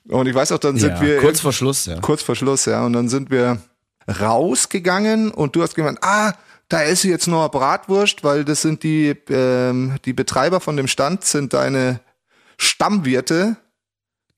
Und 0.08 0.26
ich 0.26 0.34
weiß 0.34 0.52
auch, 0.52 0.58
dann 0.58 0.78
sind 0.78 0.94
ja, 0.94 1.00
wir 1.02 1.18
kurz 1.18 1.40
vor 1.40 1.52
Schluss, 1.52 1.86
ja. 1.86 2.00
kurz 2.00 2.22
vor 2.22 2.34
Schluss, 2.34 2.64
ja. 2.64 2.84
Und 2.84 2.94
dann 2.94 3.08
sind 3.08 3.30
wir 3.30 3.60
rausgegangen 4.08 5.30
und 5.30 5.56
du 5.56 5.62
hast 5.62 5.74
gemeint, 5.74 5.98
ah, 6.02 6.32
da 6.68 6.82
esse 6.82 7.06
ich 7.06 7.12
jetzt 7.12 7.28
noch 7.28 7.48
Bratwurst, 7.48 8.24
weil 8.24 8.44
das 8.44 8.62
sind 8.62 8.82
die, 8.82 9.14
ähm, 9.28 9.96
die 10.04 10.12
Betreiber 10.12 10.60
von 10.60 10.76
dem 10.76 10.88
Stand, 10.88 11.24
sind 11.24 11.52
deine 11.52 12.00
Stammwirte. 12.58 13.56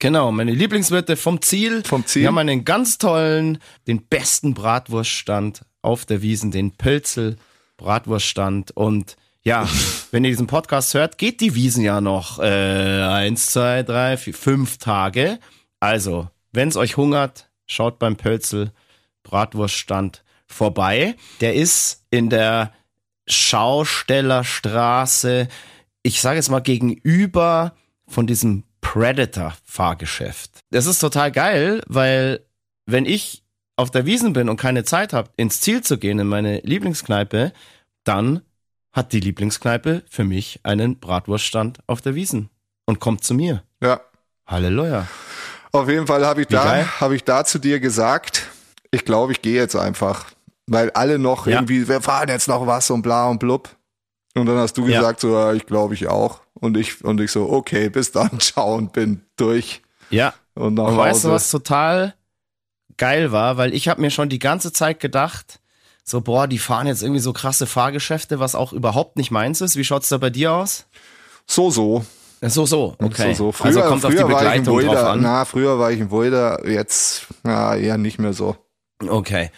Genau, 0.01 0.31
meine 0.31 0.53
Lieblingswirte 0.53 1.17
vom 1.17 1.41
Ziel. 1.41 1.83
Vom 1.83 2.05
Ziel. 2.05 2.21
Wir 2.21 2.29
haben 2.29 2.37
einen 2.37 2.63
ganz 2.63 2.99
tollen, 2.99 3.57
den 3.85 4.07
besten 4.07 4.53
Bratwurststand 4.53 5.65
auf 5.81 6.05
der 6.05 6.21
Wiesen, 6.21 6.51
den 6.51 6.71
Pölzel 6.71 7.35
Bratwurststand. 7.75 8.71
Und 8.71 9.17
ja, 9.43 9.67
wenn 10.11 10.23
ihr 10.23 10.29
diesen 10.29 10.47
Podcast 10.47 10.93
hört, 10.93 11.17
geht 11.17 11.41
die 11.41 11.53
Wiesen 11.53 11.83
ja 11.83 11.99
noch 11.99 12.39
äh, 12.39 13.03
eins, 13.03 13.47
zwei, 13.47 13.83
drei, 13.83 14.15
vier, 14.15 14.33
fünf 14.33 14.77
Tage. 14.77 15.37
Also, 15.81 16.29
wenn 16.53 16.69
es 16.69 16.77
euch 16.77 16.95
hungert, 16.95 17.49
schaut 17.65 17.99
beim 17.99 18.15
Pölzel 18.15 18.71
Bratwurststand 19.23 20.23
vorbei. 20.47 21.17
Der 21.41 21.55
ist 21.55 22.05
in 22.09 22.29
der 22.29 22.71
Schaustellerstraße, 23.27 25.49
ich 26.03 26.21
sage 26.21 26.37
jetzt 26.37 26.49
mal 26.49 26.61
gegenüber 26.61 27.73
von 28.07 28.27
diesem 28.27 28.63
Predator-Fahrgeschäft. 28.89 30.59
Das 30.71 30.85
ist 30.85 30.99
total 30.99 31.31
geil, 31.31 31.83
weil 31.87 32.39
wenn 32.85 33.05
ich 33.05 33.43
auf 33.75 33.91
der 33.91 34.05
Wiesen 34.05 34.33
bin 34.33 34.49
und 34.49 34.57
keine 34.57 34.83
Zeit 34.83 35.13
habe, 35.13 35.29
ins 35.37 35.61
Ziel 35.61 35.81
zu 35.81 35.97
gehen, 35.97 36.19
in 36.19 36.27
meine 36.27 36.59
Lieblingskneipe, 36.61 37.53
dann 38.03 38.41
hat 38.91 39.13
die 39.13 39.19
Lieblingskneipe 39.19 40.03
für 40.09 40.23
mich 40.23 40.59
einen 40.63 40.99
Bratwurststand 40.99 41.79
auf 41.87 42.01
der 42.01 42.15
Wiesen 42.15 42.49
und 42.85 42.99
kommt 42.99 43.23
zu 43.23 43.33
mir. 43.35 43.63
Ja. 43.81 44.01
Halleluja. 44.47 45.07
Auf 45.71 45.87
jeden 45.87 46.07
Fall 46.07 46.25
habe 46.25 46.41
ich 46.41 46.47
da, 46.47 46.99
habe 46.99 47.15
ich 47.15 47.23
da 47.23 47.45
zu 47.45 47.59
dir 47.59 47.79
gesagt, 47.79 48.47
ich 48.89 49.05
glaube, 49.05 49.31
ich 49.33 49.41
gehe 49.43 49.55
jetzt 49.55 49.75
einfach. 49.75 50.31
Weil 50.65 50.89
alle 50.91 51.19
noch 51.19 51.45
Ja. 51.45 51.57
irgendwie, 51.57 51.87
wir 51.87 52.01
fahren 52.01 52.29
jetzt 52.29 52.47
noch 52.47 52.65
was 52.65 52.89
und 52.89 53.03
bla 53.03 53.27
und 53.27 53.39
blub. 53.39 53.69
Und 54.35 54.45
dann 54.45 54.57
hast 54.57 54.77
du 54.77 54.85
Ja. 54.87 54.99
gesagt, 54.99 55.21
so, 55.21 55.31
ja, 55.33 55.53
ich 55.53 55.65
glaube, 55.65 55.93
ich 55.93 56.07
auch. 56.07 56.41
Und 56.53 56.77
ich, 56.77 57.03
und 57.03 57.19
ich 57.21 57.31
so, 57.31 57.49
okay, 57.49 57.89
bis 57.89 58.11
dann, 58.11 58.29
ciao 58.39 58.75
und 58.75 58.93
bin 58.93 59.21
durch. 59.37 59.81
Ja, 60.09 60.33
Und 60.55 60.75
nach 60.75 60.85
Hause. 60.87 60.97
weißt 60.97 61.23
du, 61.25 61.29
was 61.29 61.51
total 61.51 62.13
geil 62.97 63.31
war? 63.31 63.57
Weil 63.57 63.73
ich 63.73 63.87
habe 63.87 64.01
mir 64.01 64.11
schon 64.11 64.29
die 64.29 64.39
ganze 64.39 64.71
Zeit 64.73 64.99
gedacht, 64.99 65.59
so, 66.03 66.21
boah, 66.21 66.47
die 66.47 66.57
fahren 66.57 66.87
jetzt 66.87 67.03
irgendwie 67.03 67.21
so 67.21 67.33
krasse 67.33 67.67
Fahrgeschäfte, 67.67 68.39
was 68.39 68.55
auch 68.55 68.73
überhaupt 68.73 69.15
nicht 69.17 69.29
meins 69.31 69.61
ist. 69.61 69.75
Wie 69.75 69.83
schaut's 69.83 70.09
da 70.09 70.17
bei 70.17 70.29
dir 70.31 70.51
aus? 70.53 70.85
So, 71.45 71.69
so. 71.69 72.03
So, 72.41 72.65
so, 72.65 72.95
okay. 72.99 73.33
So, 73.33 73.45
so. 73.47 73.51
Früher, 73.51 73.65
also 73.67 73.81
kommt 73.81 74.05
auf 74.05 74.11
die 74.11 74.17
Begleitung 74.23 74.63
drauf 74.79 74.85
Voider. 74.87 75.09
an. 75.11 75.21
Na, 75.21 75.43
früher 75.45 75.77
war 75.77 75.91
ich 75.91 75.99
ein 75.99 76.09
Voider, 76.09 76.65
jetzt 76.67 77.27
na, 77.43 77.75
eher 77.75 77.97
nicht 77.97 78.17
mehr 78.17 78.31
so. 78.33 78.55
Okay. 79.05 79.51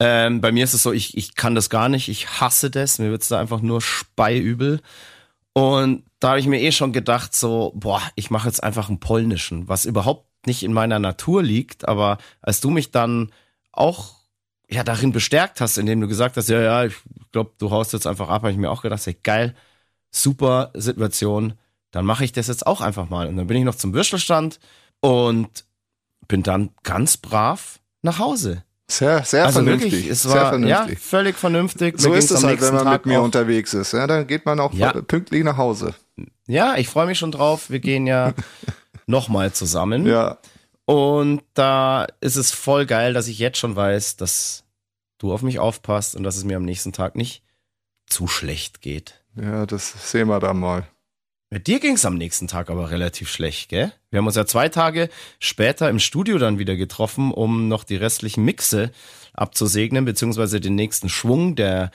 Ähm, 0.00 0.40
bei 0.40 0.52
mir 0.52 0.64
ist 0.64 0.74
es 0.74 0.82
so, 0.82 0.92
ich, 0.92 1.16
ich 1.16 1.34
kann 1.34 1.54
das 1.54 1.70
gar 1.70 1.88
nicht, 1.88 2.08
ich 2.08 2.40
hasse 2.40 2.70
das, 2.70 2.98
mir 2.98 3.10
wird's 3.10 3.28
da 3.28 3.40
einfach 3.40 3.60
nur 3.60 3.80
speiübel. 3.80 4.80
Und 5.52 6.04
da 6.20 6.30
habe 6.30 6.40
ich 6.40 6.46
mir 6.46 6.60
eh 6.60 6.72
schon 6.72 6.92
gedacht, 6.92 7.34
so, 7.34 7.72
boah, 7.74 8.02
ich 8.14 8.30
mache 8.30 8.46
jetzt 8.48 8.62
einfach 8.62 8.88
einen 8.88 9.00
polnischen, 9.00 9.68
was 9.68 9.86
überhaupt 9.86 10.46
nicht 10.46 10.62
in 10.62 10.72
meiner 10.72 10.98
Natur 11.00 11.42
liegt, 11.42 11.88
aber 11.88 12.18
als 12.42 12.60
du 12.60 12.70
mich 12.70 12.92
dann 12.92 13.32
auch 13.72 14.14
ja 14.70 14.84
darin 14.84 15.12
bestärkt 15.12 15.60
hast, 15.60 15.78
indem 15.78 16.00
du 16.00 16.08
gesagt 16.08 16.36
hast, 16.36 16.48
ja, 16.48 16.60
ja, 16.60 16.84
ich 16.84 16.94
glaube, 17.32 17.52
du 17.58 17.70
haust 17.70 17.92
jetzt 17.92 18.06
einfach 18.06 18.28
ab, 18.28 18.42
habe 18.42 18.52
ich 18.52 18.58
mir 18.58 18.70
auch 18.70 18.82
gedacht, 18.82 19.04
hey, 19.06 19.16
geil, 19.22 19.54
super 20.10 20.70
Situation, 20.74 21.54
dann 21.90 22.04
mache 22.04 22.24
ich 22.24 22.32
das 22.32 22.48
jetzt 22.48 22.66
auch 22.66 22.80
einfach 22.80 23.08
mal. 23.08 23.28
Und 23.28 23.36
dann 23.36 23.46
bin 23.46 23.56
ich 23.56 23.64
noch 23.64 23.74
zum 23.74 23.94
Würstelstand 23.94 24.60
und 25.00 25.64
bin 26.28 26.42
dann 26.42 26.70
ganz 26.82 27.16
brav 27.16 27.80
nach 28.02 28.18
Hause. 28.18 28.62
Sehr, 28.90 29.22
sehr 29.24 29.44
Also 29.44 29.58
vernünftig. 29.62 29.92
wirklich, 29.92 30.10
es 30.10 30.22
sehr 30.22 30.32
war 30.32 30.42
ja, 30.42 30.48
vernünftig. 30.48 30.98
völlig 30.98 31.36
vernünftig. 31.36 32.00
so 32.00 32.14
ist 32.14 32.30
es 32.30 32.42
halt, 32.42 32.60
wenn 32.62 32.74
man 32.74 32.84
mit 32.84 32.92
Tag 32.94 33.06
mir 33.06 33.20
auch- 33.20 33.24
unterwegs 33.24 33.74
ist. 33.74 33.92
Ja, 33.92 34.06
dann 34.06 34.26
geht 34.26 34.46
man 34.46 34.58
auch 34.60 34.72
Ja. 34.72 34.92
pünktlich 34.92 35.44
nach 35.44 35.58
Hause. 35.58 35.94
Ja, 36.46 36.76
ich 36.76 36.88
freue 36.88 37.06
mich 37.06 37.18
schon 37.18 37.30
drauf. 37.30 37.68
Wir 37.68 37.80
gehen 37.80 38.06
ja 38.06 38.32
nochmal 39.06 39.52
zusammen. 39.52 40.06
Ja. 40.06 40.38
Und 40.86 41.42
da 41.52 42.06
ist 42.22 42.36
es 42.36 42.50
voll 42.50 42.86
geil, 42.86 43.12
dass 43.12 43.28
ich 43.28 43.38
jetzt 43.38 43.58
schon 43.58 43.76
weiß, 43.76 44.16
dass 44.16 44.64
du 45.18 45.34
auf 45.34 45.42
mich 45.42 45.58
aufpasst 45.58 46.16
und 46.16 46.22
dass 46.22 46.36
es 46.36 46.44
mir 46.44 46.56
am 46.56 46.64
nächsten 46.64 46.92
Tag 46.94 47.14
nicht 47.14 47.42
zu 48.06 48.26
schlecht 48.26 48.80
geht. 48.80 49.22
Ja, 49.36 49.66
das 49.66 50.10
sehen 50.10 50.28
wir 50.28 50.40
dann 50.40 50.58
mal. 50.58 50.84
Mit 51.50 51.66
dir 51.66 51.80
ging 51.80 51.94
es 51.94 52.04
am 52.04 52.16
nächsten 52.16 52.46
Tag 52.46 52.68
aber 52.68 52.90
relativ 52.90 53.30
schlecht, 53.30 53.70
gell? 53.70 53.90
Wir 54.10 54.18
haben 54.18 54.26
uns 54.26 54.36
ja 54.36 54.44
zwei 54.44 54.68
Tage 54.68 55.08
später 55.38 55.88
im 55.88 55.98
Studio 55.98 56.36
dann 56.36 56.58
wieder 56.58 56.76
getroffen, 56.76 57.32
um 57.32 57.68
noch 57.68 57.84
die 57.84 57.96
restlichen 57.96 58.44
Mixe 58.44 58.90
abzusegnen, 59.32 60.04
beziehungsweise 60.04 60.60
den 60.60 60.74
nächsten 60.74 61.08
Schwung 61.08 61.56
der 61.56 61.90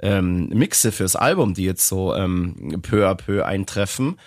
ähm, 0.00 0.48
Mixe 0.48 0.92
fürs 0.92 1.14
Album, 1.14 1.52
die 1.52 1.64
jetzt 1.64 1.88
so 1.88 2.14
ähm, 2.14 2.80
peu 2.80 3.06
à 3.06 3.14
peu 3.14 3.44
eintreffen. 3.44 4.18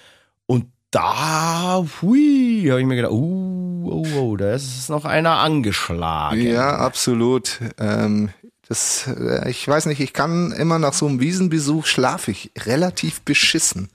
Und 0.46 0.68
da, 0.92 1.84
hui, 2.02 2.68
habe 2.70 2.80
ich 2.80 2.86
mir 2.86 2.96
gedacht, 2.96 3.12
uh, 3.12 3.90
oh, 3.92 4.08
oh, 4.18 4.38
da 4.38 4.54
ist 4.54 4.90
noch 4.90 5.06
einer 5.06 5.38
angeschlagen. 5.38 6.46
Ja, 6.46 6.78
absolut. 6.78 7.60
Ähm, 7.80 8.30
das, 8.68 9.08
äh, 9.08 9.50
ich 9.50 9.68
weiß 9.68 9.88
nicht, 9.88 10.00
ich 10.00 10.14
kann 10.14 10.52
immer 10.52 10.78
nach 10.78 10.94
so 10.94 11.08
einem 11.08 11.20
Wiesenbesuch 11.20 11.88
schlafe 11.88 12.30
ich 12.30 12.52
relativ 12.66 13.22
beschissen. 13.22 13.90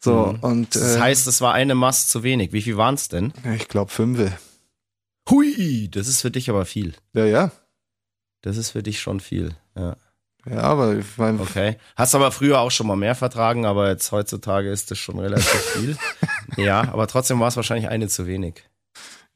So, 0.00 0.36
und 0.40 0.74
Mhm. 0.74 0.80
Das 0.80 0.96
äh, 0.96 1.00
heißt, 1.00 1.26
es 1.26 1.40
war 1.40 1.54
eine 1.54 1.74
Mast 1.74 2.10
zu 2.10 2.22
wenig. 2.22 2.52
Wie 2.52 2.62
viel 2.62 2.76
waren 2.76 2.94
es 2.94 3.08
denn? 3.08 3.32
ich 3.56 3.68
glaube 3.68 3.90
fünfe. 3.90 4.32
Hui, 5.28 5.88
das 5.90 6.08
ist 6.08 6.20
für 6.22 6.30
dich 6.30 6.48
aber 6.50 6.64
viel. 6.64 6.94
Ja, 7.14 7.24
ja. 7.26 7.50
Das 8.42 8.56
ist 8.56 8.70
für 8.70 8.82
dich 8.82 9.00
schon 9.00 9.20
viel. 9.20 9.54
Ja. 9.76 9.96
Ja, 10.48 10.60
aber 10.62 10.96
ich 10.96 11.04
mein, 11.16 11.38
Okay. 11.40 11.76
Hast 11.96 12.14
aber 12.14 12.30
früher 12.32 12.60
auch 12.60 12.70
schon 12.70 12.86
mal 12.86 12.96
mehr 12.96 13.14
vertragen, 13.14 13.66
aber 13.66 13.90
jetzt 13.90 14.12
heutzutage 14.12 14.70
ist 14.70 14.90
das 14.90 14.98
schon 14.98 15.18
relativ 15.18 15.50
viel. 15.50 15.98
ja, 16.56 16.80
aber 16.92 17.06
trotzdem 17.06 17.40
war 17.40 17.48
es 17.48 17.56
wahrscheinlich 17.56 17.88
eine 17.90 18.08
zu 18.08 18.26
wenig. 18.26 18.62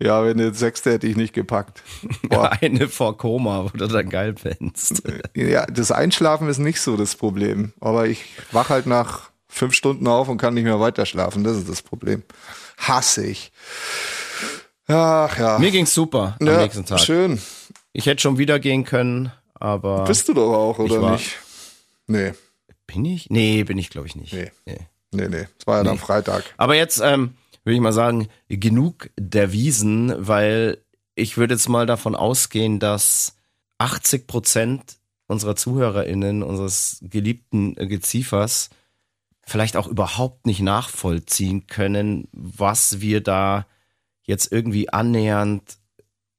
ja, 0.00 0.24
wenn 0.24 0.38
du 0.38 0.54
sechste 0.54 0.92
hätte 0.92 1.06
ich 1.08 1.16
nicht 1.16 1.34
gepackt. 1.34 1.82
Boah. 2.22 2.52
Eine 2.62 2.88
vor 2.88 3.18
Koma, 3.18 3.64
wo 3.64 3.68
du 3.76 3.86
dann 3.88 4.08
geil 4.08 4.32
pennst. 4.32 5.02
Ja, 5.34 5.66
das 5.66 5.92
Einschlafen 5.92 6.48
ist 6.48 6.58
nicht 6.58 6.80
so 6.80 6.96
das 6.96 7.16
Problem. 7.16 7.72
Aber 7.80 8.06
ich 8.06 8.24
wach 8.52 8.70
halt 8.70 8.86
nach 8.86 9.31
fünf 9.52 9.74
Stunden 9.74 10.06
auf 10.06 10.28
und 10.28 10.38
kann 10.38 10.54
nicht 10.54 10.64
mehr 10.64 10.80
weiter 10.80 11.06
schlafen. 11.06 11.44
Das 11.44 11.56
ist 11.56 11.68
das 11.68 11.82
Problem. 11.82 12.22
Hasse 12.78 13.26
ich. 13.26 13.52
Ach 14.88 15.38
ja. 15.38 15.58
Mir 15.58 15.70
ging's 15.70 15.94
super 15.94 16.36
am 16.40 16.46
ja, 16.46 16.62
nächsten 16.62 16.84
Tag. 16.84 17.00
Schön. 17.00 17.40
Ich 17.92 18.06
hätte 18.06 18.22
schon 18.22 18.38
wieder 18.38 18.58
gehen 18.58 18.84
können, 18.84 19.30
aber 19.54 20.04
Bist 20.04 20.28
du 20.28 20.34
doch 20.34 20.52
auch, 20.52 20.78
oder 20.78 21.12
nicht? 21.12 21.38
Nee. 22.06 22.32
bin 22.86 23.04
ich? 23.04 23.30
Nee, 23.30 23.62
bin 23.64 23.78
ich 23.78 23.90
glaube 23.90 24.06
ich 24.06 24.16
nicht. 24.16 24.32
Nee. 24.32 24.50
Nee. 24.66 24.78
Nee, 25.14 25.28
nee, 25.28 25.46
es 25.58 25.66
war 25.66 25.78
ja 25.78 25.84
dann 25.84 25.98
Freitag. 25.98 26.42
Aber 26.56 26.74
jetzt 26.74 26.98
ähm, 27.00 27.34
würde 27.64 27.74
ich 27.74 27.80
mal 27.80 27.92
sagen, 27.92 28.28
genug 28.48 29.10
der 29.18 29.52
Wiesen, 29.52 30.14
weil 30.18 30.78
ich 31.14 31.36
würde 31.36 31.54
jetzt 31.54 31.68
mal 31.68 31.84
davon 31.84 32.14
ausgehen, 32.14 32.78
dass 32.78 33.36
80 33.76 34.26
Prozent 34.26 34.96
unserer 35.26 35.54
ZuhörerInnen, 35.54 36.42
unseres 36.42 36.98
geliebten 37.02 37.74
Geziefers, 37.74 38.70
vielleicht 39.44 39.76
auch 39.76 39.86
überhaupt 39.86 40.46
nicht 40.46 40.60
nachvollziehen 40.60 41.66
können, 41.66 42.28
was 42.32 43.00
wir 43.00 43.22
da 43.22 43.66
jetzt 44.22 44.52
irgendwie 44.52 44.88
annähernd 44.90 45.78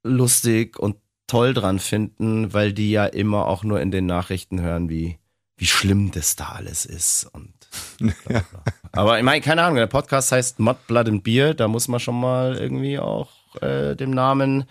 lustig 0.04 0.80
und 0.80 0.98
toll 1.28 1.54
dran 1.54 1.80
finden, 1.80 2.54
weil 2.54 2.74
die 2.74 2.92
ja 2.92 3.06
immer 3.06 3.48
auch 3.48 3.64
nur 3.64 3.82
in 3.82 3.92
den 3.92 4.06
Nachrichten 4.06 4.62
hören, 4.62 4.90
wie, 4.90 5.18
wie 5.58 5.66
schlimm 5.66 6.12
das 6.12 6.36
da 6.36 6.50
alles 6.50 6.86
ist. 6.86 7.30
Und 7.34 7.54
ja. 8.30 8.44
Aber 8.92 9.18
ich 9.18 9.24
meine, 9.24 9.42
keine 9.42 9.64
Ahnung, 9.64 9.78
der 9.78 9.88
Podcast 9.88 10.32
heißt 10.32 10.60
Mud, 10.60 10.78
Blood 10.88 11.08
and 11.08 11.24
Beer, 11.24 11.54
da 11.54 11.68
muss 11.68 11.88
man 11.88 12.00
schon 12.00 12.20
mal 12.20 12.56
irgendwie 12.56 13.00
auch 13.00 13.32
äh, 13.62 13.96
dem 13.96 14.12
Namen 14.12 14.66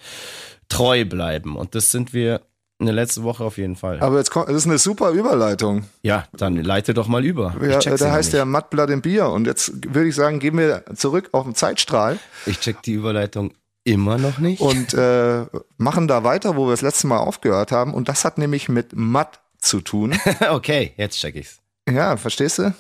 treu 0.69 1.05
bleiben. 1.05 1.57
Und 1.57 1.75
das 1.75 1.91
sind 1.91 2.13
wir 2.13 2.43
in 2.83 2.87
der 2.87 2.95
letzten 2.95 3.23
Woche 3.23 3.45
auf 3.45 3.59
jeden 3.59 3.77
Fall. 3.77 4.01
Aber 4.01 4.19
jetzt 4.19 4.31
kommt, 4.31 4.49
das 4.49 4.57
ist 4.57 4.67
eine 4.67 4.79
super 4.79 5.11
Überleitung. 5.11 5.85
Ja, 6.03 6.27
dann 6.33 6.57
leite 6.57 6.95
doch 6.95 7.09
mal 7.09 7.25
über. 7.25 7.55
Ja, 7.63 7.79
da 7.79 8.13
heißt 8.13 8.33
der 8.33 8.45
Mud, 8.45 8.71
Blood 8.71 8.91
and 8.91 9.03
Beer. 9.03 9.31
Und 9.31 9.47
jetzt 9.47 9.73
würde 9.95 10.09
ich 10.09 10.15
sagen, 10.15 10.41
gehen 10.41 10.59
wir 10.59 10.85
zurück 10.95 11.31
auf 11.33 11.45
den 11.45 11.55
Zeitstrahl. 11.55 12.19
Ich 12.47 12.61
check 12.61 12.83
die 12.83 12.93
Überleitung 12.93 13.55
immer 13.85 14.19
noch 14.19 14.39
nicht. 14.39 14.61
Und 14.61 14.95
äh, 14.95 15.47
machen 15.77 16.09
da 16.09 16.25
weiter, 16.25 16.57
wo 16.57 16.67
wir 16.67 16.73
das 16.73 16.83
letzte 16.83 17.07
Mal 17.07 17.19
aufgehört 17.19 17.73
haben. 17.73 17.95
Und 17.95 18.09
das 18.09 18.25
hat 18.25 18.39
nämlich 18.39 18.69
mit 18.69 18.95
Mud 18.97 19.29
zu 19.59 19.81
tun. 19.81 20.15
okay, 20.51 20.93
jetzt 20.97 21.19
check 21.19 21.37
ich's. 21.37 21.59
Ja, 21.89 22.17
verstehst 22.17 22.59
du? 22.59 22.75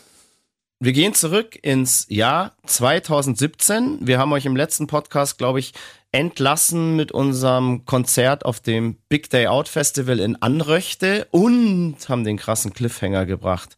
Wir 0.85 0.93
gehen 0.93 1.15
zurück 1.15 1.57
ins 1.63 2.07
Jahr 2.09 2.57
2017. 2.67 3.99
Wir 4.01 4.19
haben 4.19 4.33
euch 4.33 4.47
im 4.47 4.57
letzten 4.57 4.89
Podcast, 4.89 5.39
glaube 5.39 5.61
ich, 5.61 5.75
entlassen 6.11 6.97
mit 6.97 7.13
unserem 7.13 7.85
Konzert 7.85 8.45
auf 8.45 8.59
dem 8.59 8.97
Big 9.09 9.31
Day 9.31 9.47
Out 9.47 9.69
Festival 9.69 10.19
in 10.19 10.43
Anröchte 10.43 11.29
und 11.31 11.99
haben 12.09 12.25
den 12.25 12.37
krassen 12.37 12.73
Cliffhanger 12.73 13.27
gebracht, 13.27 13.77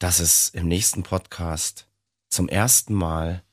dass 0.00 0.18
es 0.18 0.48
im 0.48 0.66
nächsten 0.66 1.04
Podcast 1.04 1.86
zum 2.28 2.48
ersten 2.48 2.94
Mal 2.94 3.44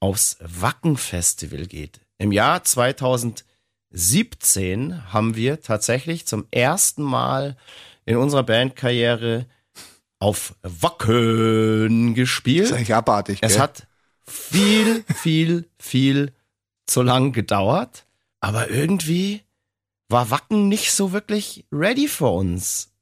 aufs 0.00 0.36
Wacken 0.40 0.96
Festival 0.96 1.66
geht. 1.66 2.00
Im 2.18 2.32
Jahr 2.32 2.64
2017 2.64 5.12
haben 5.12 5.36
wir 5.36 5.60
tatsächlich 5.60 6.26
zum 6.26 6.48
ersten 6.50 7.04
Mal 7.04 7.56
in 8.04 8.16
unserer 8.16 8.42
Bandkarriere 8.42 9.46
auf 10.18 10.54
Wacken 10.62 12.14
gespielt. 12.14 12.70
Das 12.70 12.80
ist 12.80 12.88
ja 12.88 12.98
abartig. 12.98 13.38
Es 13.42 13.52
gell? 13.52 13.62
hat 13.62 13.86
viel, 14.26 15.04
viel, 15.14 15.68
viel 15.78 16.32
zu 16.86 17.02
lang 17.02 17.32
gedauert, 17.32 18.06
aber 18.40 18.70
irgendwie 18.70 19.42
war 20.08 20.30
Wacken 20.30 20.68
nicht 20.68 20.92
so 20.92 21.12
wirklich 21.12 21.66
ready 21.72 22.08
für 22.08 22.28
uns. 22.28 22.92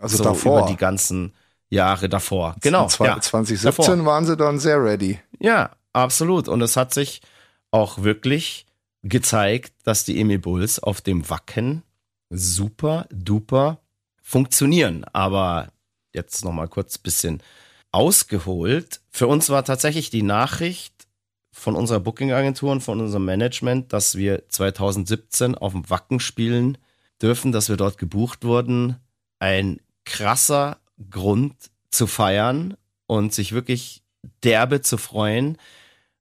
Also 0.00 0.18
so 0.18 0.24
davor. 0.24 0.60
Über 0.60 0.68
die 0.68 0.76
ganzen 0.76 1.32
Jahre 1.68 2.08
davor. 2.08 2.56
Genau. 2.60 2.88
Ja, 3.00 3.20
2017 3.20 3.64
davor. 3.64 4.04
waren 4.04 4.26
sie 4.26 4.36
dann 4.36 4.58
sehr 4.58 4.82
ready. 4.82 5.20
Ja, 5.38 5.70
absolut. 5.92 6.48
Und 6.48 6.60
es 6.60 6.76
hat 6.76 6.92
sich 6.92 7.22
auch 7.70 8.02
wirklich 8.02 8.66
gezeigt, 9.02 9.72
dass 9.84 10.04
die 10.04 10.20
Emil 10.20 10.38
Bulls 10.38 10.80
auf 10.80 11.00
dem 11.00 11.28
Wacken 11.30 11.82
super 12.30 13.06
duper 13.10 13.78
funktionieren. 14.20 15.04
Aber 15.12 15.68
jetzt 16.12 16.44
nochmal 16.44 16.68
kurz 16.68 16.98
bisschen 16.98 17.42
ausgeholt. 17.90 19.00
Für 19.10 19.26
uns 19.26 19.50
war 19.50 19.64
tatsächlich 19.64 20.10
die 20.10 20.22
Nachricht 20.22 21.06
von 21.52 21.76
unserer 21.76 22.00
Booking-Agentur 22.00 22.72
und 22.72 22.80
von 22.80 23.00
unserem 23.00 23.26
Management, 23.26 23.92
dass 23.92 24.16
wir 24.16 24.48
2017 24.48 25.54
auf 25.54 25.72
dem 25.72 25.88
Wacken 25.90 26.18
spielen 26.18 26.78
dürfen, 27.20 27.52
dass 27.52 27.68
wir 27.68 27.76
dort 27.76 27.98
gebucht 27.98 28.44
wurden. 28.44 28.96
Ein 29.38 29.80
krasser 30.04 30.78
Grund 31.10 31.54
zu 31.90 32.06
feiern 32.06 32.76
und 33.06 33.34
sich 33.34 33.52
wirklich 33.52 34.02
derbe 34.42 34.80
zu 34.80 34.96
freuen, 34.96 35.58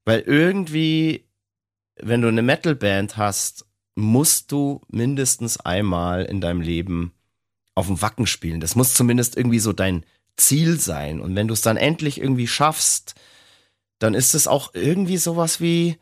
weil 0.06 0.20
irgendwie, 0.22 1.26
wenn 1.96 2.22
du 2.22 2.28
eine 2.28 2.42
Metal-Band 2.42 3.18
hast, 3.18 3.66
musst 3.96 4.52
du 4.52 4.82
mindestens 4.88 5.60
einmal 5.60 6.26
in 6.26 6.42
deinem 6.42 6.62
Leben 6.62 7.14
auf 7.76 7.88
dem 7.88 8.02
Wacken 8.02 8.28
spielen. 8.28 8.60
Das 8.60 8.76
muss 8.76 8.94
zumindest 8.94 9.38
irgendwie 9.38 9.60
so 9.60 9.74
dein 9.74 10.06
Ziel 10.38 10.80
sein. 10.80 11.22
Und 11.22 11.36
wenn 11.36 11.48
du 11.48 11.54
es 11.54 11.62
dann 11.62 11.78
endlich 11.78 12.20
irgendwie 12.20 12.48
schaffst, 12.48 13.16
dann 14.00 14.14
ist 14.14 14.34
es 14.34 14.48
auch 14.48 14.74
irgendwie 14.74 15.18
sowas 15.18 15.62
wie, 15.62 15.98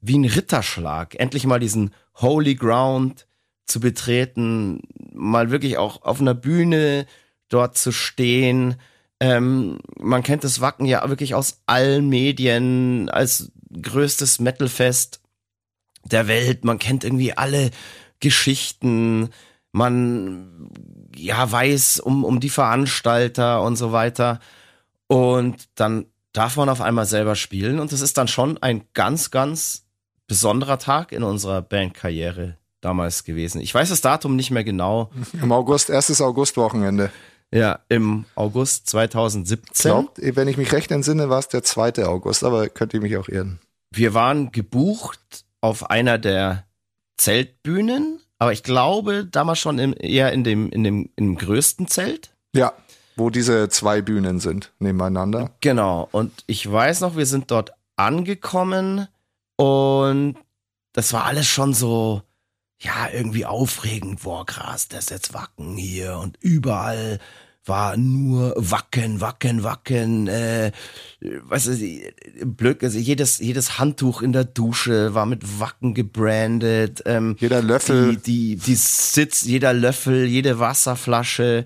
wie 0.00 0.18
ein 0.18 0.24
Ritterschlag. 0.24 1.14
Endlich 1.14 1.46
mal 1.46 1.60
diesen 1.60 1.92
Holy 2.16 2.54
Ground 2.54 3.26
zu 3.66 3.80
betreten, 3.80 4.82
mal 5.12 5.50
wirklich 5.50 5.78
auch 5.78 6.02
auf 6.02 6.20
einer 6.20 6.34
Bühne 6.34 7.06
dort 7.48 7.78
zu 7.78 7.92
stehen. 7.92 8.76
Ähm, 9.20 9.78
man 9.98 10.22
kennt 10.22 10.44
das 10.44 10.60
Wacken 10.60 10.86
ja 10.86 11.08
wirklich 11.08 11.34
aus 11.34 11.62
allen 11.66 12.08
Medien 12.08 13.08
als 13.08 13.50
größtes 13.70 14.40
Metalfest 14.40 15.20
der 16.04 16.26
Welt. 16.28 16.64
Man 16.64 16.78
kennt 16.78 17.04
irgendwie 17.04 17.32
alle 17.32 17.70
Geschichten 18.18 19.30
man 19.72 20.70
ja 21.16 21.50
weiß 21.50 22.00
um, 22.00 22.24
um 22.24 22.40
die 22.40 22.50
Veranstalter 22.50 23.62
und 23.62 23.76
so 23.76 23.92
weiter. 23.92 24.40
Und 25.06 25.68
dann 25.74 26.06
darf 26.32 26.56
man 26.56 26.68
auf 26.68 26.80
einmal 26.80 27.06
selber 27.06 27.36
spielen. 27.36 27.80
Und 27.80 27.92
das 27.92 28.00
ist 28.00 28.18
dann 28.18 28.28
schon 28.28 28.58
ein 28.62 28.84
ganz, 28.94 29.30
ganz 29.30 29.86
besonderer 30.26 30.78
Tag 30.78 31.12
in 31.12 31.22
unserer 31.22 31.62
Bandkarriere 31.62 32.56
damals 32.80 33.24
gewesen. 33.24 33.60
Ich 33.60 33.74
weiß 33.74 33.88
das 33.88 34.00
Datum 34.00 34.36
nicht 34.36 34.50
mehr 34.50 34.64
genau. 34.64 35.10
Im 35.42 35.52
August, 35.52 35.90
erstes 35.90 36.20
Augustwochenende. 36.20 37.10
Ja, 37.52 37.80
im 37.88 38.26
August 38.36 38.88
2017. 38.90 39.90
Glaubt, 39.90 40.18
wenn 40.20 40.46
ich 40.46 40.56
mich 40.56 40.72
recht 40.72 40.92
entsinne, 40.92 41.30
war 41.30 41.40
es 41.40 41.48
der 41.48 41.64
2. 41.64 42.06
August, 42.06 42.44
aber 42.44 42.68
könnt 42.68 42.94
ihr 42.94 43.00
mich 43.00 43.16
auch 43.16 43.28
irren. 43.28 43.58
Wir 43.90 44.14
waren 44.14 44.52
gebucht 44.52 45.44
auf 45.60 45.90
einer 45.90 46.16
der 46.18 46.64
Zeltbühnen 47.16 48.20
aber 48.40 48.52
ich 48.52 48.62
glaube, 48.62 49.26
damals 49.26 49.58
schon 49.58 49.78
im, 49.78 49.94
eher 49.96 50.32
in 50.32 50.44
dem, 50.44 50.70
in 50.70 50.82
dem, 50.82 51.10
im 51.14 51.36
größten 51.36 51.86
Zelt. 51.88 52.30
Ja, 52.54 52.72
wo 53.14 53.28
diese 53.28 53.68
zwei 53.68 54.00
Bühnen 54.00 54.40
sind 54.40 54.72
nebeneinander. 54.78 55.50
Genau. 55.60 56.08
Und 56.10 56.42
ich 56.46 56.70
weiß 56.70 57.02
noch, 57.02 57.16
wir 57.16 57.26
sind 57.26 57.50
dort 57.50 57.72
angekommen 57.96 59.08
und 59.56 60.36
das 60.94 61.12
war 61.12 61.26
alles 61.26 61.46
schon 61.46 61.74
so, 61.74 62.22
ja, 62.80 63.10
irgendwie 63.12 63.44
aufregend. 63.44 64.22
Boah, 64.22 64.46
krass, 64.46 64.88
das 64.88 65.04
ist 65.04 65.10
jetzt 65.10 65.34
Wacken 65.34 65.76
hier 65.76 66.16
und 66.16 66.38
überall 66.40 67.18
war 67.64 67.96
nur 67.96 68.54
Wacken, 68.56 69.20
Wacken, 69.20 69.62
Wacken. 69.62 70.28
Äh, 70.28 70.72
weißt 71.20 71.66
du, 71.68 72.46
blöd, 72.46 72.82
also 72.82 72.98
jedes, 72.98 73.38
jedes 73.38 73.78
Handtuch 73.78 74.22
in 74.22 74.32
der 74.32 74.44
Dusche 74.44 75.14
war 75.14 75.26
mit 75.26 75.60
Wacken 75.60 75.94
gebrandet. 75.94 77.02
Ähm, 77.06 77.36
jeder 77.38 77.62
Löffel. 77.62 78.16
Die, 78.16 78.56
die, 78.56 78.56
die 78.56 78.74
Sitz, 78.74 79.42
jeder 79.42 79.72
Löffel, 79.72 80.24
jede 80.24 80.58
Wasserflasche. 80.58 81.64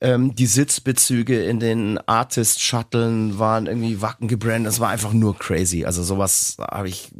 Ähm, 0.00 0.34
die 0.34 0.46
Sitzbezüge 0.46 1.42
in 1.44 1.58
den 1.58 1.98
Artist-Shuttlen 2.06 3.38
waren 3.38 3.66
irgendwie 3.66 4.02
Wacken 4.02 4.28
gebrandet. 4.28 4.66
Das 4.66 4.80
war 4.80 4.90
einfach 4.90 5.12
nur 5.12 5.38
crazy. 5.38 5.84
Also 5.84 6.02
sowas 6.02 6.56
habe 6.60 6.88
ich 6.88 7.10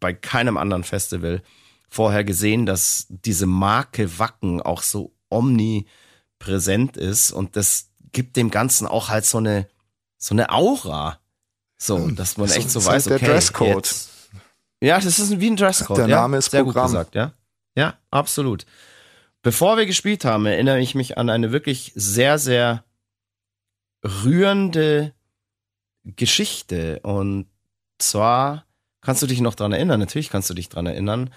bei 0.00 0.14
keinem 0.14 0.56
anderen 0.56 0.84
Festival 0.84 1.42
vorher 1.90 2.24
gesehen, 2.24 2.64
dass 2.64 3.06
diese 3.10 3.46
Marke 3.46 4.18
Wacken 4.18 4.62
auch 4.62 4.82
so 4.82 5.12
omni 5.28 5.86
präsent 6.42 6.96
ist 6.96 7.30
und 7.30 7.56
das 7.56 7.88
gibt 8.10 8.36
dem 8.36 8.50
Ganzen 8.50 8.86
auch 8.86 9.08
halt 9.08 9.24
so 9.24 9.38
eine, 9.38 9.68
so 10.18 10.34
eine 10.34 10.50
Aura. 10.50 11.18
So, 11.78 11.98
hm. 11.98 12.16
dass 12.16 12.36
man 12.36 12.50
echt 12.50 12.70
so, 12.70 12.80
so 12.80 12.90
weiß, 12.90 13.06
okay. 13.06 13.18
Der 13.18 13.28
Dresscode. 13.28 13.86
Jetzt, 13.86 14.10
ja, 14.80 14.98
das 14.98 15.18
ist 15.18 15.40
wie 15.40 15.50
ein 15.50 15.56
Dresscode. 15.56 15.98
Der 15.98 16.08
Name 16.08 16.36
ja, 16.36 16.38
ist 16.38 16.50
sehr 16.50 16.64
Programm. 16.64 16.86
gut 16.86 16.92
gesagt, 16.92 17.14
ja. 17.14 17.32
Ja, 17.74 17.94
absolut. 18.10 18.66
Bevor 19.42 19.76
wir 19.76 19.86
gespielt 19.86 20.24
haben, 20.24 20.46
erinnere 20.46 20.80
ich 20.80 20.94
mich 20.94 21.18
an 21.18 21.30
eine 21.30 21.52
wirklich 21.52 21.92
sehr, 21.94 22.38
sehr 22.38 22.84
rührende 24.04 25.12
Geschichte. 26.04 27.00
Und 27.02 27.46
zwar 27.98 28.66
kannst 29.00 29.22
du 29.22 29.26
dich 29.26 29.40
noch 29.40 29.54
dran 29.54 29.72
erinnern, 29.72 30.00
natürlich 30.00 30.30
kannst 30.30 30.50
du 30.50 30.54
dich 30.54 30.68
dran 30.68 30.86
erinnern, 30.86 31.30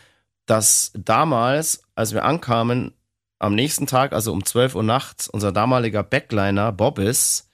dass 0.45 0.91
damals, 0.95 1.83
als 1.95 2.13
wir 2.13 2.23
ankamen, 2.23 2.93
am 3.39 3.55
nächsten 3.55 3.88
Tag, 3.88 4.13
also 4.13 4.31
um 4.31 4.45
12 4.45 4.75
Uhr 4.75 4.83
nachts, 4.83 5.27
unser 5.27 5.51
damaliger 5.51 6.03
Backliner 6.03 6.71
Bobbis, 6.71 7.49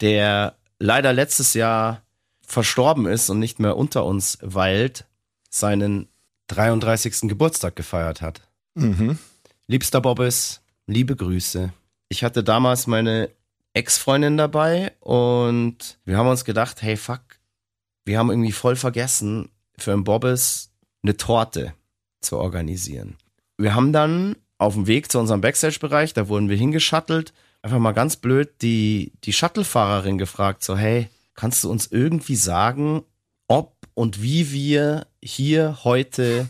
der 0.00 0.56
leider 0.78 1.12
letztes 1.12 1.54
Jahr 1.54 2.02
verstorben 2.46 3.06
ist 3.06 3.30
und 3.30 3.38
nicht 3.38 3.58
mehr 3.58 3.76
unter 3.76 4.04
uns 4.04 4.38
weilt, 4.42 5.06
seinen 5.50 6.08
33. 6.48 7.22
Geburtstag 7.22 7.74
gefeiert 7.76 8.20
hat. 8.20 8.42
Mhm. 8.74 9.18
Liebster 9.66 10.00
Bobbis, 10.00 10.60
liebe 10.86 11.16
Grüße. 11.16 11.72
Ich 12.08 12.22
hatte 12.22 12.44
damals 12.44 12.86
meine 12.86 13.30
Ex-Freundin 13.72 14.36
dabei 14.36 14.92
und 15.00 15.98
wir 16.04 16.16
haben 16.16 16.28
uns 16.28 16.44
gedacht, 16.44 16.82
hey 16.82 16.96
fuck, 16.96 17.22
wir 18.04 18.18
haben 18.18 18.30
irgendwie 18.30 18.52
voll 18.52 18.76
vergessen, 18.76 19.48
für 19.78 19.92
einen 19.92 20.04
Bobbes 20.04 20.70
eine 21.02 21.16
Torte 21.16 21.74
zu 22.20 22.38
organisieren. 22.38 23.16
Wir 23.56 23.74
haben 23.74 23.92
dann 23.92 24.36
auf 24.64 24.74
dem 24.74 24.86
Weg 24.86 25.10
zu 25.10 25.18
unserem 25.18 25.40
Backstage-Bereich, 25.40 26.14
da 26.14 26.28
wurden 26.28 26.48
wir 26.48 26.56
hingeschuttelt, 26.56 27.32
einfach 27.62 27.78
mal 27.78 27.92
ganz 27.92 28.16
blöd 28.16 28.50
die, 28.62 29.12
die 29.24 29.32
Shuttle-Fahrerin 29.32 30.18
gefragt, 30.18 30.64
so 30.64 30.76
hey, 30.76 31.08
kannst 31.34 31.64
du 31.64 31.70
uns 31.70 31.86
irgendwie 31.86 32.36
sagen, 32.36 33.02
ob 33.48 33.74
und 33.94 34.22
wie 34.22 34.50
wir 34.52 35.06
hier 35.22 35.78
heute 35.84 36.48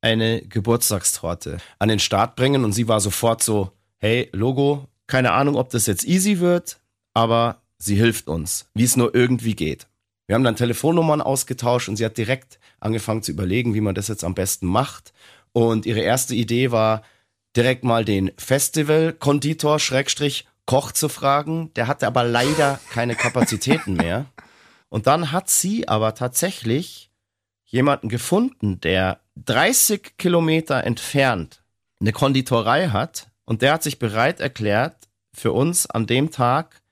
eine 0.00 0.42
Geburtstagstorte 0.42 1.58
an 1.78 1.88
den 1.88 1.98
Start 1.98 2.36
bringen? 2.36 2.64
Und 2.64 2.72
sie 2.72 2.88
war 2.88 3.00
sofort 3.00 3.42
so, 3.42 3.72
hey, 3.98 4.28
Logo, 4.32 4.88
keine 5.06 5.32
Ahnung, 5.32 5.56
ob 5.56 5.70
das 5.70 5.86
jetzt 5.86 6.04
easy 6.04 6.38
wird, 6.38 6.78
aber 7.14 7.62
sie 7.78 7.96
hilft 7.96 8.28
uns, 8.28 8.66
wie 8.74 8.84
es 8.84 8.96
nur 8.96 9.14
irgendwie 9.14 9.54
geht. 9.54 9.86
Wir 10.26 10.34
haben 10.34 10.44
dann 10.44 10.56
Telefonnummern 10.56 11.20
ausgetauscht 11.20 11.88
und 11.88 11.96
sie 11.96 12.04
hat 12.04 12.18
direkt 12.18 12.58
angefangen 12.80 13.22
zu 13.22 13.32
überlegen, 13.32 13.74
wie 13.74 13.80
man 13.80 13.94
das 13.94 14.08
jetzt 14.08 14.24
am 14.24 14.34
besten 14.34 14.66
macht. 14.66 15.12
Und 15.52 15.86
ihre 15.86 16.00
erste 16.00 16.34
Idee 16.34 16.70
war, 16.70 17.02
direkt 17.56 17.84
mal 17.84 18.04
den 18.04 18.32
Festival-Konditor 18.36 19.78
Schrägstrich 19.78 20.46
Koch 20.66 20.92
zu 20.92 21.08
fragen. 21.08 21.72
Der 21.74 21.86
hatte 21.86 22.06
aber 22.06 22.24
leider 22.24 22.80
keine 22.90 23.14
Kapazitäten 23.14 23.94
mehr. 23.96 24.26
Und 24.88 25.06
dann 25.06 25.32
hat 25.32 25.48
sie 25.48 25.88
aber 25.88 26.14
tatsächlich 26.14 27.10
jemanden 27.64 28.08
gefunden, 28.08 28.80
der 28.80 29.20
30 29.36 30.16
Kilometer 30.18 30.84
entfernt 30.84 31.62
eine 32.00 32.12
Konditorei 32.12 32.88
hat. 32.88 33.28
Und 33.44 33.62
der 33.62 33.72
hat 33.74 33.82
sich 33.82 33.98
bereit 33.98 34.40
erklärt, 34.40 35.08
für 35.32 35.52
uns 35.52 35.88
an 35.88 36.06
dem 36.06 36.30
Tag 36.30 36.82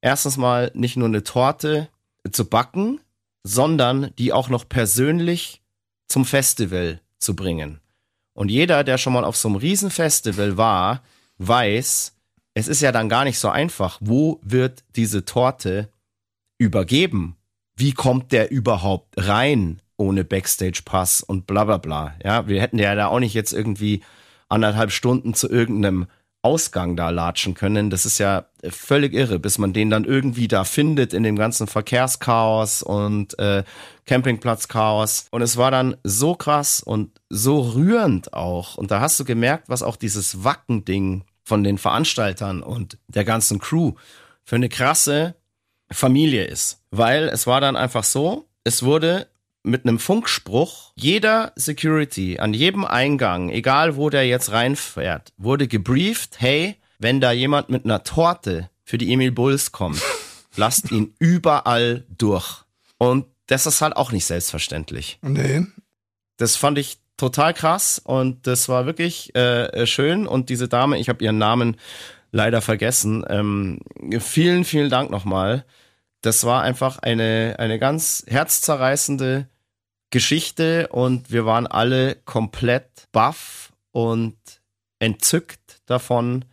erstens 0.00 0.36
mal 0.36 0.70
nicht 0.74 0.96
nur 0.96 1.08
eine 1.08 1.22
Torte 1.22 1.88
zu 2.30 2.44
backen, 2.46 3.00
sondern 3.42 4.14
die 4.18 4.32
auch 4.32 4.48
noch 4.48 4.68
persönlich 4.68 5.62
zum 6.08 6.24
Festival 6.24 7.00
zu 7.18 7.36
bringen. 7.36 7.79
Und 8.40 8.50
jeder, 8.50 8.84
der 8.84 8.96
schon 8.96 9.12
mal 9.12 9.24
auf 9.24 9.36
so 9.36 9.48
einem 9.48 9.58
Riesenfestival 9.58 10.56
war, 10.56 11.02
weiß, 11.36 12.16
es 12.54 12.68
ist 12.68 12.80
ja 12.80 12.90
dann 12.90 13.10
gar 13.10 13.24
nicht 13.24 13.38
so 13.38 13.50
einfach. 13.50 13.98
Wo 14.00 14.40
wird 14.42 14.82
diese 14.96 15.26
Torte 15.26 15.90
übergeben? 16.56 17.36
Wie 17.76 17.92
kommt 17.92 18.32
der 18.32 18.50
überhaupt 18.50 19.12
rein 19.18 19.82
ohne 19.98 20.24
Backstage-Pass 20.24 21.22
und 21.22 21.46
bla 21.46 21.64
bla 21.64 21.76
bla? 21.76 22.14
Ja, 22.24 22.48
wir 22.48 22.62
hätten 22.62 22.78
ja 22.78 22.94
da 22.94 23.08
auch 23.08 23.20
nicht 23.20 23.34
jetzt 23.34 23.52
irgendwie 23.52 24.00
anderthalb 24.48 24.90
Stunden 24.90 25.34
zu 25.34 25.46
irgendeinem 25.46 26.06
Ausgang 26.42 26.96
da 26.96 27.10
latschen 27.10 27.54
können. 27.54 27.90
Das 27.90 28.06
ist 28.06 28.18
ja 28.18 28.46
völlig 28.68 29.12
irre, 29.12 29.38
bis 29.38 29.58
man 29.58 29.72
den 29.72 29.90
dann 29.90 30.04
irgendwie 30.04 30.48
da 30.48 30.64
findet 30.64 31.12
in 31.12 31.22
dem 31.22 31.36
ganzen 31.36 31.66
Verkehrschaos 31.66 32.82
und 32.82 33.38
äh, 33.38 33.64
Campingplatzchaos. 34.06 35.26
Und 35.30 35.42
es 35.42 35.56
war 35.56 35.70
dann 35.70 35.96
so 36.02 36.34
krass 36.34 36.82
und 36.82 37.20
so 37.28 37.60
rührend 37.60 38.32
auch. 38.32 38.76
Und 38.76 38.90
da 38.90 39.00
hast 39.00 39.20
du 39.20 39.24
gemerkt, 39.24 39.68
was 39.68 39.82
auch 39.82 39.96
dieses 39.96 40.42
Wacken-Ding 40.42 41.24
von 41.44 41.62
den 41.62 41.78
Veranstaltern 41.78 42.62
und 42.62 42.98
der 43.08 43.24
ganzen 43.24 43.58
Crew 43.58 43.94
für 44.44 44.56
eine 44.56 44.68
krasse 44.68 45.34
Familie 45.92 46.44
ist. 46.44 46.82
Weil 46.90 47.28
es 47.28 47.46
war 47.46 47.60
dann 47.60 47.76
einfach 47.76 48.04
so, 48.04 48.48
es 48.64 48.82
wurde 48.82 49.26
mit 49.62 49.84
einem 49.84 49.98
Funkspruch 49.98 50.92
jeder 50.94 51.52
Security 51.56 52.38
an 52.38 52.54
jedem 52.54 52.84
Eingang, 52.84 53.50
egal 53.50 53.96
wo 53.96 54.10
der 54.10 54.26
jetzt 54.26 54.52
reinfährt, 54.52 55.32
wurde 55.36 55.68
gebrieft, 55.68 56.40
hey, 56.40 56.76
wenn 56.98 57.20
da 57.20 57.32
jemand 57.32 57.68
mit 57.68 57.84
einer 57.84 58.02
Torte 58.04 58.70
für 58.84 58.98
die 58.98 59.12
Emil 59.12 59.32
Bulls 59.32 59.72
kommt, 59.72 60.00
lasst 60.56 60.90
ihn 60.90 61.14
überall 61.18 62.04
durch. 62.16 62.64
Und 62.98 63.26
das 63.46 63.66
ist 63.66 63.80
halt 63.80 63.96
auch 63.96 64.12
nicht 64.12 64.26
selbstverständlich. 64.26 65.18
Nee. 65.22 65.66
Das 66.36 66.56
fand 66.56 66.78
ich 66.78 66.98
total 67.16 67.52
krass 67.52 68.00
und 68.02 68.46
das 68.46 68.68
war 68.68 68.86
wirklich 68.86 69.34
äh, 69.34 69.86
schön. 69.86 70.26
Und 70.26 70.48
diese 70.48 70.68
Dame, 70.68 70.98
ich 70.98 71.08
habe 71.08 71.22
ihren 71.22 71.38
Namen 71.38 71.76
leider 72.32 72.62
vergessen. 72.62 73.24
Ähm, 73.28 73.80
vielen, 74.20 74.64
vielen 74.64 74.90
Dank 74.90 75.10
nochmal 75.10 75.64
das 76.22 76.44
war 76.44 76.62
einfach 76.62 76.98
eine, 76.98 77.56
eine 77.58 77.78
ganz 77.78 78.24
herzzerreißende 78.28 79.48
Geschichte 80.10 80.88
und 80.88 81.30
wir 81.30 81.46
waren 81.46 81.66
alle 81.66 82.16
komplett 82.16 83.08
baff 83.12 83.72
und 83.92 84.36
entzückt 84.98 85.80
davon, 85.86 86.44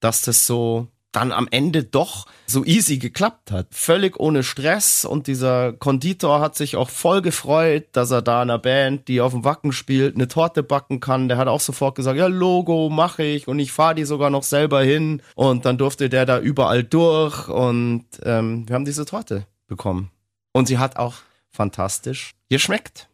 dass 0.00 0.22
das 0.22 0.46
so 0.46 0.88
dann 1.12 1.30
am 1.30 1.46
Ende 1.50 1.84
doch 1.84 2.26
so 2.46 2.64
easy 2.64 2.98
geklappt 2.98 3.50
hat. 3.50 3.68
Völlig 3.70 4.18
ohne 4.18 4.42
Stress 4.42 5.04
und 5.04 5.26
dieser 5.26 5.72
Konditor 5.74 6.40
hat 6.40 6.56
sich 6.56 6.76
auch 6.76 6.90
voll 6.90 7.22
gefreut, 7.22 7.84
dass 7.92 8.10
er 8.10 8.22
da 8.22 8.42
in 8.42 8.50
einer 8.50 8.58
Band, 8.58 9.08
die 9.08 9.20
auf 9.20 9.32
dem 9.32 9.44
Wacken 9.44 9.72
spielt, 9.72 10.14
eine 10.14 10.28
Torte 10.28 10.62
backen 10.62 11.00
kann. 11.00 11.28
Der 11.28 11.36
hat 11.36 11.48
auch 11.48 11.60
sofort 11.60 11.94
gesagt, 11.94 12.18
ja, 12.18 12.26
Logo 12.26 12.88
mache 12.88 13.22
ich 13.22 13.46
und 13.46 13.58
ich 13.58 13.72
fahre 13.72 13.94
die 13.94 14.04
sogar 14.04 14.30
noch 14.30 14.42
selber 14.42 14.82
hin 14.82 15.22
und 15.34 15.64
dann 15.66 15.78
durfte 15.78 16.08
der 16.08 16.26
da 16.26 16.40
überall 16.40 16.82
durch 16.82 17.48
und 17.48 18.06
ähm, 18.24 18.68
wir 18.68 18.74
haben 18.74 18.84
diese 18.84 19.04
Torte 19.04 19.46
bekommen. 19.66 20.10
Und 20.52 20.66
sie 20.66 20.78
hat 20.78 20.96
auch 20.96 21.14
fantastisch 21.50 22.34
geschmeckt. 22.48 23.08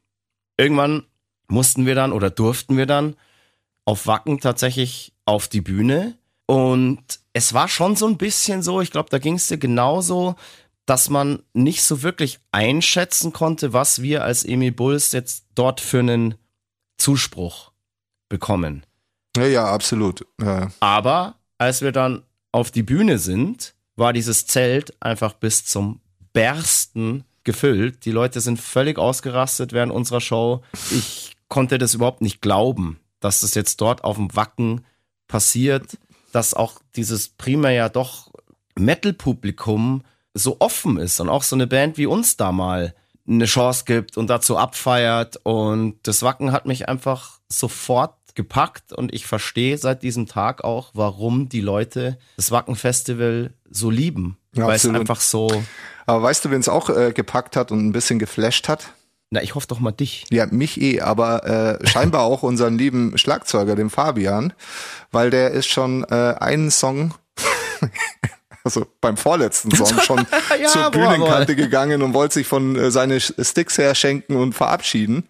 Irgendwann 0.56 1.04
mussten 1.48 1.86
wir 1.86 1.94
dann 1.94 2.12
oder 2.12 2.30
durften 2.30 2.76
wir 2.76 2.86
dann 2.86 3.16
auf 3.84 4.06
Wacken 4.06 4.40
tatsächlich 4.40 5.12
auf 5.24 5.48
die 5.48 5.60
Bühne 5.60 6.14
und 6.48 7.20
es 7.34 7.52
war 7.52 7.68
schon 7.68 7.94
so 7.94 8.06
ein 8.06 8.16
bisschen 8.16 8.62
so, 8.62 8.80
ich 8.80 8.90
glaube, 8.90 9.10
da 9.10 9.18
ging 9.18 9.34
es 9.34 9.48
dir 9.48 9.58
genauso, 9.58 10.34
dass 10.86 11.10
man 11.10 11.42
nicht 11.52 11.82
so 11.82 12.02
wirklich 12.02 12.40
einschätzen 12.52 13.34
konnte, 13.34 13.74
was 13.74 14.00
wir 14.00 14.24
als 14.24 14.44
Emil 14.44 14.72
Bulls 14.72 15.12
jetzt 15.12 15.44
dort 15.54 15.82
für 15.82 15.98
einen 15.98 16.36
Zuspruch 16.96 17.70
bekommen. 18.30 18.86
Ja, 19.36 19.44
ja, 19.44 19.64
absolut. 19.66 20.26
Ja. 20.40 20.70
Aber 20.80 21.34
als 21.58 21.82
wir 21.82 21.92
dann 21.92 22.22
auf 22.50 22.70
die 22.70 22.82
Bühne 22.82 23.18
sind, 23.18 23.74
war 23.96 24.14
dieses 24.14 24.46
Zelt 24.46 24.96
einfach 25.02 25.34
bis 25.34 25.66
zum 25.66 26.00
Bersten 26.32 27.24
gefüllt. 27.44 28.06
Die 28.06 28.10
Leute 28.10 28.40
sind 28.40 28.58
völlig 28.58 28.96
ausgerastet 28.96 29.74
während 29.74 29.92
unserer 29.92 30.22
Show. 30.22 30.62
Ich 30.90 31.36
konnte 31.48 31.76
das 31.76 31.92
überhaupt 31.92 32.22
nicht 32.22 32.40
glauben, 32.40 32.98
dass 33.20 33.40
das 33.40 33.54
jetzt 33.54 33.82
dort 33.82 34.02
auf 34.02 34.16
dem 34.16 34.34
Wacken 34.34 34.86
passiert 35.26 35.98
dass 36.32 36.54
auch 36.54 36.80
dieses 36.96 37.28
primär 37.28 37.72
ja 37.72 37.88
doch 37.88 38.30
Metal-Publikum 38.76 40.02
so 40.34 40.56
offen 40.60 40.98
ist 40.98 41.20
und 41.20 41.28
auch 41.28 41.42
so 41.42 41.56
eine 41.56 41.66
Band 41.66 41.98
wie 41.98 42.06
uns 42.06 42.36
da 42.36 42.52
mal 42.52 42.94
eine 43.26 43.44
Chance 43.44 43.84
gibt 43.86 44.16
und 44.16 44.28
dazu 44.28 44.56
abfeiert. 44.56 45.38
Und 45.42 45.98
das 46.04 46.22
Wacken 46.22 46.52
hat 46.52 46.66
mich 46.66 46.88
einfach 46.88 47.38
sofort 47.48 48.14
gepackt 48.34 48.92
und 48.92 49.12
ich 49.12 49.26
verstehe 49.26 49.76
seit 49.78 50.02
diesem 50.02 50.26
Tag 50.26 50.62
auch, 50.62 50.90
warum 50.94 51.48
die 51.48 51.60
Leute 51.60 52.18
das 52.36 52.50
Wacken-Festival 52.50 53.52
so 53.68 53.90
lieben. 53.90 54.38
Ja, 54.54 54.66
weil 54.66 54.76
es 54.76 54.86
einfach 54.86 55.20
so. 55.20 55.50
Aber 56.06 56.22
weißt 56.22 56.44
du, 56.44 56.50
wen 56.50 56.60
es 56.60 56.68
auch 56.68 56.88
äh, 56.88 57.12
gepackt 57.12 57.56
hat 57.56 57.72
und 57.72 57.84
ein 57.86 57.92
bisschen 57.92 58.18
geflasht 58.18 58.68
hat? 58.68 58.92
Na, 59.30 59.42
ich 59.42 59.54
hoffe 59.54 59.66
doch 59.66 59.78
mal 59.78 59.92
dich. 59.92 60.24
Ja, 60.30 60.46
mich 60.46 60.80
eh, 60.80 61.00
aber 61.00 61.78
äh, 61.80 61.86
scheinbar 61.86 62.22
auch 62.22 62.42
unseren 62.42 62.78
lieben 62.78 63.18
Schlagzeuger, 63.18 63.76
den 63.76 63.90
Fabian, 63.90 64.54
weil 65.12 65.30
der 65.30 65.50
ist 65.50 65.66
schon 65.66 66.04
äh, 66.04 66.34
einen 66.38 66.70
Song, 66.70 67.12
also 68.64 68.86
beim 69.02 69.18
vorletzten 69.18 69.70
Song 69.74 70.00
schon 70.02 70.26
ja, 70.58 70.68
zur 70.68 70.90
Bühnenkante 70.90 71.56
gegangen 71.56 72.02
und 72.02 72.14
wollte 72.14 72.34
sich 72.34 72.46
von 72.46 72.74
äh, 72.76 72.90
seine 72.90 73.20
Sticks 73.20 73.76
her 73.76 73.94
schenken 73.94 74.36
und 74.36 74.54
verabschieden. 74.54 75.28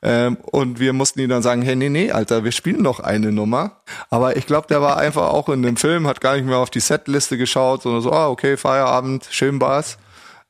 Ähm, 0.00 0.38
und 0.50 0.80
wir 0.80 0.94
mussten 0.94 1.20
ihm 1.20 1.28
dann 1.28 1.42
sagen, 1.42 1.62
hey, 1.62 1.76
nee, 1.76 1.88
nee, 1.88 2.12
Alter, 2.12 2.44
wir 2.44 2.52
spielen 2.52 2.82
noch 2.82 3.00
eine 3.00 3.30
Nummer. 3.30 3.80
Aber 4.08 4.36
ich 4.36 4.46
glaube, 4.46 4.68
der 4.68 4.80
war 4.80 4.96
einfach 4.96 5.30
auch 5.30 5.50
in 5.50 5.62
dem 5.62 5.76
Film, 5.76 6.06
hat 6.06 6.20
gar 6.22 6.36
nicht 6.36 6.46
mehr 6.46 6.58
auf 6.58 6.70
die 6.70 6.80
Setliste 6.80 7.36
geschaut, 7.36 7.82
sondern 7.82 8.02
so, 8.02 8.12
ah, 8.12 8.28
okay, 8.28 8.56
Feierabend, 8.56 9.26
schön 9.30 9.60
war's. 9.60 9.98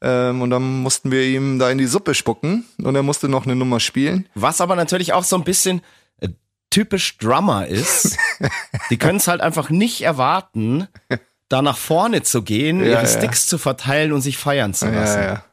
Ähm, 0.05 0.43
und 0.43 0.51
dann 0.51 0.83
mussten 0.83 1.11
wir 1.11 1.23
ihm 1.23 1.59
da 1.59 1.71
in 1.71 1.79
die 1.79 1.87
Suppe 1.87 2.15
spucken 2.15 2.67
und 2.83 2.95
er 2.95 3.03
musste 3.03 3.27
noch 3.27 3.47
eine 3.47 3.57
Nummer 3.57 3.81
spielen. 3.81 4.29
Was 4.35 4.61
aber 4.61 4.77
natürlich 4.77 5.15
auch 5.15 5.25
so 5.25 5.35
ein 5.35 5.45
bisschen 5.45 5.81
äh, 6.21 6.29
typisch 6.69 7.17
Drummer 7.17 7.67
ist. 7.67 8.19
Die 8.91 8.99
können 8.99 9.17
es 9.17 9.29
halt 9.29 9.41
einfach 9.41 9.71
nicht 9.71 10.03
erwarten, 10.03 10.89
da 11.49 11.63
nach 11.63 11.79
vorne 11.79 12.23
zu 12.23 12.43
gehen, 12.43 12.81
ja, 12.81 12.87
ihre 12.87 13.03
ja. 13.03 13.07
Sticks 13.07 13.47
zu 13.47 13.57
verteilen 13.57 14.13
und 14.13 14.21
sich 14.21 14.37
feiern 14.37 14.75
zu 14.75 14.91
lassen. 14.91 15.21
Ja, 15.21 15.27
ja. 15.27 15.45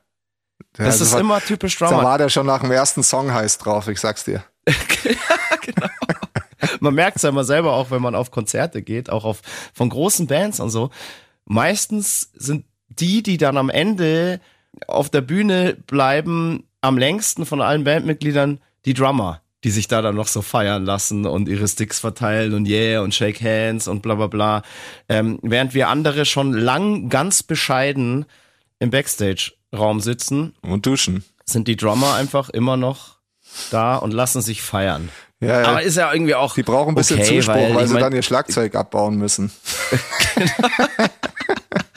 Das 0.73 0.99
also 0.99 1.05
ist 1.05 1.21
immer 1.21 1.39
typisch 1.39 1.77
Drummer. 1.77 1.99
Da 1.99 2.03
war 2.03 2.17
der 2.17 2.27
schon 2.27 2.45
nach 2.45 2.59
dem 2.59 2.71
ersten 2.71 3.03
Song 3.03 3.33
heiß 3.33 3.57
drauf, 3.57 3.87
ich 3.87 4.01
sag's 4.01 4.25
dir. 4.25 4.43
ja, 4.67 5.57
genau. 5.61 5.87
Man 6.81 6.93
merkt 6.93 7.17
es 7.17 7.23
ja 7.23 7.29
immer 7.29 7.45
selber 7.45 7.71
auch, 7.71 7.89
wenn 7.89 8.01
man 8.01 8.15
auf 8.15 8.31
Konzerte 8.31 8.81
geht, 8.81 9.09
auch 9.09 9.23
auf 9.23 9.41
von 9.73 9.87
großen 9.87 10.27
Bands 10.27 10.59
und 10.59 10.71
so. 10.71 10.89
Meistens 11.45 12.31
sind 12.33 12.65
die, 12.99 13.23
die 13.23 13.37
dann 13.37 13.57
am 13.57 13.69
Ende 13.69 14.39
auf 14.87 15.09
der 15.09 15.21
Bühne 15.21 15.77
bleiben, 15.87 16.63
am 16.81 16.97
längsten 16.97 17.45
von 17.45 17.61
allen 17.61 17.83
Bandmitgliedern 17.83 18.59
die 18.85 18.93
Drummer. 18.93 19.41
die 19.63 19.69
sich 19.69 19.87
da 19.87 20.01
dann 20.01 20.15
noch 20.15 20.27
so 20.27 20.41
feiern 20.41 20.85
lassen 20.85 21.25
und 21.27 21.47
ihre 21.47 21.67
Sticks 21.67 21.99
verteilen 21.99 22.55
und 22.55 22.67
yeah 22.67 23.01
und 23.01 23.13
shake 23.13 23.41
hands 23.41 23.87
und 23.87 24.01
bla 24.01 24.15
bla 24.15 24.25
bla. 24.27 24.63
Ähm, 25.07 25.37
während 25.43 25.75
wir 25.75 25.87
andere 25.89 26.25
schon 26.25 26.53
lang 26.53 27.09
ganz 27.09 27.43
bescheiden 27.43 28.25
im 28.79 28.89
Backstage-Raum 28.89 29.99
sitzen, 29.99 30.55
Und 30.61 30.87
duschen. 30.87 31.23
sind 31.45 31.67
die 31.67 31.75
Drummer 31.75 32.15
einfach 32.15 32.49
immer 32.49 32.75
noch 32.75 33.17
da 33.69 33.97
und 33.97 34.13
lassen 34.13 34.41
sich 34.41 34.63
feiern. 34.63 35.09
Ja, 35.41 35.61
ja. 35.61 35.67
Aber 35.67 35.81
ist 35.83 35.97
ja 35.97 36.11
irgendwie 36.11 36.33
auch. 36.35 36.55
Die 36.55 36.63
brauchen 36.63 36.89
ein 36.93 36.95
bisschen 36.95 37.19
okay, 37.19 37.37
Zuspruch, 37.37 37.55
weil, 37.55 37.81
ich 37.81 37.87
sie 37.87 37.93
mein- 37.93 38.01
dann 38.03 38.13
ihr 38.13 38.21
Schlagzeug 38.23 38.73
abbauen 38.75 39.17
müssen. 39.17 39.51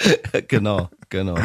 genau, 0.49 0.91
genau. 1.09 1.37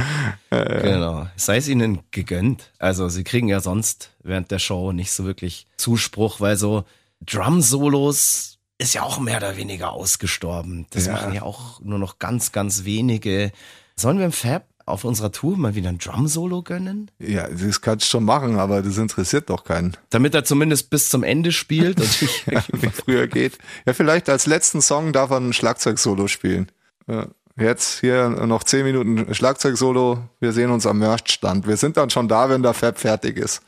genau. 0.50 1.28
Sei 1.36 1.58
es 1.58 1.68
ihnen 1.68 2.00
gegönnt. 2.12 2.72
Also 2.80 3.10
sie 3.10 3.24
kriegen 3.24 3.48
ja 3.48 3.60
sonst 3.60 4.12
während 4.24 4.52
der 4.52 4.60
Show 4.60 4.92
nicht 4.92 5.12
so 5.12 5.26
wirklich 5.26 5.68
Zuspruch, 5.78 6.40
weil 6.40 6.58
so 6.58 6.84
Drum-Solos 7.26 8.58
ist 8.78 8.94
ja 8.94 9.04
auch 9.04 9.20
mehr 9.20 9.38
oder 9.38 9.58
weniger 9.58 9.92
ausgestorben. 9.92 10.88
Das 10.92 11.06
Ja. 11.06 11.14
machen 11.14 11.34
ja 11.34 11.44
auch 11.44 11.82
nur 11.82 12.00
noch 12.00 12.20
ganz, 12.20 12.52
ganz 12.52 12.86
wenige. 12.86 13.52
Sollen 13.96 14.18
wir 14.20 14.26
im 14.26 14.32
Fab 14.32 14.66
auf 14.86 15.04
unserer 15.04 15.32
Tour 15.32 15.58
mal 15.58 15.76
wieder 15.76 15.90
ein 15.90 15.98
Drum-Solo 16.00 16.64
gönnen? 16.64 17.12
Ja, 17.20 17.48
das 17.48 17.82
kannst 17.82 18.06
du 18.06 18.10
schon 18.10 18.24
machen, 18.24 18.58
aber 18.58 18.82
das 18.82 18.98
interessiert 18.98 19.50
doch 19.50 19.64
keinen, 19.64 19.96
Damit 20.10 20.34
er 20.34 20.44
zumindest 20.46 20.90
bis 20.90 21.10
zum 21.10 21.24
Ende 21.24 21.52
spielt 21.52 22.00
und 22.00 22.22
ich 22.22 22.46
wie 22.48 22.90
früher 22.90 23.28
geht. 23.28 23.58
Ja, 23.86 23.94
vielleicht 23.94 24.30
als 24.30 24.46
letzten 24.46 24.82
Song 24.82 25.14
darf 25.14 25.30
er 25.32 25.38
ein 25.38 25.54
Schlagzeugsolo 25.54 26.28
spielen. 26.28 26.72
Ja. 27.08 27.28
Jetzt 27.60 28.00
hier 28.00 28.30
noch 28.30 28.64
zehn 28.64 28.86
Minuten 28.86 29.34
Schlagzeugsolo. 29.34 30.24
Wir 30.40 30.54
sehen 30.54 30.72
uns 30.72 30.86
am 30.86 31.00
Merch-Stand. 31.00 31.68
Wir 31.68 31.76
sind 31.76 31.98
dann 31.98 32.10
schon 32.10 32.30
da, 32.30 32.50
wenn 32.50 32.64
der 32.64 32.74
Fab 32.74 32.98
fertig 32.98 33.38
ist. 33.38 33.62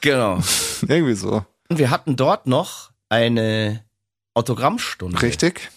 genau. 0.00 0.40
Irgendwie 0.88 1.14
so. 1.14 1.44
Und 1.68 1.78
wir 1.78 1.90
hatten 1.90 2.16
dort 2.16 2.48
noch 2.48 2.90
eine 3.08 3.84
Autogrammstunde. 4.34 5.22
Richtig? 5.22 5.70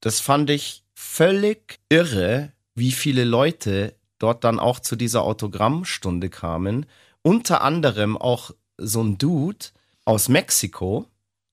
Das 0.00 0.20
fand 0.20 0.50
ich 0.50 0.82
völlig 0.94 1.78
irre, 1.88 2.52
wie 2.74 2.92
viele 2.92 3.24
Leute 3.24 3.94
dort 4.18 4.42
dann 4.44 4.58
auch 4.58 4.80
zu 4.80 4.96
dieser 4.96 5.22
Autogrammstunde 5.22 6.28
kamen. 6.28 6.86
Unter 7.22 7.62
anderem 7.62 8.16
auch 8.16 8.50
so 8.78 9.02
ein 9.02 9.16
Dude 9.16 9.66
aus 10.04 10.28
Mexiko, 10.28 11.06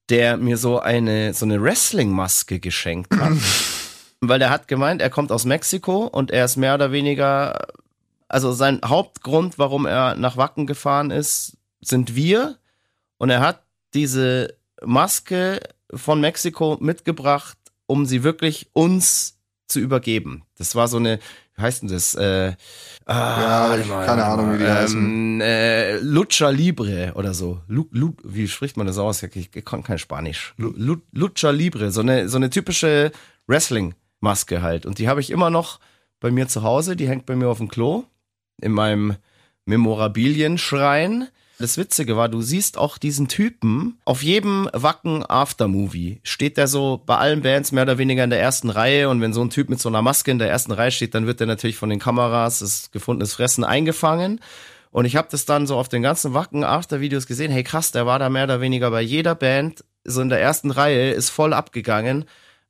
der 0.10 0.38
mir 0.38 0.58
so 0.58 0.80
eine, 0.80 1.34
so 1.34 1.46
eine 1.46 1.62
Wrestling-Maske 1.62 2.60
geschenkt 2.60 3.16
hat. 3.16 3.34
Weil 4.30 4.42
er 4.42 4.50
hat 4.50 4.68
gemeint, 4.68 5.02
er 5.02 5.10
kommt 5.10 5.32
aus 5.32 5.46
Mexiko 5.46 6.06
und 6.06 6.32
er 6.32 6.46
ist 6.46 6.56
mehr 6.58 6.76
oder 6.76 6.92
weniger, 6.92 7.68
also 8.28 8.52
sein 8.52 8.80
Hauptgrund, 8.86 9.58
warum 9.60 9.86
er 9.86 10.16
nach 10.16 10.38
Wacken 10.38 10.66
gefahren 10.68 11.12
ist, 11.12 11.58
sind 11.82 12.16
wir. 12.16 12.58
Und 13.18 13.30
er 13.30 13.42
hat 13.42 13.64
diese 13.94 14.56
Maske 14.84 15.60
von 15.94 16.20
Mexiko 16.22 16.78
mitgebracht, 16.80 17.58
um 17.86 18.06
sie 18.06 18.24
wirklich 18.24 18.70
uns 18.74 19.38
zu 19.68 19.80
übergeben. 19.80 20.44
Das 20.58 20.76
war 20.76 20.88
so 20.88 20.98
eine, 20.98 21.20
wie 21.56 21.62
heißt 21.62 21.84
denn 21.84 21.90
das? 21.90 22.16
Äh, 22.16 22.54
ah, 23.06 23.42
Ja, 23.42 23.78
ich- 23.78 23.88
mal, 23.88 24.06
keine 24.06 24.26
Ahnung, 24.26 24.54
wie 24.54 24.58
die 24.58 24.64
ähm, 24.64 25.42
Äh, 25.42 25.98
Lucha 26.00 26.50
Libre 26.50 27.14
oder 27.16 27.34
so. 27.34 27.62
Lu, 27.68 27.86
Lu, 27.92 28.14
wie 28.24 28.48
spricht 28.48 28.78
man 28.78 28.88
das 28.88 28.98
aus? 28.98 29.22
Ich, 29.24 29.50
ich 29.56 29.66
kann 29.66 29.84
kein 29.84 30.00
Spanisch. 30.00 30.54
Lu, 30.58 30.74
Lu, 30.76 30.98
Lucha 31.12 31.50
Libre, 31.52 31.92
so 31.92 32.02
eine, 32.02 32.30
so 32.30 32.38
eine 32.38 32.50
typische 32.50 33.12
Wrestling-Maske 34.24 34.62
halt. 34.62 34.86
Und 34.86 35.00
die 35.00 35.08
habe 35.08 35.22
ich 35.22 35.30
immer 35.30 35.50
noch 35.50 35.80
bei 36.20 36.32
mir 36.32 36.48
zu 36.48 36.64
Hause. 36.64 36.96
Die 36.96 37.08
hängt 37.08 37.26
bei 37.26 37.36
mir 37.36 37.50
auf 37.50 37.58
dem 37.58 37.70
Klo 37.70 38.06
in 38.62 38.72
meinem 38.72 39.18
Memorabilienschrein. 39.66 41.28
Das 41.60 41.78
Witzige 41.78 42.18
war, 42.18 42.30
du 42.30 42.42
siehst 42.42 42.78
auch 42.78 42.98
diesen 42.98 43.28
Typen 43.28 44.00
auf 44.06 44.24
jedem 44.24 44.70
Wacken 44.74 45.24
Aftermovie. 45.26 46.20
Steht 46.24 46.58
der 46.58 46.68
so 46.68 47.02
bei 47.06 47.18
allen 47.18 47.42
Bands 47.42 47.72
mehr 47.72 47.84
oder 47.84 47.98
weniger 47.98 48.24
in 48.24 48.32
der 48.32 48.42
ersten 48.42 48.70
Reihe 48.70 49.08
und 49.08 49.22
wenn 49.22 49.34
so 49.34 49.42
ein 49.42 49.50
Typ 49.50 49.70
mit 49.70 49.80
so 49.80 49.88
einer 49.88 50.02
Maske 50.02 50.32
in 50.32 50.40
der 50.40 50.50
ersten 50.50 50.72
Reihe 50.72 50.92
steht, 50.92 51.14
dann 51.14 51.28
wird 51.28 51.40
der 51.40 51.48
natürlich 51.48 51.78
von 51.78 51.90
den 51.90 52.00
Kameras, 52.00 52.60
das 52.60 52.92
gefundenes 52.92 53.36
Fressen 53.36 53.64
eingefangen. 53.64 54.42
Und 54.92 55.06
ich 55.06 55.16
habe 55.16 55.28
das 55.32 55.46
dann 55.46 55.68
so 55.68 55.78
auf 55.78 55.90
den 55.90 56.02
ganzen 56.02 56.34
Wacken 56.34 56.64
After-Videos 56.64 57.28
gesehen. 57.28 57.52
Hey 57.52 57.64
krass, 57.64 57.92
der 57.92 58.06
war 58.06 58.20
da 58.20 58.30
mehr 58.30 58.44
oder 58.44 58.60
weniger 58.60 58.92
bei 58.92 59.02
jeder 59.02 59.36
Band 59.36 59.86
so 60.04 60.22
in 60.22 60.30
der 60.30 60.42
ersten 60.42 60.72
Reihe, 60.72 61.12
ist 61.12 61.30
voll 61.30 61.54
abgegangen. 61.54 62.26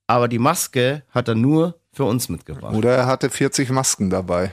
Aber 0.08 0.28
die 0.28 0.40
Maske 0.40 1.04
hat 1.12 1.28
er 1.28 1.36
nur 1.36 1.80
für 1.92 2.04
uns 2.06 2.28
mitgebracht. 2.30 2.74
Oder 2.76 2.96
er 2.96 3.06
hatte 3.06 3.30
40 3.30 3.70
Masken 3.70 4.10
dabei. 4.10 4.52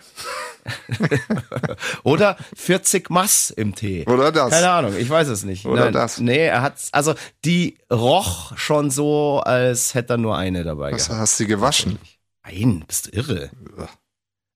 Oder 2.04 2.36
40 2.54 3.08
Mass 3.10 3.50
im 3.50 3.74
Tee. 3.74 4.04
Oder 4.06 4.30
das. 4.30 4.50
Keine 4.50 4.70
Ahnung, 4.70 4.94
ich 4.96 5.08
weiß 5.08 5.28
es 5.28 5.42
nicht. 5.44 5.64
Oder 5.66 5.90
das. 5.90 6.20
Nee, 6.20 6.46
er 6.46 6.62
hat, 6.62 6.74
also 6.92 7.14
die 7.44 7.78
roch 7.90 8.56
schon 8.56 8.90
so, 8.90 9.40
als 9.40 9.94
hätte 9.94 10.14
er 10.14 10.18
nur 10.18 10.36
eine 10.36 10.62
dabei 10.64 10.92
Was 10.92 11.06
gehabt. 11.06 11.20
hast 11.20 11.40
du 11.40 11.46
gewaschen? 11.46 11.98
Nein, 12.44 12.84
bist 12.86 13.06
du 13.06 13.16
irre. 13.18 13.50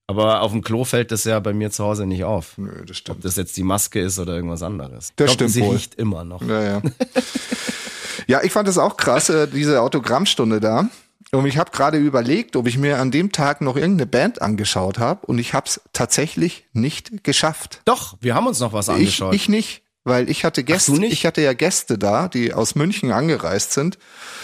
Aber 0.06 0.42
auf 0.42 0.52
dem 0.52 0.60
Klo 0.62 0.84
fällt 0.84 1.10
das 1.10 1.24
ja 1.24 1.40
bei 1.40 1.54
mir 1.54 1.70
zu 1.70 1.82
Hause 1.84 2.04
nicht 2.04 2.24
auf. 2.24 2.58
Nö, 2.58 2.80
das 2.84 2.90
Ob 2.90 2.96
stimmt. 2.96 3.24
das 3.24 3.36
jetzt 3.36 3.56
die 3.56 3.62
Maske 3.62 4.00
ist 4.00 4.18
oder 4.18 4.34
irgendwas 4.34 4.62
anderes. 4.62 5.12
Das 5.16 5.30
Ich 5.32 5.38
glaub, 5.38 5.48
stimmt 5.48 5.50
Sie 5.52 5.62
wohl. 5.62 5.74
riecht 5.76 5.94
immer 5.94 6.24
noch. 6.24 6.42
Ja, 6.42 6.62
ja. 6.62 6.82
ja, 8.26 8.42
ich 8.42 8.52
fand 8.52 8.68
es 8.68 8.78
auch 8.78 8.96
krass, 8.96 9.28
äh, 9.28 9.46
diese 9.48 9.80
Autogrammstunde 9.82 10.60
da. 10.60 10.88
Und 11.32 11.46
ich 11.46 11.58
habe 11.58 11.70
gerade 11.72 11.98
überlegt, 11.98 12.54
ob 12.54 12.68
ich 12.68 12.78
mir 12.78 12.98
an 13.00 13.10
dem 13.10 13.32
Tag 13.32 13.60
noch 13.60 13.76
irgendeine 13.76 14.06
Band 14.06 14.40
angeschaut 14.40 14.98
habe. 14.98 15.26
Und 15.26 15.38
ich 15.38 15.52
habe 15.52 15.66
es 15.66 15.80
tatsächlich 15.92 16.66
nicht 16.72 17.24
geschafft. 17.24 17.80
Doch, 17.86 18.16
wir 18.20 18.34
haben 18.36 18.46
uns 18.46 18.60
noch 18.60 18.72
was 18.72 18.86
Ich, 18.88 18.94
angeschaut. 18.94 19.34
ich 19.34 19.48
nicht, 19.48 19.82
weil 20.04 20.30
ich 20.30 20.44
hatte 20.44 20.62
Gäste, 20.62 20.92
du 20.92 20.98
nicht? 21.00 21.12
ich 21.12 21.26
hatte 21.26 21.40
ja 21.40 21.52
Gäste 21.52 21.98
da, 21.98 22.28
die 22.28 22.52
aus 22.52 22.76
München 22.76 23.10
angereist 23.10 23.72
sind. 23.72 23.98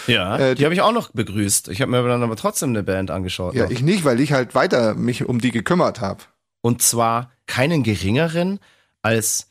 ja, 0.07 0.37
äh, 0.37 0.55
die 0.55 0.65
habe 0.65 0.73
ich 0.73 0.81
auch 0.81 0.91
noch 0.91 1.11
begrüßt. 1.11 1.69
Ich 1.69 1.81
habe 1.81 1.91
mir 1.91 2.03
dann 2.05 2.23
aber 2.23 2.35
trotzdem 2.35 2.69
eine 2.69 2.83
Band 2.83 3.09
angeschaut. 3.09 3.53
Ja, 3.53 3.63
noch. 3.65 3.71
ich 3.71 3.83
nicht, 3.83 4.03
weil 4.03 4.19
ich 4.19 4.33
halt 4.33 4.53
weiter 4.53 4.93
mich 4.95 5.23
um 5.29 5.39
die 5.39 5.51
gekümmert 5.51 6.01
habe. 6.01 6.23
Und 6.59 6.81
zwar 6.81 7.31
keinen 7.47 7.83
geringeren 7.83 8.59
als 9.01 9.47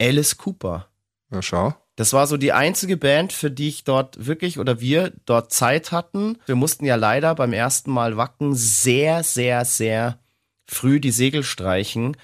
Alice 0.00 0.36
Cooper. 0.36 0.88
Ja, 1.30 1.40
schau. 1.40 1.74
Das 1.96 2.12
war 2.12 2.26
so 2.26 2.36
die 2.36 2.52
einzige 2.52 2.96
Band, 2.96 3.32
für 3.32 3.50
die 3.50 3.68
ich 3.68 3.84
dort 3.84 4.26
wirklich 4.26 4.58
oder 4.58 4.80
wir 4.80 5.12
dort 5.26 5.52
Zeit 5.52 5.92
hatten. 5.92 6.38
Wir 6.46 6.56
mussten 6.56 6.84
ja 6.84 6.96
leider 6.96 7.34
beim 7.34 7.52
ersten 7.52 7.92
Mal 7.92 8.16
Wacken 8.16 8.54
sehr, 8.54 9.22
sehr, 9.22 9.64
sehr 9.64 10.18
früh 10.66 10.98
die 10.98 11.12
Segel 11.12 11.42
streichen 11.42 12.16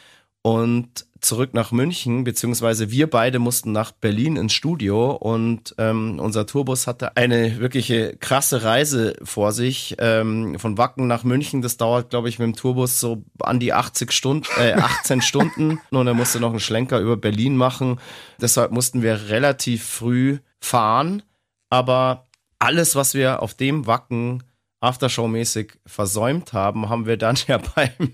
und 0.42 1.06
zurück 1.20 1.52
nach 1.52 1.70
München, 1.70 2.24
beziehungsweise 2.24 2.90
wir 2.90 3.08
beide 3.08 3.38
mussten 3.38 3.72
nach 3.72 3.92
Berlin 3.92 4.36
ins 4.36 4.54
Studio 4.54 5.12
und 5.12 5.74
ähm, 5.78 6.18
unser 6.18 6.46
Tourbus 6.46 6.86
hatte 6.86 7.16
eine 7.16 7.58
wirkliche 7.58 8.16
krasse 8.16 8.62
Reise 8.62 9.14
vor 9.22 9.52
sich. 9.52 9.96
Ähm, 9.98 10.58
von 10.58 10.78
Wacken 10.78 11.06
nach 11.06 11.24
München, 11.24 11.62
das 11.62 11.76
dauert, 11.76 12.10
glaube 12.10 12.28
ich, 12.28 12.38
mit 12.38 12.46
dem 12.46 12.56
Tourbus 12.56 13.00
so 13.00 13.22
an 13.40 13.60
die 13.60 13.72
80 13.72 14.12
Stunden, 14.12 14.46
äh, 14.58 14.72
18 14.80 15.20
Stunden. 15.20 15.80
Und 15.90 16.06
er 16.06 16.14
musste 16.14 16.40
noch 16.40 16.50
einen 16.50 16.60
Schlenker 16.60 17.00
über 17.00 17.16
Berlin 17.16 17.56
machen. 17.56 18.00
Deshalb 18.40 18.72
mussten 18.72 19.02
wir 19.02 19.28
relativ 19.28 19.84
früh 19.84 20.38
fahren. 20.58 21.22
Aber 21.68 22.28
alles, 22.58 22.96
was 22.96 23.14
wir 23.14 23.42
auf 23.42 23.54
dem 23.54 23.86
Wacken 23.86 24.42
Aftershow-mäßig 24.80 25.72
versäumt 25.86 26.52
haben, 26.52 26.88
haben 26.88 27.06
wir 27.06 27.16
dann 27.16 27.36
ja 27.46 27.58
beim 27.58 28.12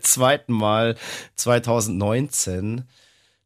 zweiten 0.00 0.52
Mal 0.52 0.96
2019, 1.34 2.84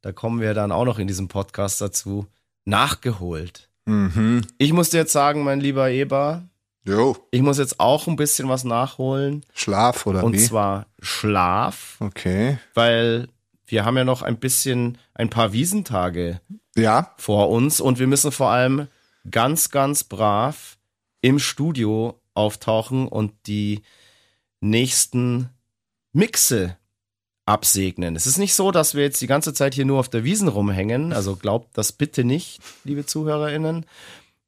da 0.02 0.12
kommen 0.12 0.40
wir 0.40 0.54
dann 0.54 0.72
auch 0.72 0.84
noch 0.84 0.98
in 0.98 1.06
diesem 1.06 1.28
Podcast 1.28 1.80
dazu, 1.80 2.26
nachgeholt. 2.64 3.68
Mhm. 3.86 4.42
Ich 4.58 4.72
muss 4.72 4.90
dir 4.90 4.98
jetzt 4.98 5.12
sagen, 5.12 5.42
mein 5.44 5.60
lieber 5.60 5.90
Eber, 5.90 6.44
Jo, 6.86 7.14
ich 7.30 7.42
muss 7.42 7.58
jetzt 7.58 7.78
auch 7.78 8.06
ein 8.06 8.16
bisschen 8.16 8.48
was 8.48 8.64
nachholen. 8.64 9.44
Schlaf 9.54 10.06
oder 10.06 10.24
Und 10.24 10.32
wie? 10.32 10.38
zwar 10.38 10.86
Schlaf, 11.00 11.96
Okay. 12.00 12.58
weil 12.72 13.28
wir 13.66 13.84
haben 13.84 13.96
ja 13.98 14.04
noch 14.04 14.22
ein 14.22 14.38
bisschen, 14.38 14.96
ein 15.14 15.28
paar 15.28 15.52
Wiesentage 15.52 16.40
Ja, 16.76 17.12
vor 17.18 17.50
uns 17.50 17.80
und 17.82 17.98
wir 17.98 18.06
müssen 18.06 18.32
vor 18.32 18.48
allem 18.50 18.88
ganz, 19.30 19.70
ganz 19.70 20.04
brav 20.04 20.78
im 21.20 21.38
Studio 21.38 22.19
auftauchen 22.34 23.08
und 23.08 23.32
die 23.46 23.82
nächsten 24.60 25.50
Mixe 26.12 26.76
absegnen. 27.46 28.16
Es 28.16 28.26
ist 28.26 28.38
nicht 28.38 28.54
so, 28.54 28.70
dass 28.70 28.94
wir 28.94 29.02
jetzt 29.02 29.20
die 29.20 29.26
ganze 29.26 29.52
Zeit 29.54 29.74
hier 29.74 29.84
nur 29.84 29.98
auf 29.98 30.08
der 30.08 30.24
Wiesen 30.24 30.48
rumhängen, 30.48 31.12
also 31.12 31.36
glaubt 31.36 31.76
das 31.76 31.92
bitte 31.92 32.24
nicht, 32.24 32.60
liebe 32.84 33.06
ZuhörerInnen. 33.06 33.86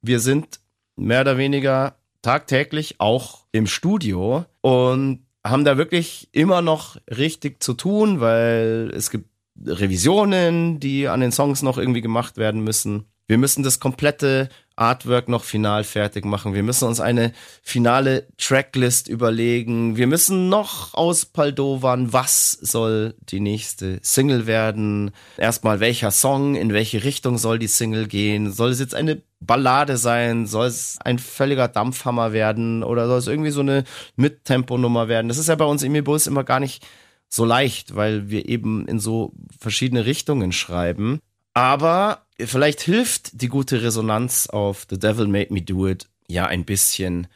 Wir 0.02 0.20
sind 0.20 0.60
mehr 0.96 1.22
oder 1.22 1.36
weniger 1.36 1.96
tagtäglich 2.22 2.96
auch 2.98 3.44
im 3.50 3.66
Studio 3.66 4.44
und 4.60 5.26
haben 5.44 5.64
da 5.64 5.76
wirklich 5.76 6.28
immer 6.32 6.62
noch 6.62 6.96
richtig 7.08 7.62
zu 7.62 7.74
tun, 7.74 8.20
weil 8.20 8.92
es 8.94 9.10
gibt 9.10 9.28
Revisionen, 9.64 10.78
die 10.80 11.08
an 11.08 11.20
den 11.20 11.32
Songs 11.32 11.62
noch 11.62 11.78
irgendwie 11.78 12.00
gemacht 12.00 12.36
werden 12.36 12.62
müssen. 12.62 13.06
Wir 13.26 13.38
müssen 13.38 13.62
das 13.62 13.80
komplette 13.80 14.48
Artwork 14.82 15.28
noch 15.28 15.44
final 15.44 15.84
fertig 15.84 16.24
machen. 16.24 16.54
Wir 16.54 16.64
müssen 16.64 16.88
uns 16.88 16.98
eine 16.98 17.32
finale 17.62 18.26
Tracklist 18.36 19.08
überlegen. 19.08 19.96
Wir 19.96 20.08
müssen 20.08 20.48
noch 20.48 20.92
auspaldowern, 20.94 22.12
was 22.12 22.50
soll 22.50 23.14
die 23.20 23.38
nächste 23.38 24.00
Single 24.02 24.48
werden. 24.48 25.12
Erstmal 25.38 25.78
welcher 25.78 26.10
Song, 26.10 26.56
in 26.56 26.72
welche 26.72 27.04
Richtung 27.04 27.38
soll 27.38 27.60
die 27.60 27.68
Single 27.68 28.08
gehen? 28.08 28.52
Soll 28.52 28.70
es 28.70 28.80
jetzt 28.80 28.96
eine 28.96 29.22
Ballade 29.38 29.96
sein? 29.96 30.46
Soll 30.46 30.66
es 30.66 30.98
ein 31.04 31.20
völliger 31.20 31.68
Dampfhammer 31.68 32.32
werden? 32.32 32.82
Oder 32.82 33.06
soll 33.06 33.18
es 33.18 33.28
irgendwie 33.28 33.52
so 33.52 33.60
eine 33.60 33.84
Mittempo-Nummer 34.16 35.06
werden? 35.06 35.28
Das 35.28 35.38
ist 35.38 35.48
ja 35.48 35.54
bei 35.54 35.64
uns 35.64 35.84
im 35.84 36.02
Bus 36.02 36.26
immer 36.26 36.42
gar 36.42 36.58
nicht 36.58 36.84
so 37.28 37.44
leicht, 37.44 37.94
weil 37.94 38.30
wir 38.30 38.48
eben 38.48 38.86
in 38.88 38.98
so 38.98 39.32
verschiedene 39.58 40.06
Richtungen 40.06 40.50
schreiben. 40.50 41.20
Aber 41.54 42.26
vielleicht 42.40 42.80
hilft 42.80 43.40
die 43.40 43.48
gute 43.48 43.82
Resonanz 43.82 44.46
auf 44.46 44.86
The 44.88 44.98
Devil 44.98 45.26
Made 45.28 45.52
Me 45.52 45.62
Do 45.62 45.86
It 45.86 46.08
ja 46.28 46.46
ein 46.46 46.64
bisschen. 46.64 47.26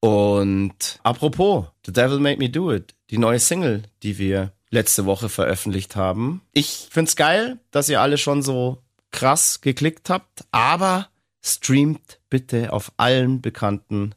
Und 0.00 0.98
apropos, 1.02 1.66
The 1.86 1.92
Devil 1.92 2.18
Made 2.18 2.38
Me 2.38 2.50
Do 2.50 2.72
It, 2.72 2.94
die 3.10 3.18
neue 3.18 3.38
Single, 3.38 3.82
die 4.02 4.18
wir 4.18 4.52
letzte 4.70 5.06
Woche 5.06 5.28
veröffentlicht 5.28 5.96
haben. 5.96 6.42
Ich 6.52 6.88
find's 6.90 7.14
geil, 7.14 7.60
dass 7.70 7.88
ihr 7.88 8.00
alle 8.00 8.18
schon 8.18 8.42
so 8.42 8.82
krass 9.10 9.60
geklickt 9.60 10.10
habt, 10.10 10.44
aber 10.50 11.08
streamt 11.44 12.18
bitte 12.30 12.72
auf 12.72 12.92
allen 12.96 13.42
bekannten 13.42 14.14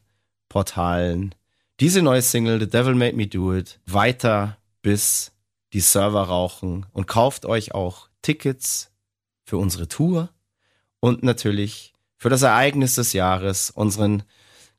Portalen 0.48 1.34
diese 1.80 2.00
neue 2.00 2.22
Single 2.22 2.58
The 2.60 2.70
Devil 2.70 2.94
Made 2.94 3.16
Me 3.16 3.26
Do 3.26 3.54
It 3.54 3.80
weiter 3.84 4.56
bis 4.80 5.32
die 5.72 5.80
Server 5.80 6.22
rauchen 6.22 6.86
und 6.92 7.06
kauft 7.06 7.44
euch 7.44 7.74
auch 7.74 8.08
Tickets 8.22 8.90
für 9.46 9.56
unsere 9.58 9.88
Tour 9.88 10.28
und 11.00 11.22
natürlich 11.22 11.94
für 12.18 12.28
das 12.28 12.42
Ereignis 12.42 12.96
des 12.96 13.12
Jahres, 13.12 13.70
unseren 13.70 14.24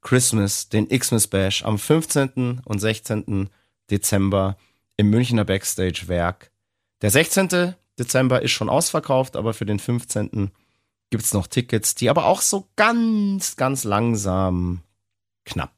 Christmas, 0.02 0.70
den 0.70 0.90
Xmas 0.90 1.28
Bash 1.28 1.64
am 1.64 1.80
15. 1.80 2.62
und 2.64 2.80
16. 2.80 3.50
Dezember 3.90 4.58
im 4.98 5.10
Münchner 5.10 5.46
Backstage-Werk. 5.46 6.52
Der 7.02 7.10
16. 7.10 7.76
Dezember 7.98 8.42
ist 8.42 8.52
schon 8.52 8.70
ausverkauft, 8.70 9.36
aber 9.36 9.54
für 9.54 9.66
den 9.66 9.80
15. 9.80 10.52
gibt's 11.10 11.34
noch 11.34 11.48
Tickets, 11.48 11.96
die 11.96 12.10
aber 12.10 12.26
auch 12.26 12.42
so 12.42 12.68
ganz, 12.76 13.56
ganz 13.56 13.84
langsam 13.86 14.82
knapp 15.46 15.74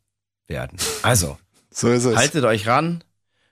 werden. 0.47 0.79
Also, 1.03 1.37
So 1.71 1.89
es. 1.89 2.03
haltet 2.15 2.43
euch 2.45 2.67
ran. 2.67 3.03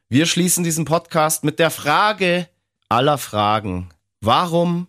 Wir 0.10 0.26
schließen 0.26 0.64
diesen 0.64 0.86
Podcast 0.86 1.44
mit 1.44 1.60
der 1.60 1.70
Frage 1.70 2.50
aller 2.90 3.18
Fragen. 3.18 3.90
Warum 4.22 4.88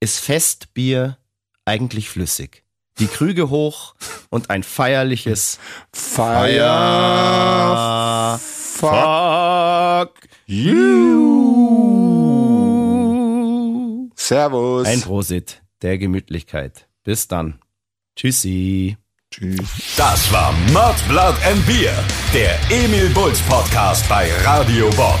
ist 0.00 0.18
Festbier 0.18 1.18
eigentlich 1.64 2.08
flüssig? 2.08 2.64
Die 2.98 3.08
Krüge 3.08 3.50
hoch 3.50 3.94
und 4.30 4.48
ein 4.50 4.62
feierliches 4.62 5.58
Fire. 5.92 6.58
Fuck 8.38 10.12
you. 10.46 11.36
Servus. 14.14 14.86
Ein 14.86 15.02
Prosit 15.02 15.62
der 15.82 15.98
Gemütlichkeit. 15.98 16.88
Bis 17.04 17.28
dann. 17.28 17.60
Tschüssi. 18.16 18.96
Tschüss. 19.30 19.60
Das 19.96 20.32
war 20.32 20.52
Mud, 20.72 20.96
Blood 21.08 21.34
and 21.44 21.66
Beer, 21.66 21.92
der 22.32 22.58
Emil 22.70 23.10
Bulls 23.10 23.40
Podcast 23.42 24.08
bei 24.08 24.32
Radio 24.44 24.88
Bob. 24.90 25.20